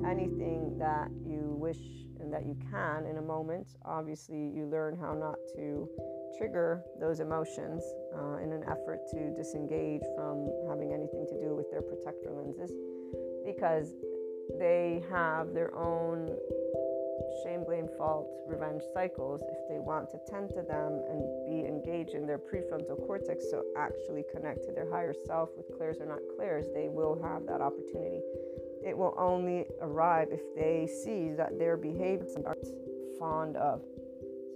anything 0.09 0.77
that 0.79 1.11
you 1.27 1.55
wish 1.59 1.79
and 2.21 2.33
that 2.33 2.47
you 2.47 2.57
can 2.71 3.07
in 3.07 3.19
a 3.19 3.23
moment. 3.23 3.77
Obviously, 3.85 4.51
you 4.55 4.67
learn 4.67 4.97
how 4.97 5.15
not 5.15 5.37
to 5.57 5.89
trigger 6.39 6.83
those 7.01 7.21
emotions 7.21 7.83
uh, 8.17 8.37
in 8.37 8.53
an 8.53 8.63
effort 8.65 9.01
to 9.13 9.35
disengage 9.35 10.03
from 10.17 10.49
having 10.69 10.93
anything 10.93 11.27
to 11.29 11.39
do 11.39 11.55
with 11.55 11.71
their 11.71 11.83
protector 11.83 12.31
lenses 12.31 12.73
because 13.45 13.95
they 14.59 15.03
have 15.11 15.53
their 15.55 15.75
own 15.75 16.37
shame, 17.43 17.65
blame, 17.65 17.89
fault, 17.99 18.29
revenge 18.47 18.83
cycles, 18.93 19.43
if 19.43 19.69
they 19.69 19.79
want 19.79 20.11
to 20.11 20.19
tend 20.29 20.51
to 20.51 20.63
them 20.63 21.03
and 21.09 21.23
be 21.47 21.67
engaged 21.67 22.15
in 22.15 22.27
their 22.27 22.39
prefrontal 22.39 22.97
cortex, 23.07 23.45
so 23.51 23.65
actually 23.77 24.25
connect 24.33 24.65
to 24.67 24.73
their 24.73 24.91
higher 24.91 25.15
self 25.27 25.51
with 25.57 25.67
clairs 25.77 25.99
or 26.01 26.07
not 26.07 26.21
clairs, 26.37 26.67
they 26.75 26.89
will 26.89 27.21
have 27.23 27.47
that 27.47 27.61
opportunity. 27.61 28.21
it 28.85 28.97
will 28.97 29.15
only 29.19 29.67
arrive 29.83 30.29
if 30.31 30.41
they 30.57 30.89
see 31.05 31.31
that 31.31 31.59
their 31.59 31.77
behaviors 31.77 32.35
are 32.47 32.57
fond 33.19 33.57
of. 33.57 33.83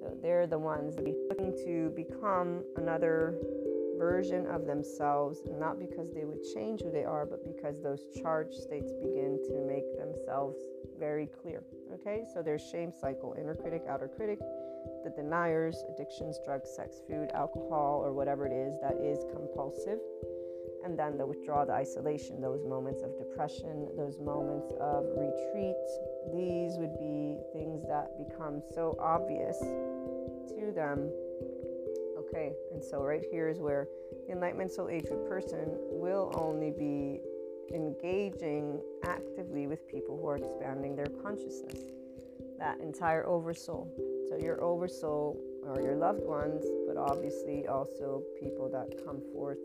So 0.00 0.16
they're 0.22 0.46
the 0.46 0.58
ones 0.58 0.96
looking 1.28 1.52
to 1.64 1.92
become 1.94 2.64
another 2.76 3.36
version 3.98 4.46
of 4.46 4.66
themselves, 4.66 5.40
not 5.58 5.78
because 5.78 6.12
they 6.12 6.24
would 6.24 6.42
change 6.54 6.82
who 6.82 6.90
they 6.90 7.04
are, 7.04 7.26
but 7.26 7.44
because 7.44 7.82
those 7.82 8.04
charged 8.20 8.54
states 8.54 8.92
begin 9.00 9.38
to 9.48 9.60
make 9.66 9.84
themselves 9.98 10.56
very 10.98 11.26
clear. 11.26 11.62
Okay, 11.94 12.24
so 12.32 12.42
there's 12.42 12.62
shame 12.62 12.92
cycle, 12.92 13.34
inner 13.38 13.54
critic, 13.54 13.84
outer 13.88 14.08
critic, 14.08 14.40
the 15.04 15.10
deniers, 15.10 15.84
addictions, 15.88 16.38
drugs, 16.44 16.68
sex, 16.74 17.00
food, 17.08 17.30
alcohol, 17.34 18.02
or 18.04 18.12
whatever 18.12 18.46
it 18.46 18.52
is 18.52 18.74
that 18.80 18.96
is 18.96 19.24
compulsive 19.32 19.98
and 20.84 20.98
then 20.98 21.16
the 21.16 21.26
withdrawal, 21.26 21.64
the 21.64 21.72
isolation, 21.72 22.40
those 22.40 22.62
moments 22.62 23.02
of 23.02 23.16
depression, 23.16 23.88
those 23.96 24.18
moments 24.18 24.70
of 24.78 25.06
retreat. 25.16 25.74
These 26.32 26.76
would 26.76 26.98
be 26.98 27.38
things 27.52 27.82
that 27.88 28.10
become 28.18 28.62
so 28.74 28.94
obvious 29.00 29.58
to 29.58 30.72
them. 30.74 31.10
Okay, 32.18 32.52
and 32.72 32.84
so 32.84 33.02
right 33.02 33.24
here 33.30 33.48
is 33.48 33.58
where 33.60 33.88
the 34.26 34.32
Enlightenment 34.32 34.72
Soul 34.72 34.90
Age 34.90 35.06
person 35.26 35.64
will 35.90 36.32
only 36.36 36.70
be 36.70 37.20
engaging 37.72 38.80
actively 39.04 39.66
with 39.66 39.86
people 39.88 40.18
who 40.20 40.28
are 40.28 40.36
expanding 40.36 40.96
their 40.96 41.08
consciousness. 41.22 41.78
That 42.58 42.80
entire 42.80 43.26
oversoul. 43.26 43.90
So 44.28 44.38
your 44.38 44.62
oversoul 44.62 45.38
are 45.68 45.80
your 45.80 45.96
loved 45.96 46.24
ones, 46.24 46.64
but 46.86 46.96
obviously 46.96 47.66
also 47.66 48.22
people 48.40 48.68
that 48.70 49.04
come 49.04 49.20
forth 49.32 49.58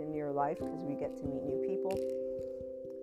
in 0.00 0.14
your 0.14 0.32
life 0.32 0.58
because 0.58 0.82
we 0.82 0.94
get 0.94 1.16
to 1.18 1.24
meet 1.24 1.42
new 1.42 1.64
people. 1.66 1.96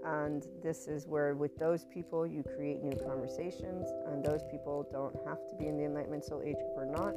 And 0.06 0.48
this 0.64 0.88
is 0.88 1.06
where, 1.06 1.36
with 1.36 1.58
those 1.58 1.86
people, 1.86 2.26
you 2.26 2.44
create 2.44 2.82
new 2.82 2.96
conversations, 2.96 3.90
and 4.08 4.24
those 4.24 4.42
people 4.50 4.88
don't 4.90 5.16
have 5.28 5.46
to 5.50 5.56
be 5.60 5.68
in 5.68 5.78
the 5.78 5.84
Enlightenment 5.84 6.24
Soul 6.24 6.42
Age 6.46 6.56
group 6.56 6.78
or 6.78 6.86
not. 6.86 7.14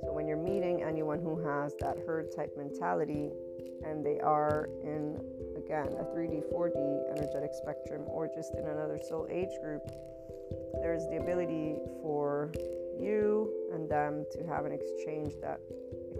So, 0.00 0.12
when 0.12 0.26
you're 0.26 0.38
meeting 0.38 0.82
anyone 0.82 1.20
who 1.20 1.36
has 1.44 1.74
that 1.80 1.98
herd 2.06 2.34
type 2.34 2.54
mentality 2.56 3.30
and 3.84 4.04
they 4.04 4.20
are 4.20 4.70
in, 4.82 5.20
again, 5.64 5.88
a 5.98 6.04
3D, 6.04 6.42
4D 6.52 7.16
energetic 7.16 7.52
spectrum 7.54 8.02
or 8.06 8.28
just 8.28 8.54
in 8.54 8.66
another 8.66 8.98
soul 9.08 9.26
age 9.30 9.50
group, 9.62 9.82
there's 10.82 11.06
the 11.08 11.16
ability 11.16 11.76
for 12.02 12.52
you 13.00 13.50
and 13.72 13.88
them 13.88 14.24
to 14.30 14.46
have 14.46 14.66
an 14.66 14.72
exchange 14.72 15.32
that 15.40 15.60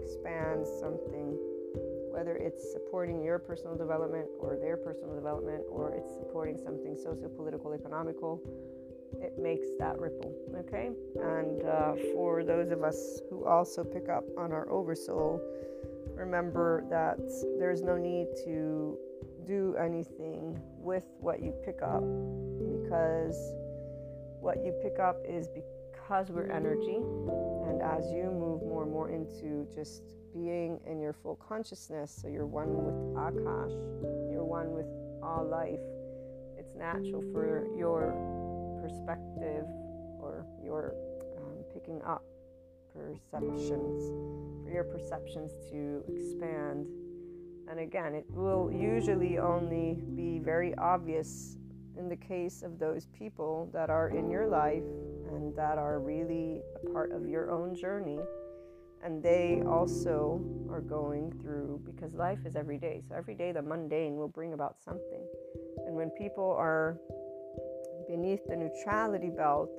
expands 0.01 0.69
something 0.79 1.37
whether 2.11 2.37
it's 2.37 2.71
supporting 2.71 3.21
your 3.21 3.37
personal 3.37 3.75
development 3.75 4.25
or 4.39 4.55
their 4.55 4.77
personal 4.77 5.13
development 5.13 5.61
or 5.69 5.93
it's 5.93 6.13
supporting 6.15 6.57
something 6.57 6.95
socio-political 6.95 7.73
economical 7.73 8.41
it 9.21 9.37
makes 9.37 9.67
that 9.79 9.97
ripple 9.99 10.33
okay? 10.57 10.91
And 11.15 11.63
uh, 11.63 11.93
for 12.13 12.43
those 12.43 12.71
of 12.71 12.83
us 12.83 13.21
who 13.29 13.45
also 13.45 13.83
pick 13.83 14.09
up 14.09 14.23
on 14.37 14.51
our 14.51 14.69
oversoul 14.69 15.41
remember 16.15 16.85
that 16.89 17.19
there's 17.59 17.81
no 17.81 17.97
need 17.97 18.27
to 18.45 18.97
do 19.45 19.75
anything 19.79 20.59
with 20.77 21.05
what 21.19 21.41
you 21.41 21.53
pick 21.63 21.81
up 21.81 22.01
because 22.01 23.37
what 24.41 24.57
you 24.63 24.73
pick 24.83 24.99
up 24.99 25.17
is 25.27 25.47
because 25.47 26.29
we're 26.29 26.51
energy 26.51 26.97
and 27.67 27.81
as 27.81 28.11
you 28.11 28.31
move 28.31 28.61
more 28.61 28.83
and 28.83 28.91
more 28.91 29.09
into 29.09 29.67
just 29.73 30.03
being 30.33 30.79
in 30.85 30.99
your 30.99 31.13
full 31.13 31.35
consciousness, 31.35 32.15
so 32.21 32.27
you're 32.27 32.45
one 32.45 32.67
with 32.83 32.95
Akash, 33.15 33.71
you're 34.31 34.43
one 34.43 34.71
with 34.71 34.85
all 35.23 35.45
life, 35.45 35.79
it's 36.57 36.75
natural 36.75 37.23
for 37.31 37.67
your 37.77 38.13
perspective 38.81 39.65
or 40.19 40.45
your 40.63 40.93
um, 41.37 41.63
picking 41.73 42.01
up 42.03 42.23
perceptions, 42.93 44.11
for 44.63 44.71
your 44.71 44.83
perceptions 44.83 45.51
to 45.69 46.03
expand. 46.07 46.85
And 47.69 47.79
again, 47.79 48.13
it 48.13 48.25
will 48.29 48.71
usually 48.71 49.37
only 49.37 49.99
be 50.15 50.39
very 50.39 50.75
obvious 50.75 51.57
in 51.97 52.09
the 52.09 52.15
case 52.15 52.61
of 52.61 52.77
those 52.77 53.07
people 53.07 53.69
that 53.73 53.89
are 53.89 54.09
in 54.09 54.29
your 54.29 54.47
life 54.47 54.83
and 55.31 55.55
that 55.55 55.77
are 55.77 55.99
really 55.99 56.61
a 56.83 56.89
part 56.91 57.11
of 57.11 57.27
your 57.27 57.51
own 57.51 57.75
journey 57.75 58.19
and 59.05 59.21
they 59.21 59.61
also 59.67 60.41
are 60.71 60.81
going 60.81 61.31
through 61.39 61.79
because 61.85 62.15
life 62.15 62.39
is 62.43 62.55
every 62.55 62.79
day. 62.79 63.03
So 63.07 63.15
every 63.15 63.35
day 63.35 63.51
the 63.51 63.61
mundane 63.61 64.15
will 64.15 64.27
bring 64.27 64.53
about 64.53 64.77
something. 64.83 65.23
And 65.85 65.95
when 65.95 66.09
people 66.17 66.55
are 66.57 66.97
beneath 68.09 68.39
the 68.47 68.55
neutrality 68.55 69.29
belt, 69.29 69.69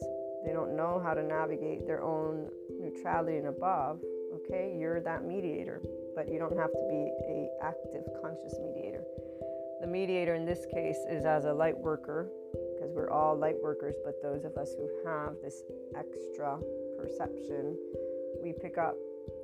they 0.44 0.52
don't 0.52 0.76
know 0.76 1.00
how 1.02 1.12
to 1.12 1.24
navigate 1.24 1.86
their 1.86 2.02
own 2.02 2.48
neutrality 2.78 3.38
and 3.38 3.48
above. 3.48 3.98
Okay, 4.46 4.76
you're 4.78 5.00
that 5.00 5.24
mediator, 5.24 5.82
but 6.14 6.30
you 6.30 6.38
don't 6.38 6.56
have 6.56 6.70
to 6.70 6.86
be 6.88 7.10
a 7.26 7.50
active 7.62 8.04
conscious 8.22 8.54
mediator. 8.62 9.02
The 9.80 9.86
mediator 9.86 10.34
in 10.34 10.44
this 10.44 10.66
case 10.72 10.98
is 11.10 11.24
as 11.24 11.44
a 11.44 11.52
light 11.52 11.76
worker 11.76 12.30
because 12.52 12.92
we're 12.94 13.10
all 13.10 13.36
light 13.36 13.56
workers, 13.60 13.96
but 14.04 14.22
those 14.22 14.44
of 14.44 14.56
us 14.56 14.72
who 14.78 14.88
have 15.04 15.34
this 15.42 15.62
extra 15.96 16.58
perception, 16.96 17.76
we 18.40 18.52
pick 18.52 18.78
up 18.78 18.94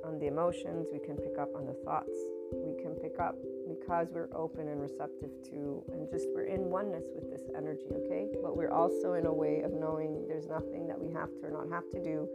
on 0.05 0.19
the 0.19 0.27
emotions, 0.27 0.87
we 0.91 0.99
can 0.99 1.17
pick 1.17 1.37
up 1.37 1.49
on 1.55 1.65
the 1.65 1.75
thoughts, 1.83 2.15
we 2.53 2.81
can 2.81 2.95
pick 2.95 3.19
up 3.19 3.35
because 3.67 4.07
we're 4.11 4.29
open 4.35 4.67
and 4.67 4.81
receptive 4.81 5.31
to, 5.49 5.83
and 5.91 6.09
just 6.09 6.27
we're 6.33 6.45
in 6.45 6.69
oneness 6.69 7.05
with 7.13 7.29
this 7.29 7.43
energy, 7.57 7.87
okay? 7.91 8.27
But 8.41 8.55
we're 8.55 8.71
also 8.71 9.13
in 9.13 9.25
a 9.25 9.33
way 9.33 9.61
of 9.61 9.73
knowing 9.73 10.27
there's 10.27 10.47
nothing 10.47 10.87
that 10.87 10.99
we 10.99 11.11
have 11.11 11.29
to 11.39 11.47
or 11.47 11.51
not 11.51 11.69
have 11.69 11.89
to 11.91 12.03
do. 12.03 12.27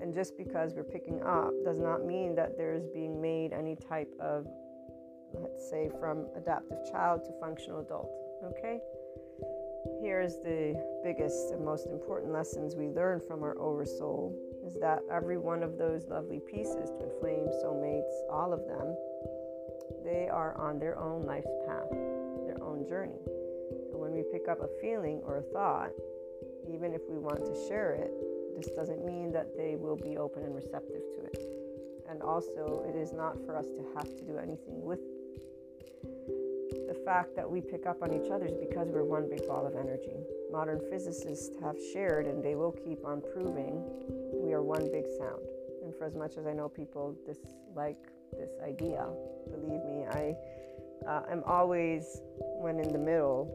And 0.00 0.14
just 0.14 0.36
because 0.36 0.74
we're 0.74 0.84
picking 0.84 1.22
up 1.22 1.52
does 1.64 1.78
not 1.78 2.06
mean 2.06 2.34
that 2.34 2.56
there's 2.56 2.86
being 2.88 3.20
made 3.20 3.52
any 3.52 3.76
type 3.76 4.10
of, 4.18 4.46
let's 5.34 5.68
say, 5.68 5.90
from 6.00 6.26
adaptive 6.36 6.78
child 6.90 7.24
to 7.24 7.32
functional 7.40 7.80
adult, 7.80 8.10
okay? 8.44 8.80
Here's 10.02 10.36
the 10.36 10.74
biggest 11.04 11.50
and 11.50 11.64
most 11.64 11.86
important 11.86 12.32
lessons 12.32 12.76
we 12.76 12.88
learn 12.88 13.20
from 13.26 13.42
our 13.42 13.58
oversoul 13.58 14.34
is 14.66 14.74
that 14.80 15.00
every 15.10 15.38
one 15.38 15.62
of 15.62 15.78
those 15.78 16.06
lovely 16.08 16.40
pieces, 16.50 16.90
twin 16.90 17.10
flames, 17.20 17.54
soulmates, 17.62 18.12
all 18.30 18.52
of 18.52 18.60
them, 18.66 18.94
they 20.04 20.28
are 20.28 20.56
on 20.58 20.78
their 20.78 20.98
own 20.98 21.22
life's 21.22 21.52
path, 21.66 21.88
their 21.90 22.62
own 22.62 22.86
journey. 22.86 23.20
And 23.92 24.00
when 24.00 24.12
we 24.12 24.22
pick 24.32 24.48
up 24.48 24.60
a 24.60 24.68
feeling 24.80 25.20
or 25.24 25.38
a 25.38 25.42
thought, 25.52 25.90
even 26.68 26.94
if 26.94 27.00
we 27.08 27.18
want 27.18 27.44
to 27.44 27.68
share 27.68 27.92
it, 27.92 28.12
this 28.60 28.70
doesn't 28.72 29.04
mean 29.04 29.32
that 29.32 29.56
they 29.56 29.76
will 29.76 29.96
be 29.96 30.18
open 30.18 30.42
and 30.42 30.54
receptive 30.54 31.02
to 31.16 31.24
it. 31.24 31.42
And 32.08 32.20
also, 32.20 32.84
it 32.88 32.96
is 32.96 33.12
not 33.12 33.38
for 33.46 33.56
us 33.56 33.66
to 33.66 33.86
have 33.96 34.04
to 34.04 34.24
do 34.24 34.36
anything 34.36 34.82
with 34.82 35.00
the 36.90 37.00
fact 37.04 37.36
that 37.36 37.48
we 37.48 37.60
pick 37.60 37.86
up 37.86 38.02
on 38.02 38.12
each 38.12 38.30
other 38.30 38.46
is 38.46 38.54
because 38.54 38.88
we're 38.88 39.04
one 39.04 39.28
big 39.28 39.46
ball 39.46 39.66
of 39.66 39.74
energy. 39.76 40.24
Modern 40.50 40.80
physicists 40.90 41.56
have 41.62 41.76
shared, 41.92 42.26
and 42.26 42.42
they 42.42 42.54
will 42.54 42.72
keep 42.72 43.04
on 43.04 43.22
proving, 43.32 43.82
we 44.34 44.52
are 44.52 44.62
one 44.62 44.90
big 44.90 45.06
sound. 45.18 45.46
And 45.84 45.94
for 45.94 46.04
as 46.04 46.14
much 46.14 46.36
as 46.36 46.46
I 46.46 46.52
know 46.52 46.68
people 46.68 47.16
dislike 47.24 48.10
this 48.32 48.50
idea, 48.62 49.06
believe 49.50 49.84
me, 49.84 50.04
I 50.10 50.34
uh, 51.08 51.22
am 51.30 51.42
always, 51.46 52.20
when 52.60 52.80
in 52.80 52.92
the 52.92 52.98
middle, 52.98 53.48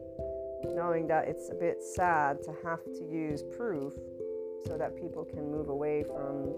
knowing 0.74 1.06
that 1.08 1.28
it's 1.28 1.50
a 1.50 1.54
bit 1.54 1.82
sad 1.82 2.42
to 2.42 2.54
have 2.64 2.82
to 2.84 3.04
use 3.04 3.42
proof 3.56 3.92
so 4.66 4.76
that 4.76 4.96
people 4.96 5.24
can 5.24 5.50
move 5.50 5.68
away 5.68 6.02
from 6.02 6.54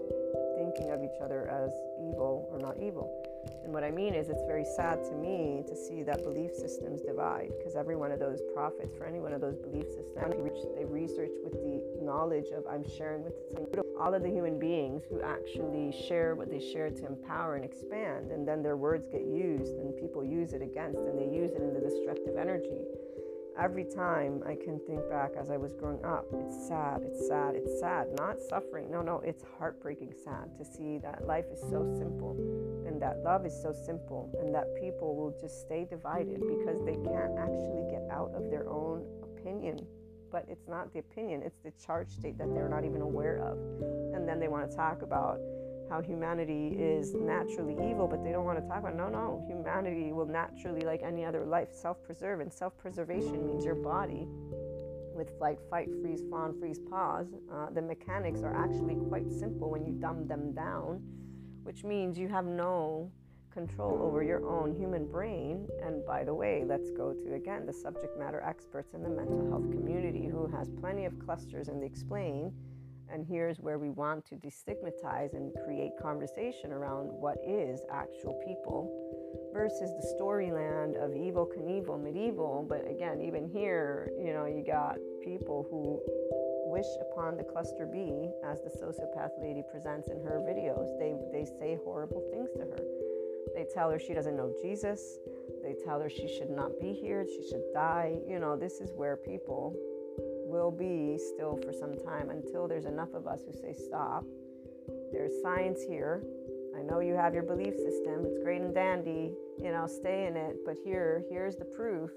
thinking 0.57 0.91
of 0.91 1.03
each 1.03 1.21
other 1.21 1.47
as 1.47 1.71
evil 1.99 2.47
or 2.51 2.59
not 2.59 2.77
evil. 2.77 3.09
And 3.63 3.73
what 3.73 3.83
I 3.83 3.91
mean 3.91 4.13
is, 4.13 4.29
it's 4.29 4.43
very 4.43 4.65
sad 4.65 5.03
to 5.05 5.11
me 5.13 5.63
to 5.67 5.75
see 5.75 6.03
that 6.03 6.23
belief 6.23 6.53
systems 6.53 7.01
divide 7.01 7.51
because 7.57 7.75
every 7.75 7.95
one 7.95 8.11
of 8.11 8.19
those 8.19 8.41
prophets, 8.53 8.95
for 8.97 9.05
any 9.05 9.19
one 9.19 9.33
of 9.33 9.41
those 9.41 9.57
belief 9.57 9.87
systems, 9.87 10.35
they 10.75 10.85
research 10.85 11.31
with 11.43 11.53
the 11.53 11.81
knowledge 12.03 12.47
of 12.55 12.65
I'm 12.67 12.83
sharing 12.97 13.23
with 13.23 13.33
all 13.99 14.13
of 14.13 14.23
the 14.23 14.29
human 14.29 14.59
beings 14.59 15.03
who 15.09 15.21
actually 15.21 15.93
share 16.07 16.35
what 16.35 16.49
they 16.49 16.59
share 16.59 16.89
to 16.89 17.05
empower 17.05 17.55
and 17.55 17.65
expand, 17.65 18.31
and 18.31 18.47
then 18.47 18.63
their 18.63 18.77
words 18.77 19.07
get 19.07 19.21
used 19.21 19.77
and 19.77 19.95
people 19.95 20.23
use 20.23 20.53
it 20.53 20.61
against 20.61 20.99
and 20.99 21.19
they 21.19 21.27
use 21.35 21.51
it 21.51 21.61
in 21.61 21.73
the 21.73 21.79
destructive 21.79 22.37
energy 22.37 22.81
every 23.59 23.83
time 23.83 24.41
I 24.45 24.55
can 24.55 24.79
think 24.87 25.07
back 25.09 25.31
as 25.37 25.49
I 25.49 25.57
was 25.57 25.73
growing 25.73 26.03
up, 26.05 26.25
it's 26.33 26.67
sad, 26.67 27.01
it's 27.03 27.27
sad, 27.27 27.55
it's 27.55 27.79
sad. 27.79 28.07
Not 28.17 28.39
suffering. 28.41 28.89
No, 28.89 29.01
no, 29.01 29.19
it's 29.19 29.43
heartbreaking 29.57 30.13
sad 30.23 30.57
to 30.57 30.63
see 30.63 30.97
that 30.99 31.25
life 31.27 31.45
is 31.51 31.59
so 31.59 31.83
simple 31.97 32.37
and 32.87 33.01
that 33.01 33.19
love 33.23 33.45
is 33.45 33.53
so 33.61 33.73
simple 33.73 34.31
and 34.41 34.55
that 34.55 34.65
people 34.79 35.15
will 35.15 35.35
just 35.41 35.61
stay 35.61 35.85
divided 35.89 36.39
because 36.39 36.83
they 36.85 36.95
can't 36.95 37.37
actually 37.37 37.83
get 37.91 38.07
out 38.09 38.31
of 38.33 38.49
their 38.49 38.69
own 38.69 39.05
opinion. 39.23 39.77
But 40.31 40.45
it's 40.47 40.67
not 40.67 40.93
the 40.93 40.99
opinion, 40.99 41.41
it's 41.43 41.59
the 41.63 41.71
charge 41.83 42.09
state 42.09 42.37
that 42.37 42.53
they're 42.53 42.69
not 42.69 42.85
even 42.85 43.01
aware 43.01 43.39
of. 43.39 43.57
And 44.13 44.27
then 44.27 44.39
they 44.39 44.47
want 44.47 44.69
to 44.69 44.75
talk 44.75 45.01
about 45.01 45.39
how 45.89 46.01
humanity 46.01 46.75
is 46.77 47.13
naturally 47.15 47.73
evil, 47.73 48.07
but 48.07 48.23
they 48.23 48.31
don't 48.31 48.45
want 48.45 48.59
to 48.59 48.67
talk 48.67 48.79
about. 48.79 48.93
it. 48.93 48.97
No, 48.97 49.09
no, 49.09 49.43
humanity 49.47 50.11
will 50.13 50.27
naturally, 50.27 50.81
like 50.81 51.01
any 51.03 51.25
other 51.25 51.45
life, 51.45 51.69
self-preserve, 51.71 52.39
and 52.41 52.53
self-preservation 52.53 53.45
means 53.45 53.65
your 53.65 53.75
body, 53.75 54.27
with 55.15 55.37
flight, 55.37 55.59
fight, 55.69 55.89
freeze, 56.01 56.21
fawn, 56.29 56.57
freeze, 56.59 56.79
pause. 56.89 57.27
Uh, 57.51 57.69
the 57.71 57.81
mechanics 57.81 58.41
are 58.41 58.55
actually 58.55 58.95
quite 59.09 59.29
simple 59.31 59.69
when 59.69 59.85
you 59.85 59.93
dumb 59.93 60.27
them 60.27 60.53
down, 60.53 61.01
which 61.63 61.83
means 61.83 62.17
you 62.17 62.27
have 62.27 62.45
no 62.45 63.11
control 63.51 63.99
over 64.01 64.23
your 64.23 64.47
own 64.47 64.75
human 64.75 65.05
brain. 65.05 65.67
And 65.83 66.05
by 66.05 66.23
the 66.23 66.33
way, 66.33 66.63
let's 66.65 66.91
go 66.91 67.13
to 67.13 67.33
again 67.33 67.65
the 67.65 67.73
subject 67.73 68.17
matter 68.17 68.41
experts 68.41 68.93
in 68.93 69.03
the 69.03 69.09
mental 69.09 69.49
health 69.49 69.69
community 69.71 70.27
who 70.27 70.47
has 70.47 70.69
plenty 70.79 71.05
of 71.05 71.17
clusters 71.19 71.67
and 71.67 71.81
they 71.81 71.87
explain 71.87 72.53
and 73.11 73.25
here's 73.25 73.57
where 73.59 73.79
we 73.79 73.89
want 73.89 74.25
to 74.27 74.35
destigmatize 74.35 75.33
and 75.33 75.53
create 75.65 75.91
conversation 76.01 76.71
around 76.71 77.07
what 77.07 77.37
is 77.45 77.81
actual 77.91 78.39
people 78.45 78.89
versus 79.53 79.91
the 79.91 80.15
storyland 80.17 80.95
of 81.03 81.11
Evel 81.11 81.47
Knievel, 81.47 82.01
medieval. 82.01 82.65
But 82.67 82.89
again, 82.89 83.21
even 83.21 83.49
here, 83.49 84.11
you 84.17 84.33
know, 84.33 84.45
you 84.45 84.63
got 84.65 84.97
people 85.23 85.67
who 85.69 86.01
wish 86.69 86.85
upon 87.01 87.35
the 87.35 87.43
cluster 87.43 87.87
B, 87.91 88.29
as 88.45 88.61
the 88.61 88.69
sociopath 88.69 89.31
lady 89.41 89.63
presents 89.71 90.09
in 90.09 90.21
her 90.21 90.39
videos. 90.45 90.97
They, 90.99 91.15
they 91.31 91.45
say 91.45 91.77
horrible 91.83 92.23
things 92.31 92.49
to 92.53 92.61
her. 92.61 92.83
They 93.55 93.65
tell 93.73 93.89
her 93.89 93.99
she 93.99 94.13
doesn't 94.13 94.37
know 94.37 94.53
Jesus. 94.61 95.17
They 95.63 95.75
tell 95.83 95.99
her 95.99 96.09
she 96.09 96.27
should 96.27 96.49
not 96.49 96.79
be 96.79 96.93
here, 96.93 97.25
she 97.25 97.47
should 97.49 97.63
die. 97.73 98.15
You 98.27 98.39
know, 98.39 98.55
this 98.55 98.79
is 98.79 98.91
where 98.95 99.17
people 99.17 99.75
will 100.49 100.71
be 100.71 101.17
still 101.35 101.59
for 101.63 101.71
some 101.71 101.95
time 101.97 102.29
until 102.29 102.67
there's 102.67 102.85
enough 102.85 103.13
of 103.13 103.27
us 103.27 103.41
who 103.45 103.53
say 103.53 103.73
stop. 103.73 104.25
There's 105.11 105.31
science 105.41 105.79
here. 105.87 106.23
I 106.77 106.81
know 106.81 106.99
you 106.99 107.13
have 107.13 107.33
your 107.33 107.43
belief 107.43 107.75
system. 107.75 108.25
It's 108.25 108.39
great 108.43 108.61
and 108.61 108.73
dandy, 108.73 109.31
you 109.57 109.71
know, 109.71 109.85
stay 109.85 110.25
in 110.27 110.35
it, 110.35 110.57
but 110.65 110.75
here 110.83 111.23
here's 111.29 111.55
the 111.55 111.65
proof. 111.65 112.09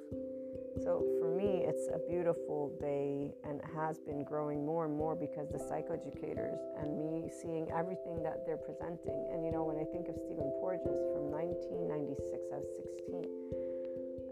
So 0.80 1.04
for 1.20 1.28
me, 1.28 1.68
it's 1.68 1.86
a 1.92 2.00
beautiful 2.08 2.72
day 2.80 3.34
and 3.44 3.60
has 3.76 4.00
been 4.00 4.24
growing 4.24 4.64
more 4.64 4.86
and 4.86 4.96
more 4.96 5.14
because 5.14 5.50
the 5.50 5.58
psychoeducators 5.58 6.56
and 6.80 6.96
me 6.96 7.28
seeing 7.42 7.68
everything 7.70 8.22
that 8.22 8.46
they're 8.46 8.56
presenting. 8.56 9.28
And 9.32 9.44
you 9.44 9.52
know, 9.52 9.64
when 9.64 9.76
I 9.76 9.84
think 9.92 10.08
of 10.08 10.16
Stephen 10.16 10.48
Porges 10.64 10.96
from 11.12 11.28
1996, 11.28 12.16
I 12.48 12.56
was 12.56 12.70
16, 13.04 13.71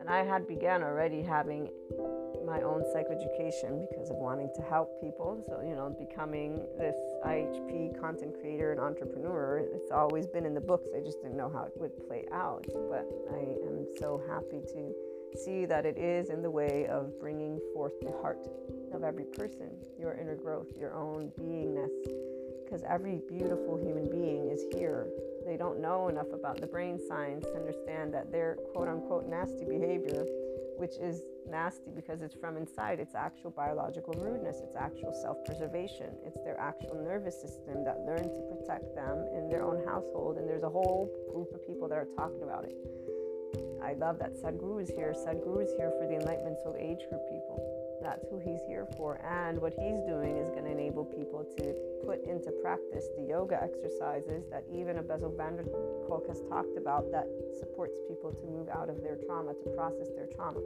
and 0.00 0.08
I 0.08 0.24
had 0.24 0.48
begun 0.48 0.82
already 0.82 1.22
having 1.22 1.68
my 2.46 2.62
own 2.62 2.82
psychoeducation 2.92 3.86
because 3.88 4.10
of 4.10 4.16
wanting 4.16 4.50
to 4.56 4.62
help 4.62 5.00
people. 5.00 5.42
So, 5.46 5.60
you 5.62 5.76
know, 5.76 5.94
becoming 5.96 6.56
this 6.78 6.96
IHP 7.24 8.00
content 8.00 8.34
creator 8.40 8.72
and 8.72 8.80
entrepreneur, 8.80 9.58
it's 9.58 9.90
always 9.90 10.26
been 10.26 10.46
in 10.46 10.54
the 10.54 10.60
books. 10.60 10.88
I 10.96 11.00
just 11.00 11.22
didn't 11.22 11.36
know 11.36 11.50
how 11.50 11.64
it 11.64 11.72
would 11.76 11.92
play 12.08 12.24
out. 12.32 12.66
But 12.90 13.06
I 13.30 13.40
am 13.68 13.86
so 13.98 14.22
happy 14.26 14.62
to 14.72 14.94
see 15.36 15.66
that 15.66 15.86
it 15.86 15.96
is 15.96 16.30
in 16.30 16.42
the 16.42 16.50
way 16.50 16.86
of 16.86 17.20
bringing 17.20 17.60
forth 17.72 17.92
the 18.00 18.12
heart 18.20 18.48
of 18.92 19.04
every 19.04 19.24
person, 19.24 19.70
your 19.98 20.14
inner 20.14 20.34
growth, 20.34 20.68
your 20.78 20.94
own 20.94 21.30
beingness. 21.38 21.90
Because 22.64 22.82
every 22.88 23.20
beautiful 23.28 23.76
human 23.76 24.08
being 24.10 24.48
is 24.48 24.64
here. 24.74 25.06
They 25.50 25.56
don't 25.56 25.80
know 25.80 26.06
enough 26.06 26.30
about 26.32 26.60
the 26.60 26.68
brain 26.68 27.00
science 27.08 27.44
to 27.46 27.56
understand 27.56 28.14
that 28.14 28.30
their 28.30 28.54
quote 28.72 28.86
unquote 28.86 29.26
nasty 29.26 29.64
behavior 29.64 30.24
which 30.78 30.96
is 30.96 31.22
nasty 31.50 31.90
because 31.90 32.22
it's 32.22 32.36
from 32.36 32.56
inside. 32.56 33.00
It's 33.00 33.16
actual 33.16 33.50
biological 33.50 34.14
rudeness, 34.14 34.62
it's 34.62 34.76
actual 34.76 35.12
self 35.12 35.44
preservation, 35.44 36.06
it's 36.24 36.38
their 36.44 36.58
actual 36.58 37.02
nervous 37.02 37.34
system 37.34 37.82
that 37.84 37.98
learned 38.06 38.30
to 38.30 38.42
protect 38.54 38.94
them 38.94 39.26
in 39.34 39.50
their 39.50 39.64
own 39.64 39.84
household. 39.84 40.38
And 40.38 40.48
there's 40.48 40.62
a 40.62 40.70
whole 40.70 41.10
group 41.34 41.52
of 41.52 41.66
people 41.66 41.88
that 41.88 41.98
are 41.98 42.08
talking 42.16 42.44
about 42.44 42.64
it. 42.64 42.76
I 43.82 43.94
love 43.94 44.20
that 44.20 44.36
Sadhguru 44.36 44.80
is 44.82 44.88
here. 44.88 45.12
Sadhguru 45.18 45.64
is 45.64 45.72
here 45.76 45.90
for 45.98 46.06
the 46.06 46.14
Enlightenment 46.14 46.58
Soul 46.62 46.76
Age 46.78 47.02
group 47.10 47.26
people. 47.28 47.39
That's 48.02 48.24
who 48.30 48.38
he's 48.38 48.60
here 48.66 48.86
for. 48.96 49.20
And 49.24 49.60
what 49.60 49.74
he's 49.74 50.00
doing 50.08 50.36
is 50.36 50.48
going 50.48 50.64
to 50.64 50.70
enable 50.70 51.04
people 51.04 51.44
to 51.58 51.74
put 52.04 52.24
into 52.24 52.50
practice 52.62 53.06
the 53.16 53.24
yoga 53.24 53.62
exercises 53.62 54.44
that 54.50 54.64
even 54.72 54.98
a 54.98 55.02
Bessel 55.02 55.34
van 55.36 55.60
Kolk 56.08 56.26
has 56.28 56.40
talked 56.48 56.76
about 56.76 57.10
that 57.12 57.26
supports 57.58 57.96
people 58.08 58.32
to 58.32 58.46
move 58.46 58.68
out 58.68 58.88
of 58.88 59.02
their 59.02 59.16
trauma, 59.26 59.52
to 59.52 59.70
process 59.76 60.08
their 60.16 60.26
trauma. 60.34 60.60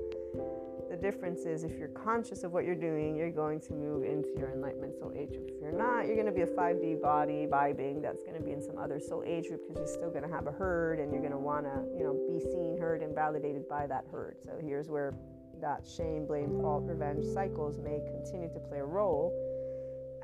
The 0.91 0.97
difference 0.97 1.45
is 1.45 1.65
if 1.65 1.77
you're 1.77 1.89
conscious 1.89 2.45
of 2.45 2.53
what 2.53 2.65
you're 2.65 2.75
doing, 2.75 3.17
you're 3.17 3.31
going 3.31 3.61
to 3.63 3.73
move 3.73 4.05
into 4.05 4.29
your 4.39 4.53
enlightenment 4.53 4.95
soul 4.99 5.13
age 5.17 5.31
group. 5.31 5.51
If 5.57 5.61
you're 5.61 5.73
not, 5.73 6.07
you're 6.07 6.15
going 6.15 6.27
to 6.27 6.33
be 6.33 6.43
a 6.43 6.47
5D 6.47 7.01
body 7.01 7.47
vibing 7.51 8.01
that's 8.01 8.23
going 8.23 8.37
to 8.37 8.43
be 8.43 8.53
in 8.53 8.63
some 8.63 8.79
other 8.79 9.01
soul 9.01 9.25
age 9.27 9.49
group 9.49 9.63
because 9.67 9.79
you're 9.79 9.99
still 9.99 10.11
going 10.11 10.23
to 10.23 10.33
have 10.33 10.47
a 10.47 10.53
herd 10.53 11.01
and 11.01 11.11
you're 11.11 11.21
going 11.21 11.33
to 11.33 11.39
want 11.39 11.65
to, 11.65 11.83
you 11.97 12.05
know, 12.05 12.15
be 12.29 12.39
seen, 12.39 12.79
heard, 12.79 13.03
and 13.03 13.15
validated 13.15 13.69
by 13.69 13.87
that 13.87 14.05
herd. 14.13 14.37
So 14.45 14.53
here's 14.63 14.89
where 14.89 15.15
that 15.61 15.87
shame, 15.87 16.27
blame, 16.27 16.61
fault, 16.61 16.85
revenge 16.87 17.25
cycles 17.33 17.79
may 17.79 18.01
continue 18.07 18.49
to 18.53 18.59
play 18.61 18.79
a 18.79 18.85
role. 18.85 19.33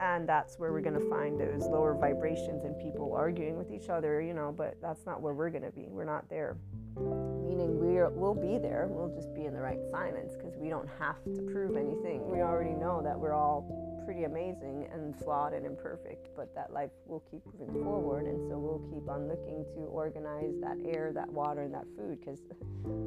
And 0.01 0.26
that's 0.28 0.59
where 0.59 0.72
we're 0.72 0.81
going 0.81 0.99
to 0.99 1.11
find 1.11 1.39
those 1.39 1.66
lower 1.66 1.95
vibrations 1.95 2.64
and 2.64 2.78
people 2.78 3.12
arguing 3.14 3.59
with 3.59 3.70
each 3.70 3.91
other, 3.91 4.22
you 4.22 4.33
know, 4.33 4.55
but 4.57 4.76
that's 4.81 5.05
not 5.05 5.20
where 5.20 5.35
we're 5.35 5.51
going 5.51 5.64
to 5.64 5.72
be. 5.72 5.89
We're 5.89 6.05
not 6.05 6.28
there. 6.31 6.57
Meaning 6.97 7.78
we're, 7.78 8.09
we'll 8.09 8.35
be 8.35 8.59
there, 8.59 8.89
we'll 8.91 9.14
just 9.14 9.35
be 9.35 9.45
in 9.45 9.53
the 9.53 9.61
right 9.61 9.78
silence 9.91 10.35
because 10.37 10.57
we 10.57 10.70
don't 10.70 10.89
have 10.99 11.22
to 11.24 11.43
prove 11.53 11.76
anything. 11.76 12.31
We 12.31 12.41
already 12.41 12.74
know 12.74 13.03
that 13.05 13.18
we're 13.18 13.35
all 13.35 13.89
pretty 14.11 14.25
amazing 14.25 14.89
and 14.93 15.17
flawed 15.21 15.53
and 15.53 15.65
imperfect, 15.65 16.31
but 16.35 16.53
that 16.53 16.73
life 16.73 16.91
will 17.07 17.23
keep 17.31 17.41
moving 17.47 17.73
forward. 17.85 18.25
And 18.25 18.41
so 18.51 18.59
we'll 18.59 18.83
keep 18.93 19.09
on 19.09 19.29
looking 19.29 19.65
to 19.77 19.83
organize 19.83 20.53
that 20.63 20.79
air, 20.85 21.13
that 21.15 21.29
water, 21.33 21.63
and 21.63 21.73
that 21.73 21.85
food 21.97 22.19
because 22.19 22.41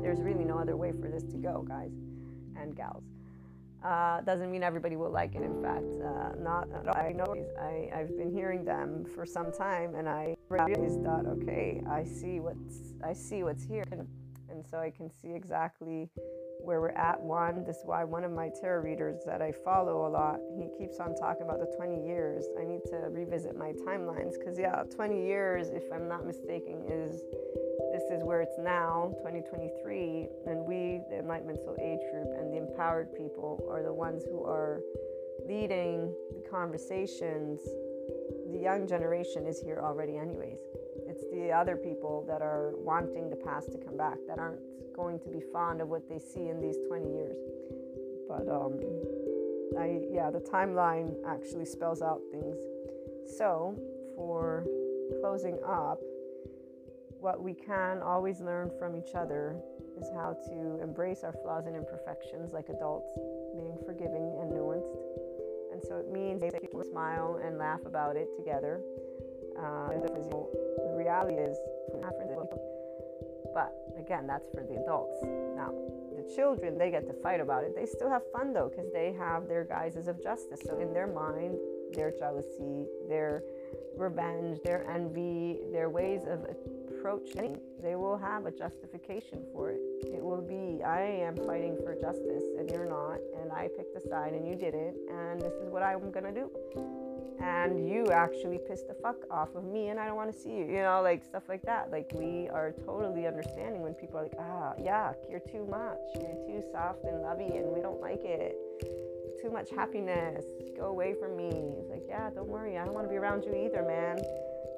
there's 0.01 0.22
really 0.22 0.45
no 0.45 0.58
other 0.58 0.78
way 0.78 0.93
for 0.93 1.10
this 1.10 1.24
to 1.24 1.38
go, 1.38 1.66
guys 1.68 1.91
and 2.56 2.74
gals. 2.74 3.04
Uh, 3.84 4.22
doesn't 4.22 4.49
mean 4.49 4.64
everybody 4.64 4.95
will 4.95 5.12
like 5.12 5.36
it. 5.36 5.41
In 5.41 5.62
fact, 5.62 5.84
uh, 5.84 6.41
not 6.41 6.70
I 6.95 7.12
know 7.12 7.36
I, 7.60 7.89
I've 7.93 8.18
been 8.18 8.32
hearing 8.32 8.64
them 8.64 9.04
for 9.14 9.26
some 9.26 9.51
time, 9.51 9.95
and 9.95 10.08
I 10.08 10.38
realized 10.47 11.04
that 11.04 11.26
okay, 11.26 11.82
I 11.86 12.06
see 12.06 12.39
what's 12.39 12.93
I 13.04 13.12
see 13.12 13.43
what's 13.43 13.66
here, 13.66 13.84
and 14.54 14.66
so 14.66 14.80
I 14.80 14.91
can 14.91 15.10
see 15.10 15.34
exactly 15.34 16.10
where 16.62 16.80
we're 16.80 16.89
at. 16.89 17.20
One, 17.20 17.64
this 17.66 17.78
is 17.78 17.84
why 17.86 18.04
one 18.04 18.24
of 18.24 18.32
my 18.32 18.49
tarot 18.62 18.84
readers 18.84 19.20
that 19.26 19.41
I 19.41 19.51
follow 19.51 20.08
a 20.08 20.10
lot, 20.10 20.39
he 20.56 20.70
keeps 20.78 20.99
on 20.99 21.16
talking 21.16 21.43
about 21.43 21.60
the 21.60 21.74
20 21.76 22.06
years. 22.06 22.45
I 22.60 22.64
need 22.64 22.82
to 22.86 23.10
revisit 23.10 23.58
my 23.58 23.74
timelines 23.86 24.39
because 24.39 24.58
yeah, 24.58 24.84
20 24.95 25.26
years, 25.26 25.70
if 25.70 25.84
I'm 25.93 26.08
not 26.08 26.26
mistaken, 26.26 26.84
is 26.88 27.22
this 27.91 28.04
is 28.12 28.24
where 28.24 28.41
it's 28.41 28.58
now, 28.58 29.14
2023, 29.18 30.28
and 30.47 30.66
we, 30.66 31.01
the 31.10 31.20
Enlightenment 31.20 31.60
Age 31.82 31.99
Group, 32.12 32.30
and 32.38 32.51
the 32.51 32.58
empowered 32.58 33.14
people 33.14 33.68
are 33.70 33.84
the 33.84 33.93
ones 33.93 34.24
who 34.26 34.43
are 34.43 34.82
leading 35.47 36.14
the 36.34 36.43
conversations. 36.49 37.60
The 38.51 38.60
young 38.60 38.88
generation 38.88 39.45
is 39.45 39.60
here 39.60 39.82
already, 39.84 40.18
anyways. 40.18 40.60
The 41.34 41.51
other 41.51 41.75
people 41.75 42.25
that 42.27 42.41
are 42.41 42.73
wanting 42.77 43.29
the 43.29 43.36
past 43.36 43.71
to 43.71 43.77
come 43.77 43.97
back, 43.97 44.17
that 44.27 44.39
aren't 44.39 44.59
going 44.95 45.19
to 45.19 45.29
be 45.29 45.41
fond 45.51 45.81
of 45.81 45.89
what 45.89 46.07
they 46.07 46.19
see 46.19 46.47
in 46.47 46.61
these 46.61 46.77
20 46.88 47.11
years. 47.11 47.38
But 48.29 48.47
um, 48.47 48.79
I, 49.79 49.99
yeah, 50.11 50.29
the 50.29 50.39
timeline 50.39 51.15
actually 51.27 51.65
spells 51.65 52.01
out 52.01 52.21
things. 52.31 52.57
So, 53.38 53.75
for 54.15 54.65
closing 55.21 55.57
up, 55.67 55.99
what 57.19 57.41
we 57.41 57.53
can 57.53 58.01
always 58.01 58.41
learn 58.41 58.69
from 58.77 58.95
each 58.95 59.15
other 59.15 59.55
is 59.99 60.09
how 60.13 60.36
to 60.49 60.79
embrace 60.84 61.23
our 61.23 61.34
flaws 61.43 61.65
and 61.65 61.75
imperfections 61.75 62.53
like 62.53 62.69
adults, 62.69 63.07
being 63.55 63.77
forgiving 63.86 64.38
and 64.41 64.51
nuanced. 64.51 64.91
And 65.71 65.81
so 65.81 65.97
it 65.97 66.11
means 66.11 66.41
to 66.41 66.84
smile 66.91 67.39
and 67.43 67.57
laugh 67.57 67.79
about 67.86 68.15
it 68.15 68.27
together. 68.38 68.81
Uh, 69.57 69.89
reality 71.04 71.36
is, 71.36 71.58
but 73.54 73.72
again, 73.99 74.26
that's 74.26 74.49
for 74.54 74.64
the 74.64 74.82
adults. 74.82 75.20
Now, 75.56 75.72
the 76.16 76.24
children, 76.36 76.78
they 76.78 76.89
get 76.89 77.06
to 77.08 77.14
fight 77.22 77.39
about 77.39 77.64
it. 77.64 77.76
They 77.76 77.86
still 77.86 78.10
have 78.10 78.24
fun 78.32 78.54
though, 78.54 78.70
because 78.70 78.91
they 78.91 79.14
have 79.14 79.47
their 79.47 79.64
guises 79.64 80.08
of 80.08 80.22
justice. 80.24 80.62
So 80.66 80.80
in 80.80 80.93
their 80.93 81.08
mind, 81.08 81.58
their 81.93 82.12
jealousy, 82.12 82.88
their 83.08 83.43
revenge, 83.95 84.60
their 84.64 84.89
envy, 84.89 85.60
their 85.72 85.89
ways 85.89 86.22
of 86.28 86.45
approach 86.89 87.36
any, 87.38 87.58
they 87.82 87.95
will 87.95 88.18
have 88.18 88.45
a 88.45 88.51
justification 88.51 89.43
for 89.54 89.72
it. 89.72 89.82
It 90.06 90.24
will 90.24 90.41
be, 90.41 90.82
I 90.84 91.01
am 91.01 91.36
fighting 91.36 91.78
for 91.84 91.93
justice 91.95 92.45
and 92.58 92.70
you're 92.70 92.89
not, 92.89 93.20
and 93.39 93.51
I 93.51 93.68
picked 93.78 93.95
a 93.95 94.10
side 94.10 94.34
and 94.34 94.47
you 94.47 94.56
didn't, 94.56 94.95
and 95.12 95.39
this 95.39 95.54
is 95.54 95.70
what 95.70 95.84
I'm 95.84 96.12
gonna 96.12 96.32
do. 96.32 96.49
And 97.41 97.89
you 97.89 98.11
actually 98.11 98.59
pissed 98.67 98.88
the 98.88 98.93
fuck 98.95 99.17
off 99.30 99.55
of 99.55 99.63
me, 99.63 99.89
and 99.89 99.99
I 99.99 100.05
don't 100.05 100.15
want 100.15 100.32
to 100.32 100.38
see 100.38 100.49
you, 100.49 100.65
you 100.65 100.82
know, 100.82 101.01
like 101.01 101.24
stuff 101.24 101.43
like 101.49 101.61
that. 101.63 101.91
Like, 101.91 102.11
we 102.13 102.49
are 102.49 102.74
totally 102.86 103.28
understanding 103.28 103.82
when 103.82 103.93
people 103.93 104.19
are 104.19 104.24
like, 104.24 104.36
ah, 104.39 104.74
yuck, 104.80 105.15
you're 105.30 105.39
too 105.39 105.65
much, 105.69 105.99
you're 106.15 106.45
too 106.47 106.63
soft 106.71 107.03
and 107.03 107.21
lovey, 107.21 107.57
and 107.57 107.67
we 107.67 107.82
don't 107.82 108.01
like 108.01 108.24
it. 108.24 108.55
Too 109.41 109.51
much 109.51 109.69
happiness, 109.71 110.45
go 110.78 110.86
away 110.86 111.13
from 111.19 111.36
me. 111.36 111.76
It's 111.80 111.89
like, 111.89 112.03
yeah, 112.07 112.30
don't 112.30 112.47
worry, 112.47 112.78
I 112.78 112.86
don't 112.86 112.93
want 112.93 113.05
to 113.05 113.09
be 113.09 113.17
around 113.17 113.43
you 113.43 113.53
either, 113.53 113.84
man 113.84 114.24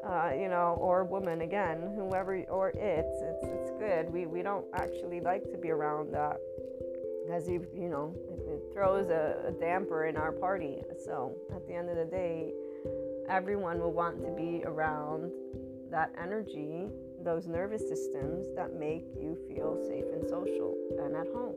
uh, 0.05 0.31
you 0.37 0.47
know, 0.47 0.77
or 0.79 1.03
woman 1.03 1.41
again, 1.41 1.91
whoever, 1.95 2.43
or 2.43 2.69
it's, 2.69 3.21
it's, 3.21 3.43
it's 3.43 3.71
good. 3.79 4.11
We, 4.13 4.25
we 4.27 4.43
don't 4.43 4.65
actually 4.75 5.19
like 5.19 5.49
to 5.51 5.57
be 5.57 5.71
around 5.71 6.13
that 6.13 6.37
because 7.25 7.49
you, 7.49 7.65
you 7.73 7.89
know, 7.89 8.13
it, 8.29 8.39
it 8.47 8.54
throws 8.75 9.07
a, 9.07 9.37
a 9.47 9.51
damper 9.53 10.07
in 10.07 10.17
our 10.17 10.33
party. 10.33 10.81
So 11.05 11.33
at 11.55 11.65
the 11.65 11.73
end 11.73 11.89
of 11.89 11.95
the 11.95 12.03
day, 12.03 12.51
everyone 13.29 13.79
will 13.79 13.93
want 13.93 14.21
to 14.21 14.31
be 14.31 14.63
around 14.65 15.31
that 15.89 16.13
energy, 16.21 16.87
those 17.23 17.47
nervous 17.47 17.87
systems 17.87 18.47
that 18.57 18.73
make 18.77 19.05
you 19.17 19.37
feel 19.47 19.81
safe 19.87 20.03
and 20.11 20.27
social 20.27 20.75
and 20.99 21.15
at 21.15 21.27
home. 21.27 21.55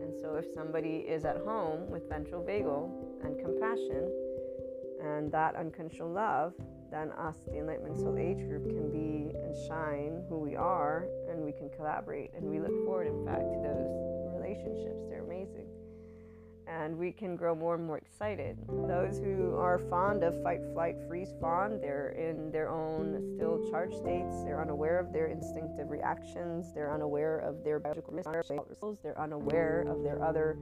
And 0.00 0.14
so 0.20 0.36
if 0.36 0.46
somebody 0.54 1.04
is 1.08 1.24
at 1.24 1.38
home 1.38 1.90
with 1.90 2.08
ventral 2.08 2.44
vagal 2.44 2.88
and 3.24 3.36
compassion 3.36 4.08
and 5.02 5.32
that 5.32 5.56
unconditional 5.56 6.12
love, 6.12 6.54
then 6.90 7.10
us, 7.18 7.36
the 7.48 7.58
Enlightenment 7.58 7.98
Soul 7.98 8.16
Age 8.16 8.46
group, 8.48 8.64
can 8.68 8.90
be 8.90 9.34
and 9.36 9.54
shine 9.66 10.22
who 10.28 10.38
we 10.38 10.54
are 10.54 11.06
and 11.28 11.44
we 11.44 11.52
can 11.52 11.68
collaborate. 11.70 12.30
And 12.34 12.44
we 12.44 12.60
look 12.60 12.84
forward, 12.84 13.08
in 13.08 13.26
fact, 13.26 13.42
to 13.42 13.58
those 13.60 14.32
relationships. 14.38 15.04
They're 15.10 15.24
amazing. 15.24 15.67
And 16.68 16.96
we 16.98 17.12
can 17.12 17.34
grow 17.34 17.54
more 17.54 17.74
and 17.74 17.86
more 17.86 17.98
excited. 17.98 18.58
Those 18.68 19.18
who 19.18 19.56
are 19.56 19.78
fond 19.78 20.22
of 20.22 20.42
fight, 20.42 20.60
flight, 20.74 20.96
freeze, 21.08 21.32
fawn, 21.40 21.80
they're 21.80 22.10
in 22.10 22.52
their 22.52 22.68
own 22.68 23.34
still 23.36 23.66
charged 23.70 23.96
states. 23.96 24.44
They're 24.44 24.60
unaware 24.60 24.98
of 24.98 25.12
their 25.12 25.28
instinctive 25.28 25.90
reactions. 25.90 26.72
They're 26.74 26.92
unaware 26.92 27.38
of 27.38 27.64
their 27.64 27.80
biological 27.80 28.12
results. 28.12 29.00
They're 29.02 29.18
unaware 29.18 29.84
of 29.88 30.02
their 30.02 30.22
other 30.22 30.58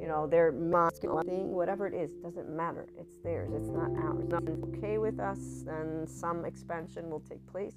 you 0.00 0.06
know, 0.06 0.26
their 0.26 0.52
masculine 0.52 1.26
thing, 1.26 1.52
whatever 1.52 1.86
it 1.86 1.94
is, 1.94 2.12
doesn't 2.22 2.48
matter. 2.48 2.86
It's 2.96 3.18
theirs, 3.18 3.50
it's 3.52 3.68
not 3.68 3.90
ours. 3.96 4.28
Nothing's 4.28 4.62
okay 4.74 4.98
with 4.98 5.18
us, 5.18 5.64
then 5.66 6.06
some 6.06 6.44
expansion 6.44 7.10
will 7.10 7.20
take 7.20 7.44
place. 7.50 7.74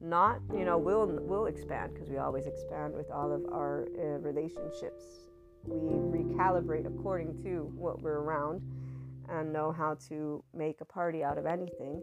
Not, 0.00 0.40
you 0.52 0.64
know, 0.64 0.78
we'll 0.78 1.06
we'll 1.06 1.46
expand 1.46 1.94
because 1.94 2.08
we 2.08 2.18
always 2.18 2.46
expand 2.46 2.94
with 2.94 3.10
all 3.10 3.32
of 3.32 3.44
our 3.52 3.86
uh, 3.98 4.18
relationships. 4.18 5.26
We 5.64 6.22
recalibrate 6.22 6.86
according 6.86 7.42
to 7.44 7.72
what 7.76 8.02
we're 8.02 8.20
around, 8.20 8.62
and 9.28 9.52
know 9.52 9.72
how 9.72 9.96
to 10.08 10.42
make 10.54 10.80
a 10.80 10.84
party 10.84 11.22
out 11.24 11.38
of 11.38 11.46
anything. 11.46 12.02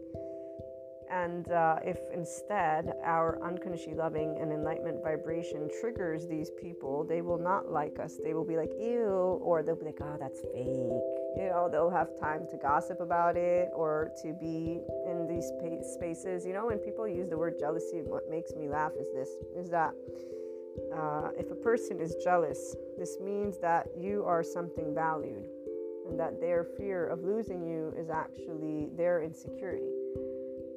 And 1.10 1.50
uh, 1.50 1.76
if 1.84 1.98
instead 2.14 2.92
our 3.04 3.42
unconditionally 3.42 3.96
loving 3.96 4.38
and 4.40 4.52
enlightenment 4.52 5.02
vibration 5.02 5.68
triggers 5.80 6.28
these 6.28 6.50
people, 6.60 7.04
they 7.04 7.20
will 7.20 7.38
not 7.38 7.70
like 7.70 7.98
us. 7.98 8.14
They 8.22 8.32
will 8.32 8.44
be 8.44 8.56
like, 8.56 8.70
ew, 8.78 9.40
or 9.42 9.64
they'll 9.64 9.74
be 9.74 9.86
like, 9.86 9.98
oh, 10.00 10.16
that's 10.20 10.40
fake. 10.40 11.02
You 11.36 11.48
know, 11.50 11.68
they'll 11.70 11.90
have 11.90 12.08
time 12.20 12.46
to 12.52 12.56
gossip 12.56 13.00
about 13.00 13.36
it 13.36 13.70
or 13.74 14.12
to 14.22 14.32
be 14.32 14.82
in 15.06 15.26
these 15.26 15.50
spaces. 15.94 16.46
You 16.46 16.52
know, 16.52 16.66
when 16.66 16.78
people 16.78 17.08
use 17.08 17.28
the 17.28 17.38
word 17.38 17.54
jealousy, 17.58 18.02
what 18.02 18.30
makes 18.30 18.54
me 18.54 18.68
laugh 18.68 18.92
is 18.98 19.08
this 19.12 19.30
is 19.56 19.68
that 19.70 19.92
uh, 20.94 21.30
if 21.38 21.50
a 21.50 21.54
person 21.54 22.00
is 22.00 22.16
jealous, 22.22 22.76
this 22.98 23.18
means 23.20 23.58
that 23.58 23.88
you 23.98 24.24
are 24.24 24.42
something 24.42 24.94
valued 24.94 25.44
and 26.08 26.18
that 26.18 26.40
their 26.40 26.64
fear 26.76 27.06
of 27.06 27.22
losing 27.22 27.64
you 27.64 27.94
is 27.96 28.10
actually 28.10 28.88
their 28.96 29.22
insecurity. 29.22 29.99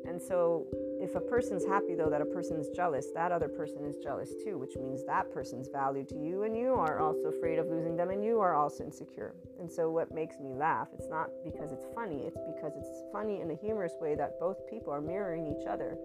And 0.07 0.21
so, 0.21 0.67
if 1.01 1.15
a 1.15 1.19
person's 1.19 1.65
happy 1.65 1.95
though 1.95 2.09
that 2.09 2.21
a 2.21 2.25
person 2.25 2.57
is 2.57 2.69
jealous, 2.69 3.07
that 3.13 3.31
other 3.31 3.47
person 3.47 3.85
is 3.85 3.97
jealous 3.97 4.33
too, 4.43 4.57
which 4.57 4.75
means 4.75 5.05
that 5.05 5.31
person's 5.33 5.69
valued 5.69 6.09
to 6.09 6.15
you, 6.15 6.43
and 6.43 6.57
you 6.57 6.73
are 6.73 6.99
also 6.99 7.27
afraid 7.27 7.59
of 7.59 7.67
losing 7.67 7.95
them, 7.95 8.09
and 8.09 8.23
you 8.23 8.39
are 8.39 8.55
also 8.55 8.83
insecure. 8.83 9.33
And 9.59 9.71
so, 9.71 9.89
what 9.89 10.13
makes 10.13 10.39
me 10.39 10.53
laugh, 10.53 10.89
it's 10.93 11.07
not 11.09 11.29
because 11.43 11.71
it's 11.71 11.85
funny, 11.95 12.23
it's 12.25 12.39
because 12.55 12.73
it's 12.77 13.03
funny 13.11 13.41
in 13.41 13.51
a 13.51 13.55
humorous 13.55 13.93
way 13.99 14.15
that 14.15 14.39
both 14.39 14.67
people 14.69 14.91
are 14.93 15.01
mirroring 15.01 15.47
each 15.47 15.67
other. 15.67 15.97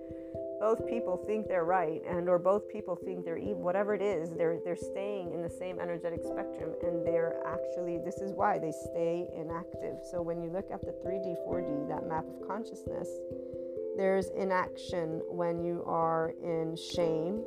Both 0.61 0.89
people 0.89 1.17
think 1.17 1.47
they're 1.47 1.65
right, 1.65 2.03
and 2.09 2.29
or 2.29 2.39
both 2.39 2.69
people 2.69 2.97
think 2.97 3.25
they're 3.25 3.39
evil. 3.39 3.63
Whatever 3.63 3.95
it 3.95 4.03
is, 4.03 4.31
they're 4.31 4.59
they're 4.65 4.77
staying 4.77 5.33
in 5.33 5.43
the 5.43 5.51
same 5.51 5.79
energetic 5.79 6.21
spectrum, 6.25 6.75
and 6.83 7.07
they're 7.07 7.41
actually 7.47 7.99
this 8.05 8.17
is 8.17 8.33
why 8.33 8.59
they 8.59 8.73
stay 8.73 9.29
inactive. 9.35 9.99
So 10.11 10.23
when 10.23 10.43
you 10.43 10.51
look 10.51 10.71
at 10.73 10.81
the 10.81 10.93
3D, 11.07 11.37
4D, 11.47 11.89
that 11.89 12.09
map 12.09 12.25
of 12.27 12.49
consciousness 12.49 13.09
there's 13.99 14.29
inaction 14.29 15.21
when 15.29 15.65
you 15.65 15.83
are 15.85 16.33
in 16.41 16.77
shame, 16.77 17.43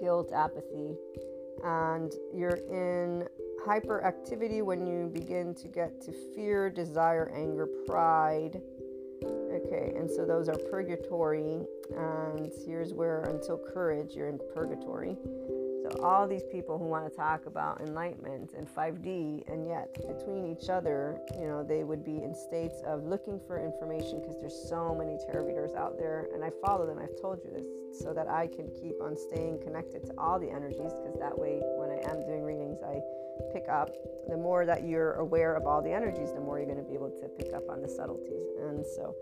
guilt, 0.00 0.32
apathy, 0.34 0.96
and 1.62 2.12
you're 2.34 2.58
in 2.68 3.28
hyperactivity 3.64 4.64
when 4.64 4.84
you 4.84 5.08
begin 5.14 5.54
to 5.54 5.68
get 5.68 6.00
to 6.00 6.12
fear, 6.34 6.68
desire, 6.68 7.32
anger, 7.32 7.68
pride. 7.86 8.60
Okay, 9.24 9.92
and 9.96 10.10
so 10.10 10.26
those 10.26 10.48
are 10.48 10.58
purgatory, 10.72 11.64
and 11.96 12.50
here's 12.66 12.92
where 12.92 13.22
until 13.22 13.56
courage, 13.56 14.16
you're 14.16 14.28
in 14.28 14.40
purgatory. 14.52 15.16
So, 15.84 16.00
all 16.02 16.26
these 16.26 16.44
people 16.50 16.78
who 16.78 16.86
want 16.86 17.04
to 17.04 17.14
talk 17.14 17.44
about 17.44 17.82
enlightenment 17.82 18.54
and 18.56 18.66
5D, 18.66 19.46
and 19.52 19.66
yet 19.66 19.92
between 20.08 20.46
each 20.46 20.70
other, 20.70 21.20
you 21.34 21.46
know, 21.46 21.62
they 21.62 21.84
would 21.84 22.02
be 22.02 22.22
in 22.22 22.34
states 22.34 22.80
of 22.86 23.04
looking 23.04 23.38
for 23.46 23.62
information 23.62 24.20
because 24.20 24.40
there's 24.40 24.56
so 24.66 24.94
many 24.94 25.18
tarot 25.26 25.44
readers 25.44 25.74
out 25.74 25.98
there, 25.98 26.28
and 26.32 26.42
I 26.42 26.48
follow 26.64 26.86
them. 26.86 26.98
I've 26.98 27.20
told 27.20 27.40
you 27.44 27.50
this 27.52 27.66
so 28.00 28.14
that 28.14 28.28
I 28.28 28.46
can 28.46 28.70
keep 28.80 28.96
on 29.02 29.14
staying 29.14 29.60
connected 29.60 30.06
to 30.06 30.14
all 30.16 30.40
the 30.40 30.48
energies 30.48 30.94
because 31.04 31.20
that 31.20 31.38
way, 31.38 31.60
when 31.76 31.90
I 31.90 32.00
am 32.08 32.24
doing 32.24 32.44
readings, 32.44 32.78
I 32.82 33.02
pick 33.52 33.68
up. 33.68 33.90
The 34.26 34.38
more 34.38 34.64
that 34.64 34.84
you're 34.84 35.20
aware 35.20 35.54
of 35.54 35.66
all 35.66 35.82
the 35.82 35.92
energies, 35.92 36.32
the 36.32 36.40
more 36.40 36.56
you're 36.58 36.66
going 36.66 36.82
to 36.82 36.88
be 36.88 36.94
able 36.94 37.10
to 37.10 37.28
pick 37.36 37.52
up 37.52 37.68
on 37.68 37.82
the 37.82 37.88
subtleties. 37.88 38.48
And 38.58 38.86
so, 38.96 39.14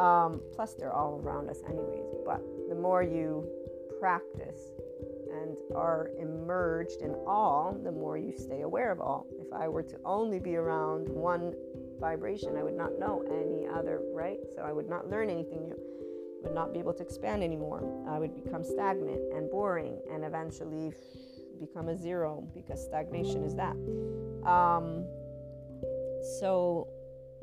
um, 0.00 0.40
plus, 0.54 0.74
they're 0.74 0.92
all 0.92 1.20
around 1.20 1.50
us, 1.50 1.58
anyways, 1.68 2.14
but 2.24 2.40
the 2.68 2.76
more 2.76 3.02
you 3.02 3.44
practice 3.98 4.70
and 5.46 5.56
are 5.76 6.10
immersed 6.18 7.02
in 7.02 7.14
all, 7.26 7.78
the 7.82 7.92
more 7.92 8.18
you 8.18 8.32
stay 8.36 8.62
aware 8.62 8.90
of 8.90 9.00
all. 9.00 9.26
If 9.38 9.52
I 9.52 9.68
were 9.68 9.82
to 9.82 9.96
only 10.04 10.38
be 10.38 10.56
around 10.56 11.08
one 11.08 11.54
vibration, 12.00 12.56
I 12.56 12.62
would 12.62 12.76
not 12.76 12.98
know 12.98 13.24
any 13.28 13.66
other, 13.66 14.00
right? 14.12 14.38
So 14.54 14.62
I 14.62 14.72
would 14.72 14.88
not 14.88 15.08
learn 15.08 15.30
anything 15.30 15.68
new, 15.68 15.76
would 16.42 16.54
not 16.54 16.72
be 16.72 16.78
able 16.78 16.94
to 16.94 17.02
expand 17.02 17.42
anymore. 17.42 17.82
I 18.08 18.18
would 18.18 18.34
become 18.34 18.64
stagnant 18.64 19.32
and 19.32 19.50
boring 19.50 19.98
and 20.12 20.24
eventually 20.24 20.92
become 21.60 21.88
a 21.88 21.96
zero 21.96 22.46
because 22.54 22.82
stagnation 22.84 23.42
is 23.42 23.54
that. 23.54 23.76
Um, 24.46 25.06
so 26.38 26.88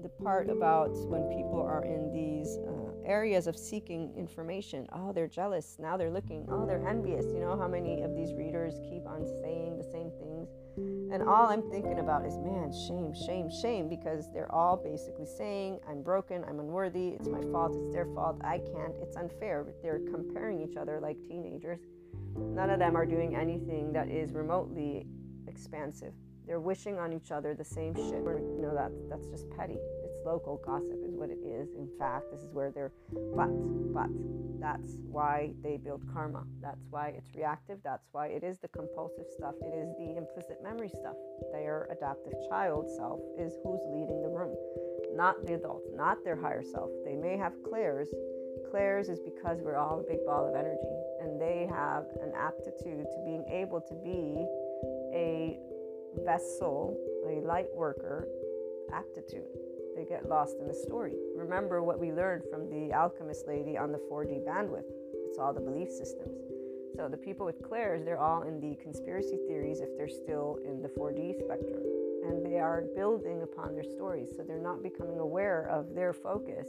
the 0.01 0.09
part 0.09 0.49
about 0.49 0.91
when 1.07 1.23
people 1.29 1.61
are 1.61 1.83
in 1.85 2.11
these 2.11 2.57
uh, 2.57 2.82
areas 3.05 3.47
of 3.47 3.57
seeking 3.57 4.13
information. 4.15 4.87
Oh, 4.93 5.11
they're 5.11 5.27
jealous. 5.27 5.77
Now 5.79 5.97
they're 5.97 6.11
looking. 6.11 6.45
Oh, 6.49 6.65
they're 6.65 6.87
envious. 6.87 7.25
You 7.25 7.39
know 7.39 7.57
how 7.57 7.67
many 7.67 8.01
of 8.01 8.15
these 8.15 8.33
readers 8.33 8.75
keep 8.89 9.05
on 9.05 9.25
saying 9.41 9.77
the 9.77 9.83
same 9.83 10.11
things? 10.19 10.49
And 11.13 11.21
all 11.21 11.47
I'm 11.47 11.69
thinking 11.69 11.99
about 11.99 12.25
is, 12.25 12.35
man, 12.37 12.71
shame, 12.87 13.13
shame, 13.13 13.49
shame, 13.61 13.87
because 13.87 14.31
they're 14.33 14.51
all 14.51 14.75
basically 14.75 15.25
saying, 15.25 15.79
I'm 15.87 16.01
broken, 16.01 16.43
I'm 16.47 16.59
unworthy, 16.59 17.09
it's 17.09 17.27
my 17.27 17.41
fault, 17.51 17.75
it's 17.75 17.93
their 17.93 18.07
fault, 18.07 18.41
I 18.43 18.57
can't, 18.57 18.95
it's 18.99 19.15
unfair. 19.15 19.65
They're 19.83 20.01
comparing 20.11 20.59
each 20.61 20.75
other 20.75 20.99
like 20.99 21.17
teenagers. 21.21 21.79
None 22.35 22.71
of 22.71 22.79
them 22.79 22.97
are 22.97 23.05
doing 23.05 23.35
anything 23.35 23.93
that 23.93 24.09
is 24.09 24.31
remotely 24.31 25.05
expansive. 25.47 26.13
They're 26.47 26.59
wishing 26.59 26.97
on 26.97 27.13
each 27.13 27.31
other 27.31 27.53
the 27.53 27.63
same 27.63 27.93
shit. 27.95 28.23
You 28.23 28.59
know, 28.59 28.73
that, 28.73 28.91
that's 29.09 29.27
just 29.27 29.49
petty 29.51 29.77
local 30.25 30.61
gossip 30.65 30.99
is 31.05 31.15
what 31.15 31.29
it 31.29 31.39
is. 31.45 31.69
In 31.75 31.89
fact, 31.99 32.31
this 32.31 32.41
is 32.41 32.51
where 32.51 32.71
they're, 32.71 32.91
but, 33.35 33.49
but, 33.93 34.09
that's 34.63 34.95
why 35.11 35.51
they 35.61 35.75
build 35.75 36.03
karma. 36.13 36.45
That's 36.61 36.85
why 36.89 37.09
it's 37.17 37.27
reactive. 37.35 37.79
That's 37.83 38.07
why 38.13 38.27
it 38.27 38.45
is 38.45 38.59
the 38.59 38.69
compulsive 38.69 39.25
stuff. 39.35 39.55
It 39.61 39.75
is 39.75 39.89
the 39.99 40.15
implicit 40.15 40.63
memory 40.63 40.87
stuff. 40.87 41.17
Their 41.51 41.89
adaptive 41.91 42.31
child 42.47 42.89
self 42.95 43.19
is 43.37 43.51
who's 43.61 43.81
leading 43.87 44.21
the 44.21 44.29
room, 44.29 44.55
not 45.13 45.45
the 45.45 45.55
adult, 45.55 45.83
not 45.93 46.23
their 46.23 46.37
higher 46.37 46.63
self. 46.63 46.89
They 47.03 47.17
may 47.17 47.35
have 47.35 47.51
clairs. 47.67 48.07
Clairs 48.71 49.09
is 49.09 49.19
because 49.19 49.59
we're 49.61 49.75
all 49.75 49.99
a 49.99 50.03
big 50.09 50.25
ball 50.25 50.47
of 50.47 50.55
energy, 50.55 50.95
and 51.19 51.41
they 51.41 51.67
have 51.69 52.05
an 52.21 52.31
aptitude 52.33 53.05
to 53.11 53.17
being 53.25 53.43
able 53.51 53.81
to 53.81 53.95
be 53.95 54.47
a 55.13 55.59
vessel, 56.23 56.97
a 57.27 57.45
light 57.45 57.67
worker 57.75 58.29
aptitude 58.93 59.72
they 59.95 60.05
get 60.05 60.27
lost 60.27 60.57
in 60.59 60.67
the 60.67 60.73
story. 60.73 61.13
Remember 61.35 61.83
what 61.83 61.99
we 61.99 62.11
learned 62.11 62.43
from 62.51 62.69
the 62.69 62.93
alchemist 62.93 63.47
lady 63.47 63.77
on 63.77 63.91
the 63.91 63.99
4D 64.11 64.45
bandwidth. 64.45 64.89
It's 65.27 65.37
all 65.37 65.53
the 65.53 65.61
belief 65.61 65.89
systems. 65.89 66.37
So 66.95 67.07
the 67.09 67.17
people 67.17 67.45
with 67.45 67.61
clairs, 67.61 68.03
they're 68.03 68.19
all 68.19 68.43
in 68.43 68.59
the 68.59 68.75
conspiracy 68.81 69.37
theories 69.47 69.79
if 69.81 69.89
they're 69.97 70.07
still 70.07 70.59
in 70.65 70.81
the 70.81 70.89
4D 70.89 71.39
spectrum. 71.39 71.81
And 72.25 72.45
they 72.45 72.59
are 72.59 72.83
building 72.95 73.41
upon 73.41 73.73
their 73.73 73.83
stories. 73.83 74.29
So 74.35 74.43
they're 74.43 74.57
not 74.57 74.83
becoming 74.83 75.19
aware 75.19 75.67
of 75.69 75.95
their 75.95 76.13
focus 76.13 76.67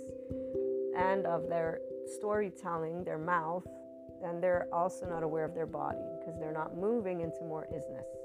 and 0.97 1.27
of 1.27 1.49
their 1.49 1.81
storytelling, 2.17 3.05
their 3.05 3.19
mouth, 3.19 3.67
and 4.25 4.43
they're 4.43 4.69
also 4.73 5.07
not 5.07 5.23
aware 5.23 5.45
of 5.45 5.55
their 5.55 5.67
body 5.67 6.05
because 6.19 6.39
they're 6.41 6.53
not 6.53 6.77
moving 6.77 7.21
into 7.21 7.43
more 7.43 7.69
isness 7.73 8.24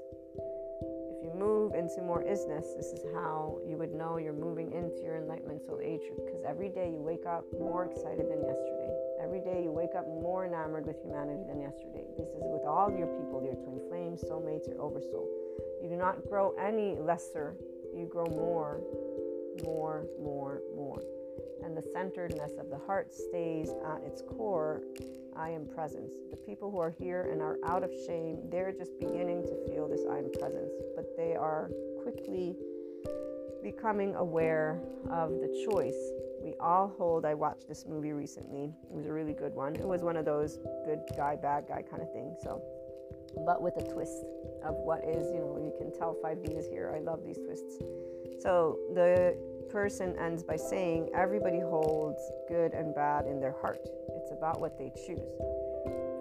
move 1.40 1.74
into 1.74 2.02
more 2.02 2.22
isness, 2.22 2.76
this 2.76 2.92
is 2.92 3.02
how 3.14 3.58
you 3.66 3.78
would 3.78 3.92
know 3.92 4.18
you're 4.18 4.32
moving 4.32 4.72
into 4.72 5.02
your 5.02 5.16
enlightenment 5.16 5.64
soul 5.64 5.80
age. 5.82 6.02
Because 6.14 6.44
every 6.46 6.68
day 6.68 6.90
you 6.92 7.00
wake 7.00 7.24
up 7.24 7.44
more 7.58 7.86
excited 7.86 8.28
than 8.28 8.44
yesterday. 8.44 8.92
Every 9.22 9.40
day 9.40 9.62
you 9.64 9.72
wake 9.72 9.96
up 9.96 10.06
more 10.06 10.44
enamored 10.44 10.84
with 10.86 11.00
humanity 11.02 11.42
than 11.48 11.60
yesterday. 11.60 12.04
This 12.18 12.28
is 12.28 12.44
with 12.44 12.64
all 12.68 12.92
your 12.92 13.08
people, 13.08 13.40
your 13.42 13.56
twin 13.56 13.80
flames, 13.88 14.20
soulmates, 14.22 14.68
your 14.68 14.80
oversoul. 14.80 15.28
You 15.82 15.88
do 15.88 15.96
not 15.96 16.28
grow 16.28 16.54
any 16.60 16.98
lesser, 17.00 17.56
you 17.96 18.04
grow 18.04 18.26
more, 18.26 18.80
more, 19.64 20.06
more, 20.20 20.60
more. 20.76 21.00
And 21.64 21.76
the 21.76 21.82
centeredness 21.92 22.52
of 22.58 22.70
the 22.70 22.78
heart 22.78 23.12
stays 23.12 23.70
at 23.86 24.02
its 24.02 24.22
core 24.22 24.82
I 25.36 25.50
am 25.50 25.66
presence. 25.66 26.12
The 26.30 26.36
people 26.36 26.70
who 26.70 26.78
are 26.78 26.90
here 26.90 27.28
and 27.30 27.40
are 27.40 27.58
out 27.64 27.82
of 27.82 27.90
shame, 28.06 28.38
they're 28.50 28.72
just 28.72 28.98
beginning 28.98 29.42
to 29.42 29.54
feel 29.68 29.88
this 29.88 30.02
I 30.10 30.18
am 30.18 30.30
presence, 30.38 30.72
but 30.96 31.16
they 31.16 31.34
are 31.36 31.70
quickly 32.02 32.56
becoming 33.62 34.14
aware 34.16 34.80
of 35.10 35.30
the 35.30 35.66
choice 35.70 35.96
we 36.42 36.54
all 36.58 36.92
hold. 36.96 37.24
I 37.24 37.34
watched 37.34 37.68
this 37.68 37.84
movie 37.86 38.12
recently. 38.12 38.74
It 38.90 38.96
was 38.96 39.06
a 39.06 39.12
really 39.12 39.34
good 39.34 39.54
one. 39.54 39.76
It 39.76 39.86
was 39.86 40.02
one 40.02 40.16
of 40.16 40.24
those 40.24 40.58
good 40.86 41.00
guy, 41.16 41.36
bad 41.36 41.66
guy 41.68 41.82
kind 41.82 42.02
of 42.02 42.10
thing. 42.12 42.34
So, 42.42 42.62
but 43.44 43.60
with 43.60 43.76
a 43.76 43.92
twist 43.92 44.24
of 44.64 44.74
what 44.76 45.04
is, 45.04 45.30
you 45.30 45.40
know, 45.40 45.58
you 45.62 45.72
can 45.78 45.96
tell 45.96 46.16
5D 46.24 46.58
is 46.58 46.66
here. 46.66 46.92
I 46.94 47.00
love 47.00 47.20
these 47.24 47.38
twists. 47.38 47.78
So 48.40 48.78
the 48.94 49.36
person 49.72 50.16
ends 50.18 50.42
by 50.42 50.56
saying, 50.56 51.10
Everybody 51.14 51.60
holds 51.60 52.20
good 52.48 52.74
and 52.74 52.94
bad 52.94 53.26
in 53.26 53.40
their 53.40 53.54
heart. 53.60 53.80
It's 54.08 54.32
about 54.32 54.60
what 54.60 54.78
they 54.78 54.92
choose. 55.06 55.20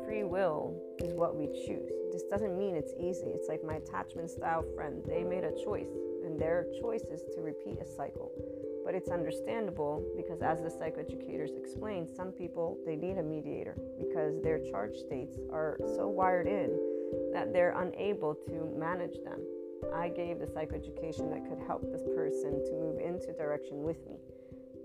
Free 0.06 0.24
will 0.24 0.80
is 1.00 1.14
what 1.14 1.36
we 1.36 1.47
choose. 1.66 1.91
This 2.12 2.24
doesn't 2.24 2.58
mean 2.58 2.76
it's 2.76 2.93
easy. 3.00 3.28
It's 3.28 3.47
like 3.47 3.64
my 3.64 3.76
attachment 3.76 4.30
style 4.30 4.66
friend. 4.76 5.04
They 5.06 5.24
made 5.24 5.43
a 5.43 5.52
choice, 5.64 5.89
and 6.24 6.39
their 6.39 6.66
choice 6.82 7.04
is 7.12 7.22
to 7.36 7.41
repeat 7.41 7.78
a 7.82 7.86
cycle. 7.86 8.32
But 8.86 8.95
it's 8.95 9.10
understandable 9.10 10.04
because, 10.16 10.41
as 10.41 10.62
the 10.62 10.70
psychoeducators 10.70 11.56
explain, 11.58 12.08
some 12.08 12.32
people 12.32 12.78
they 12.86 12.95
need 12.95 13.18
a 13.18 13.24
mediator 13.24 13.76
because 14.00 14.41
their 14.41 14.60
charge 14.72 14.95
states 14.95 15.38
are 15.52 15.78
so 15.95 16.08
wired 16.08 16.47
in 16.47 16.78
that 17.34 17.54
they're 17.54 17.80
unable 17.80 18.34
to 18.47 18.74
manage 18.78 19.16
them. 19.24 19.41
I 19.93 20.09
gave 20.09 20.39
the 20.39 20.45
psychoeducation 20.45 21.30
that 21.32 21.47
could 21.49 21.65
help 21.65 21.89
this 21.91 22.03
person 22.15 22.63
to 22.65 22.71
move 22.73 22.99
into 22.99 23.34
direction 23.34 23.84
with 23.84 23.97
me. 24.07 24.17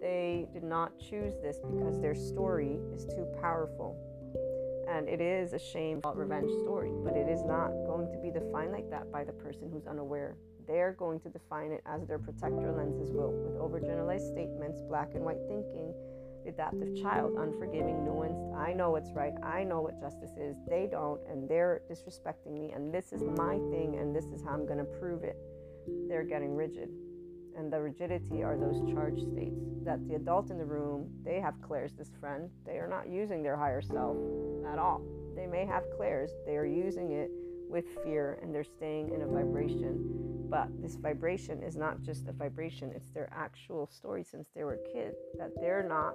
They 0.00 0.46
did 0.52 0.62
not 0.62 0.98
choose 0.98 1.34
this 1.42 1.58
because 1.58 2.00
their 2.00 2.14
story 2.14 2.78
is 2.92 3.04
too 3.04 3.26
powerful. 3.40 3.96
And 4.88 5.08
it 5.08 5.20
is 5.20 5.52
a 5.54 5.58
shame 5.58 6.02
revenge 6.14 6.50
story, 6.62 6.92
but 7.02 7.16
it 7.16 7.28
is 7.28 7.42
not 7.42 7.70
going 7.86 8.12
to 8.12 8.18
be 8.18 8.30
defined 8.30 8.72
like 8.72 8.90
that 8.90 9.10
by 9.10 9.24
the 9.24 9.32
person 9.32 9.70
who's 9.72 9.86
unaware. 9.86 10.36
They're 10.66 10.92
going 10.92 11.20
to 11.20 11.28
define 11.28 11.72
it 11.72 11.82
as 11.86 12.06
their 12.06 12.18
protector 12.18 12.72
lenses 12.72 13.10
will, 13.10 13.32
with 13.32 13.54
overgeneralized 13.56 14.30
statements, 14.30 14.80
black 14.82 15.14
and 15.14 15.24
white 15.24 15.40
thinking, 15.48 15.94
adaptive 16.46 16.96
child, 17.00 17.34
unforgiving, 17.38 17.96
nuanced. 18.06 18.56
I 18.56 18.72
know 18.72 18.90
what's 18.90 19.12
right. 19.12 19.32
I 19.42 19.64
know 19.64 19.80
what 19.80 20.00
justice 20.00 20.32
is. 20.38 20.56
They 20.68 20.88
don't, 20.90 21.20
and 21.28 21.48
they're 21.48 21.82
disrespecting 21.90 22.52
me, 22.52 22.72
and 22.74 22.92
this 22.92 23.12
is 23.12 23.22
my 23.22 23.54
thing, 23.70 23.96
and 24.00 24.14
this 24.14 24.26
is 24.26 24.42
how 24.42 24.50
I'm 24.50 24.66
going 24.66 24.78
to 24.78 24.84
prove 24.84 25.22
it. 25.22 25.36
They're 26.08 26.24
getting 26.24 26.54
rigid. 26.54 26.88
And 27.56 27.72
the 27.72 27.80
rigidity 27.80 28.42
are 28.42 28.56
those 28.56 28.80
charge 28.92 29.20
states 29.20 29.60
that 29.84 30.06
the 30.08 30.14
adult 30.16 30.50
in 30.50 30.58
the 30.58 30.64
room, 30.64 31.08
they 31.24 31.40
have 31.40 31.60
clairs 31.62 31.92
this 31.92 32.10
friend. 32.18 32.50
They 32.66 32.78
are 32.78 32.88
not 32.88 33.08
using 33.08 33.42
their 33.42 33.56
higher 33.56 33.82
self 33.82 34.16
at 34.66 34.78
all. 34.78 35.02
They 35.36 35.46
may 35.46 35.64
have 35.66 35.84
clairs, 35.96 36.30
they 36.46 36.56
are 36.56 36.66
using 36.66 37.12
it 37.12 37.30
with 37.68 37.84
fear 38.04 38.38
and 38.42 38.54
they're 38.54 38.64
staying 38.64 39.12
in 39.12 39.22
a 39.22 39.26
vibration. 39.26 40.46
But 40.48 40.68
this 40.80 40.96
vibration 40.96 41.62
is 41.62 41.76
not 41.76 42.02
just 42.02 42.28
a 42.28 42.32
vibration, 42.32 42.92
it's 42.94 43.10
their 43.10 43.28
actual 43.34 43.88
story 43.88 44.24
since 44.24 44.48
they 44.54 44.64
were 44.64 44.78
kids 44.92 45.16
that 45.38 45.50
they're 45.60 45.86
not 45.86 46.14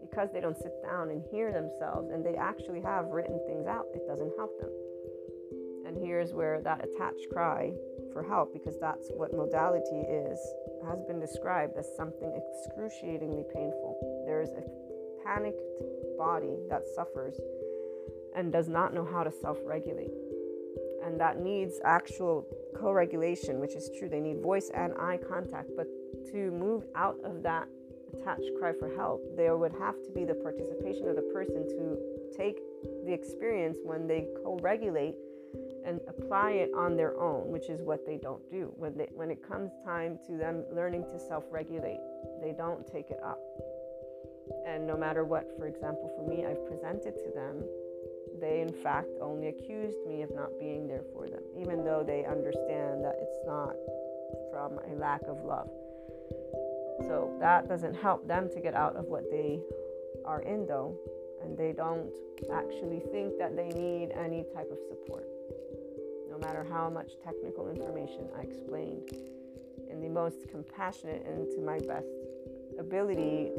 because 0.00 0.30
they 0.32 0.40
don't 0.40 0.56
sit 0.56 0.72
down 0.82 1.10
and 1.10 1.22
hear 1.30 1.52
themselves 1.52 2.10
and 2.10 2.24
they 2.24 2.34
actually 2.34 2.80
have 2.80 3.06
written 3.06 3.40
things 3.46 3.66
out, 3.66 3.86
it 3.94 4.06
doesn't 4.06 4.32
help 4.36 4.58
them. 4.60 4.70
And 5.86 5.96
here's 5.96 6.32
where 6.32 6.60
that 6.60 6.84
attached 6.84 7.28
cry 7.32 7.72
for 8.12 8.22
help, 8.22 8.52
because 8.52 8.78
that's 8.78 9.08
what 9.14 9.32
modality 9.32 10.04
is, 10.08 10.38
has 10.86 11.02
been 11.02 11.20
described 11.20 11.76
as 11.78 11.88
something 11.96 12.32
excruciatingly 12.36 13.44
painful. 13.54 14.24
There's 14.26 14.50
a 14.50 14.62
panicked 15.24 15.62
body 16.18 16.56
that 16.68 16.82
suffers 16.94 17.38
and 18.36 18.52
does 18.52 18.68
not 18.68 18.92
know 18.94 19.04
how 19.04 19.22
to 19.22 19.30
self 19.30 19.58
regulate. 19.64 20.12
And 21.04 21.18
that 21.20 21.40
needs 21.40 21.80
actual 21.84 22.46
co 22.76 22.92
regulation, 22.92 23.60
which 23.60 23.74
is 23.74 23.90
true. 23.98 24.08
They 24.08 24.20
need 24.20 24.42
voice 24.42 24.70
and 24.74 24.92
eye 24.98 25.18
contact. 25.28 25.70
But 25.76 25.86
to 26.32 26.50
move 26.50 26.84
out 26.94 27.18
of 27.24 27.42
that 27.44 27.68
attached 28.14 28.50
cry 28.58 28.72
for 28.78 28.94
help, 28.96 29.22
there 29.36 29.56
would 29.56 29.72
have 29.78 29.94
to 30.04 30.10
be 30.10 30.24
the 30.24 30.34
participation 30.34 31.08
of 31.08 31.16
the 31.16 31.28
person 31.34 31.66
to 31.68 31.98
take 32.36 32.58
the 33.04 33.12
experience 33.12 33.78
when 33.84 34.06
they 34.06 34.28
co 34.42 34.58
regulate 34.62 35.14
and 35.84 36.00
apply 36.08 36.50
it 36.50 36.70
on 36.76 36.96
their 36.96 37.18
own, 37.18 37.48
which 37.48 37.68
is 37.68 37.80
what 37.80 38.04
they 38.04 38.16
don't 38.16 38.42
do. 38.50 38.72
When, 38.76 38.96
they, 38.96 39.08
when 39.14 39.30
it 39.30 39.46
comes 39.46 39.72
time 39.84 40.18
to 40.26 40.36
them 40.36 40.64
learning 40.72 41.04
to 41.04 41.18
self 41.18 41.44
regulate, 41.50 42.00
they 42.42 42.52
don't 42.52 42.86
take 42.86 43.10
it 43.10 43.20
up. 43.24 43.40
And 44.66 44.86
no 44.86 44.96
matter 44.96 45.24
what, 45.24 45.48
for 45.56 45.66
example, 45.66 46.10
for 46.16 46.28
me, 46.28 46.44
I've 46.44 46.64
presented 46.66 47.16
to 47.16 47.30
them, 47.34 47.64
they 48.40 48.60
in 48.60 48.72
fact 48.82 49.08
only 49.20 49.48
accused 49.48 49.98
me 50.06 50.22
of 50.22 50.30
not 50.34 50.50
being 50.58 50.86
there 50.86 51.04
for 51.12 51.28
them, 51.28 51.42
even 51.58 51.84
though 51.84 52.04
they 52.06 52.24
understand 52.24 53.04
that 53.04 53.16
it's 53.20 53.38
not 53.46 53.74
from 54.50 54.78
a 54.90 54.94
lack 54.94 55.22
of 55.22 55.42
love. 55.44 55.68
So 57.06 57.36
that 57.40 57.68
doesn't 57.68 57.94
help 57.94 58.26
them 58.26 58.48
to 58.54 58.60
get 58.60 58.74
out 58.74 58.96
of 58.96 59.06
what 59.06 59.30
they 59.30 59.60
are 60.24 60.42
in, 60.42 60.66
though, 60.66 60.96
and 61.42 61.56
they 61.56 61.72
don't 61.72 62.10
actually 62.52 63.00
think 63.12 63.38
that 63.38 63.56
they 63.56 63.68
need 63.68 64.10
any 64.12 64.44
type 64.54 64.70
of 64.70 64.78
support. 64.88 65.26
No 66.30 66.38
matter 66.38 66.66
how 66.68 66.90
much 66.90 67.12
technical 67.24 67.68
information 67.68 68.28
I 68.36 68.42
explained 68.42 69.10
in 69.90 70.00
the 70.00 70.08
most 70.08 70.48
compassionate 70.50 71.24
and 71.26 71.50
to 71.52 71.60
my 71.60 71.78
best 71.78 72.06
ability 72.78 73.50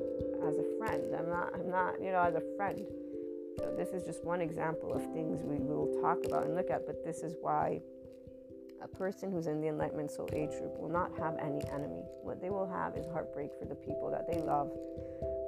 as 0.48 0.58
a 0.58 0.66
friend. 0.78 1.04
I'm 1.18 1.30
not, 1.30 1.54
I'm 1.54 1.70
not, 1.70 2.02
you 2.02 2.12
know, 2.12 2.22
as 2.22 2.36
a 2.36 2.44
friend. 2.56 2.86
So 3.58 3.74
this 3.76 3.90
is 3.90 4.04
just 4.04 4.24
one 4.24 4.40
example 4.42 4.94
of 4.94 5.02
things 5.14 5.42
we 5.44 5.58
will 5.58 6.00
talk 6.02 6.20
about 6.26 6.46
and 6.46 6.56
look 6.56 6.70
at, 6.70 6.86
but 6.86 7.04
this 7.04 7.24
is 7.24 7.36
why 7.42 7.82
a 8.82 8.88
person 8.88 9.32
who's 9.32 9.48
in 9.48 9.62
the 9.62 9.68
Enlightenment 9.68 10.12
Soul 10.12 10.30
Age 10.34 10.52
group 10.52 10.78
will 10.80 10.90
not 10.90 11.12
have 11.18 11.38
any 11.38 11.62
enemy. 11.72 12.04
What 12.22 12.42
they 12.42 12.50
will 12.50 12.68
have 12.68 12.96
is 12.96 13.06
heartbreak 13.08 13.52
for 13.60 13.66
the 13.66 13.76
people 13.76 14.10
that 14.12 14.28
they 14.28 14.40
love, 14.40 14.72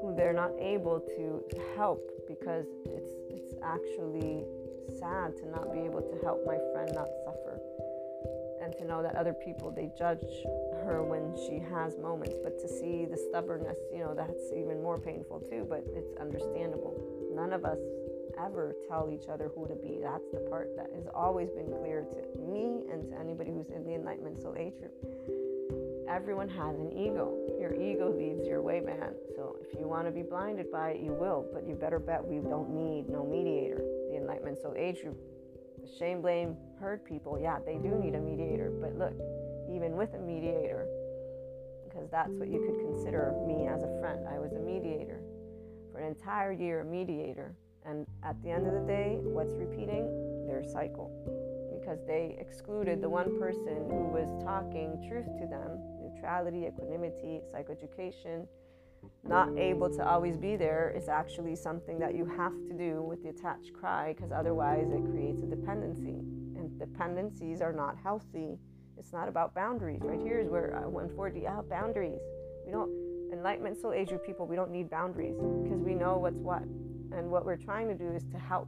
who 0.01 0.13
they're 0.15 0.33
not 0.33 0.51
able 0.59 0.99
to 0.99 1.43
help 1.75 2.01
because 2.27 2.65
it's 2.85 3.13
it's 3.29 3.55
actually 3.63 4.43
sad 4.99 5.37
to 5.37 5.47
not 5.49 5.71
be 5.71 5.79
able 5.79 6.01
to 6.01 6.17
help 6.23 6.45
my 6.45 6.57
friend 6.73 6.91
not 6.93 7.07
suffer 7.23 7.59
and 8.61 8.73
to 8.77 8.85
know 8.85 9.01
that 9.01 9.15
other 9.15 9.33
people 9.33 9.71
they 9.71 9.89
judge 9.97 10.23
her 10.83 11.03
when 11.03 11.33
she 11.47 11.59
has 11.59 11.97
moments 11.97 12.35
but 12.43 12.59
to 12.59 12.67
see 12.67 13.05
the 13.05 13.17
stubbornness 13.29 13.77
you 13.91 13.99
know 13.99 14.13
that's 14.13 14.51
even 14.55 14.81
more 14.81 14.99
painful 14.99 15.39
too 15.39 15.65
but 15.67 15.83
it's 15.95 16.13
understandable 16.19 16.93
none 17.33 17.53
of 17.53 17.65
us 17.65 17.79
ever 18.45 18.75
tell 18.87 19.09
each 19.11 19.27
other 19.29 19.51
who 19.55 19.67
to 19.67 19.75
be. 19.75 19.99
That's 20.01 20.29
the 20.33 20.39
part 20.49 20.75
that 20.75 20.89
has 20.95 21.05
always 21.13 21.49
been 21.51 21.67
clear 21.67 22.01
to 22.01 22.39
me 22.39 22.83
and 22.91 23.09
to 23.11 23.19
anybody 23.19 23.51
who's 23.51 23.69
in 23.69 23.83
the 23.83 23.93
Enlightenment 23.93 24.41
Soul 24.41 24.55
Age 24.57 24.73
group. 24.79 24.93
Everyone 26.09 26.49
has 26.49 26.77
an 26.79 26.91
ego. 26.91 27.37
Your 27.59 27.73
ego 27.73 28.11
leads 28.11 28.45
your 28.47 28.61
way, 28.61 28.81
man. 28.81 29.13
So 29.35 29.55
if 29.61 29.79
you 29.79 29.87
want 29.87 30.07
to 30.07 30.11
be 30.11 30.23
blinded 30.23 30.71
by 30.71 30.91
it, 30.91 31.01
you 31.01 31.13
will. 31.13 31.45
But 31.53 31.67
you 31.67 31.75
better 31.75 31.99
bet 31.99 32.23
we 32.23 32.37
don't 32.37 32.69
need 32.69 33.09
no 33.09 33.23
mediator. 33.23 33.81
The 34.09 34.17
Enlightenment 34.17 34.59
Soul 34.59 34.73
Age 34.77 35.01
group, 35.01 35.17
shame, 35.97 36.21
blame, 36.21 36.57
hurt 36.79 37.05
people. 37.05 37.39
Yeah, 37.41 37.59
they 37.65 37.75
do 37.77 37.95
need 37.95 38.15
a 38.15 38.19
mediator. 38.19 38.71
But 38.81 38.97
look, 38.97 39.13
even 39.73 39.95
with 39.95 40.13
a 40.13 40.19
mediator, 40.19 40.87
because 41.87 42.09
that's 42.09 42.33
what 42.33 42.49
you 42.49 42.59
could 42.59 42.79
consider 42.91 43.33
me 43.47 43.67
as 43.67 43.83
a 43.83 43.99
friend. 44.01 44.27
I 44.27 44.39
was 44.39 44.51
a 44.53 44.59
mediator 44.59 45.21
for 45.91 45.99
an 45.99 46.07
entire 46.07 46.51
year, 46.51 46.81
a 46.81 46.85
mediator 46.85 47.55
and 47.85 48.05
at 48.23 48.41
the 48.43 48.49
end 48.49 48.67
of 48.67 48.73
the 48.73 48.87
day, 48.87 49.17
what's 49.21 49.53
repeating? 49.53 50.45
Their 50.47 50.63
cycle. 50.63 51.09
Because 51.79 51.99
they 52.05 52.37
excluded 52.39 53.01
the 53.01 53.09
one 53.09 53.39
person 53.39 53.85
who 53.89 54.09
was 54.13 54.43
talking 54.43 55.03
truth 55.09 55.25
to 55.39 55.47
them 55.47 55.79
neutrality, 56.21 56.65
equanimity, 56.67 57.41
psychoeducation. 57.53 58.45
Not 59.27 59.57
able 59.57 59.89
to 59.95 60.07
always 60.07 60.37
be 60.37 60.55
there 60.55 60.93
is 60.95 61.09
actually 61.09 61.55
something 61.55 61.97
that 61.99 62.15
you 62.15 62.25
have 62.25 62.53
to 62.67 62.73
do 62.73 63.01
with 63.01 63.23
the 63.23 63.29
attached 63.29 63.73
cry 63.73 64.13
because 64.13 64.31
otherwise 64.31 64.87
it 64.91 65.03
creates 65.11 65.41
a 65.41 65.47
dependency. 65.47 66.19
And 66.55 66.77
dependencies 66.77 67.61
are 67.61 67.73
not 67.73 67.97
healthy. 68.01 68.59
It's 68.97 69.11
not 69.11 69.27
about 69.27 69.55
boundaries. 69.55 70.01
Right 70.03 70.21
here 70.21 70.39
is 70.39 70.49
where 70.49 70.75
I 70.75 70.83
uh, 70.83 70.89
140 70.89 71.47
out 71.47 71.67
boundaries. 71.67 72.21
We 72.65 72.71
don't, 72.71 72.91
enlightenment 73.33 73.81
soul 73.81 73.93
age 73.93 74.11
people, 74.25 74.45
we 74.45 74.55
don't 74.55 74.71
need 74.71 74.89
boundaries 74.89 75.35
because 75.63 75.81
we 75.81 75.95
know 75.95 76.17
what's 76.17 76.37
what. 76.37 76.61
And 77.15 77.29
what 77.29 77.45
we're 77.45 77.57
trying 77.57 77.87
to 77.89 77.95
do 77.95 78.11
is 78.11 78.23
to 78.31 78.39
help. 78.39 78.67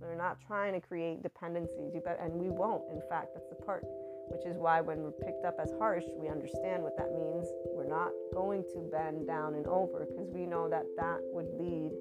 We're 0.00 0.16
not 0.16 0.38
trying 0.46 0.74
to 0.74 0.80
create 0.80 1.22
dependencies, 1.22 1.94
You 1.94 2.02
and 2.20 2.32
we 2.34 2.50
won't. 2.50 2.82
In 2.92 3.00
fact, 3.08 3.28
that's 3.34 3.48
the 3.48 3.54
part. 3.64 3.84
which 4.28 4.44
is 4.46 4.56
why 4.56 4.80
when 4.80 5.02
we're 5.02 5.12
picked 5.12 5.44
up 5.44 5.56
as 5.62 5.70
harsh, 5.78 6.04
we 6.16 6.28
understand 6.28 6.82
what 6.82 6.96
that 6.96 7.12
means. 7.12 7.46
We're 7.72 7.88
not 7.88 8.10
going 8.32 8.64
to 8.74 8.88
bend 8.90 9.26
down 9.26 9.54
and 9.54 9.66
over 9.66 10.06
because 10.06 10.30
we 10.30 10.46
know 10.46 10.68
that 10.68 10.84
that 10.96 11.18
would 11.32 11.48
lead 11.58 11.92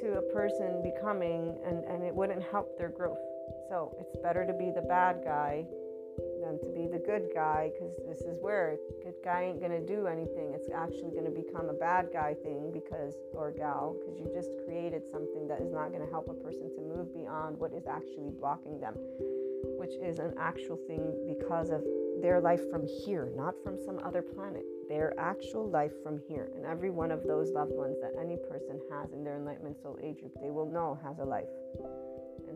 to 0.00 0.18
a 0.18 0.22
person 0.32 0.82
becoming, 0.82 1.56
and, 1.64 1.84
and 1.84 2.02
it 2.04 2.14
wouldn't 2.14 2.42
help 2.50 2.76
their 2.76 2.88
growth. 2.88 3.20
So 3.68 3.96
it's 4.00 4.16
better 4.22 4.46
to 4.46 4.52
be 4.52 4.70
the 4.74 4.82
bad 4.82 5.22
guy 5.24 5.64
than 6.40 6.58
to 6.60 6.66
be 6.70 6.86
the 6.86 6.98
good 6.98 7.28
guy 7.34 7.70
because 7.72 7.94
this 8.06 8.20
is 8.22 8.38
where 8.40 8.76
good 9.02 9.14
guy 9.24 9.44
ain't 9.44 9.60
gonna 9.60 9.80
do 9.80 10.06
anything. 10.06 10.52
It's 10.54 10.68
actually 10.74 11.10
gonna 11.10 11.30
become 11.30 11.68
a 11.68 11.74
bad 11.74 12.08
guy 12.12 12.34
thing 12.34 12.70
because, 12.72 13.14
or 13.32 13.50
gal, 13.50 13.96
because 13.98 14.18
you 14.18 14.30
just 14.34 14.50
created 14.64 15.02
something 15.10 15.48
that 15.48 15.60
is 15.60 15.72
not 15.72 15.92
gonna 15.92 16.10
help 16.10 16.28
a 16.28 16.34
person 16.34 16.70
to 16.74 16.80
move 16.80 17.12
beyond 17.14 17.58
what 17.58 17.72
is 17.72 17.86
actually 17.86 18.30
blocking 18.38 18.78
them, 18.80 18.94
which 19.78 19.94
is 20.02 20.18
an 20.18 20.34
actual 20.38 20.76
thing 20.86 21.02
because 21.26 21.70
of 21.70 21.82
their 22.22 22.40
life 22.40 22.70
from 22.70 22.86
here, 22.86 23.30
not 23.36 23.54
from 23.62 23.76
some 23.84 24.00
other 24.04 24.22
planet. 24.22 24.64
Their 24.88 25.18
actual 25.18 25.68
life 25.68 25.92
from 26.02 26.20
here. 26.28 26.50
And 26.54 26.64
every 26.64 26.90
one 26.90 27.10
of 27.10 27.24
those 27.24 27.50
loved 27.50 27.72
ones 27.72 27.96
that 28.00 28.12
any 28.20 28.36
person 28.36 28.80
has 28.90 29.12
in 29.12 29.24
their 29.24 29.36
enlightenment 29.36 29.76
soul 29.82 29.98
age 30.02 30.20
group, 30.20 30.32
they 30.40 30.50
will 30.50 30.70
know 30.70 30.98
has 31.02 31.18
a 31.18 31.24
life. 31.24 31.48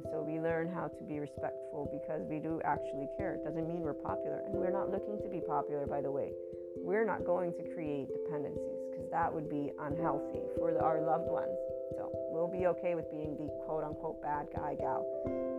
And 0.01 0.09
so 0.17 0.25
we 0.25 0.41
learn 0.41 0.73
how 0.73 0.89
to 0.89 1.03
be 1.05 1.21
respectful 1.21 1.93
because 1.93 2.25
we 2.25 2.41
do 2.41 2.57
actually 2.65 3.05
care. 3.21 3.37
It 3.37 3.45
doesn't 3.45 3.69
mean 3.69 3.85
we're 3.85 3.93
popular. 3.93 4.41
And 4.49 4.57
we're 4.57 4.73
not 4.73 4.89
looking 4.89 5.21
to 5.21 5.29
be 5.29 5.45
popular, 5.45 5.87
by 5.87 6.01
the 6.01 6.11
way. 6.11 6.33
We're 6.81 7.05
not 7.05 7.29
going 7.29 7.53
to 7.61 7.63
create 7.77 8.09
dependencies 8.09 8.81
because 8.89 9.11
that 9.13 9.29
would 9.29 9.51
be 9.51 9.69
unhealthy 9.77 10.41
for 10.57 10.73
our 10.81 11.05
loved 11.05 11.29
ones. 11.29 11.53
So 12.01 12.09
we'll 12.33 12.49
be 12.49 12.65
okay 12.81 12.95
with 12.95 13.13
being 13.13 13.37
the 13.37 13.53
quote 13.69 13.85
unquote 13.85 14.23
bad 14.23 14.49
guy 14.57 14.81
gal. 14.81 15.05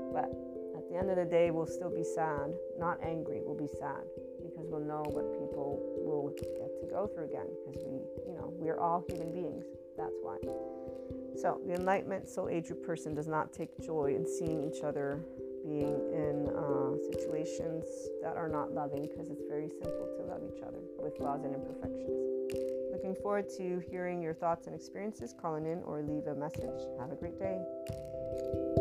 But 0.10 0.34
at 0.74 0.90
the 0.90 0.98
end 0.98 1.14
of 1.14 1.22
the 1.22 1.30
day, 1.30 1.52
we'll 1.52 1.70
still 1.70 1.94
be 1.94 2.04
sad, 2.04 2.50
not 2.82 2.98
angry. 3.06 3.46
We'll 3.46 3.62
be 3.62 3.70
sad 3.78 4.10
because 4.42 4.66
we'll 4.74 4.82
know 4.82 5.06
what 5.06 5.38
people 5.38 5.78
will 6.02 6.34
get 6.34 6.82
to 6.82 6.90
go 6.90 7.06
through 7.14 7.30
again 7.30 7.46
because 7.62 7.86
we, 7.86 8.02
you 8.26 8.34
know, 8.34 8.50
we're 8.58 8.82
all 8.82 9.06
human 9.06 9.30
beings. 9.32 9.70
That's 10.02 10.18
why. 10.26 10.42
So, 11.36 11.60
the 11.66 11.74
Enlightenment 11.74 12.28
Soul 12.28 12.50
Age 12.50 12.72
person 12.86 13.16
does 13.16 13.28
not 13.28 13.54
take 13.54 13.70
joy 13.82 14.14
in 14.16 14.26
seeing 14.26 14.64
each 14.64 14.84
other 14.84 15.20
being 15.64 15.96
in 16.12 16.50
uh, 16.50 16.98
situations 17.12 17.86
that 18.24 18.36
are 18.36 18.50
not 18.50 18.74
loving 18.74 19.04
because 19.04 19.30
it's 19.30 19.44
very 19.48 19.70
simple 19.70 20.10
to 20.18 20.24
love 20.26 20.42
each 20.44 20.62
other 20.62 20.80
with 20.98 21.16
flaws 21.18 21.44
and 21.44 21.56
imperfections. 21.56 22.32
Looking 22.92 23.16
forward 23.16 23.50
to 23.58 23.82
hearing 23.90 24.22
your 24.22 24.34
thoughts 24.34 24.68
and 24.68 24.76
experiences. 24.76 25.34
Calling 25.40 25.66
in 25.66 25.82
or 25.84 26.02
leave 26.02 26.28
a 26.28 26.36
message. 26.36 26.82
Have 27.00 27.12
a 27.12 27.16
great 27.16 27.40
day. 27.40 28.81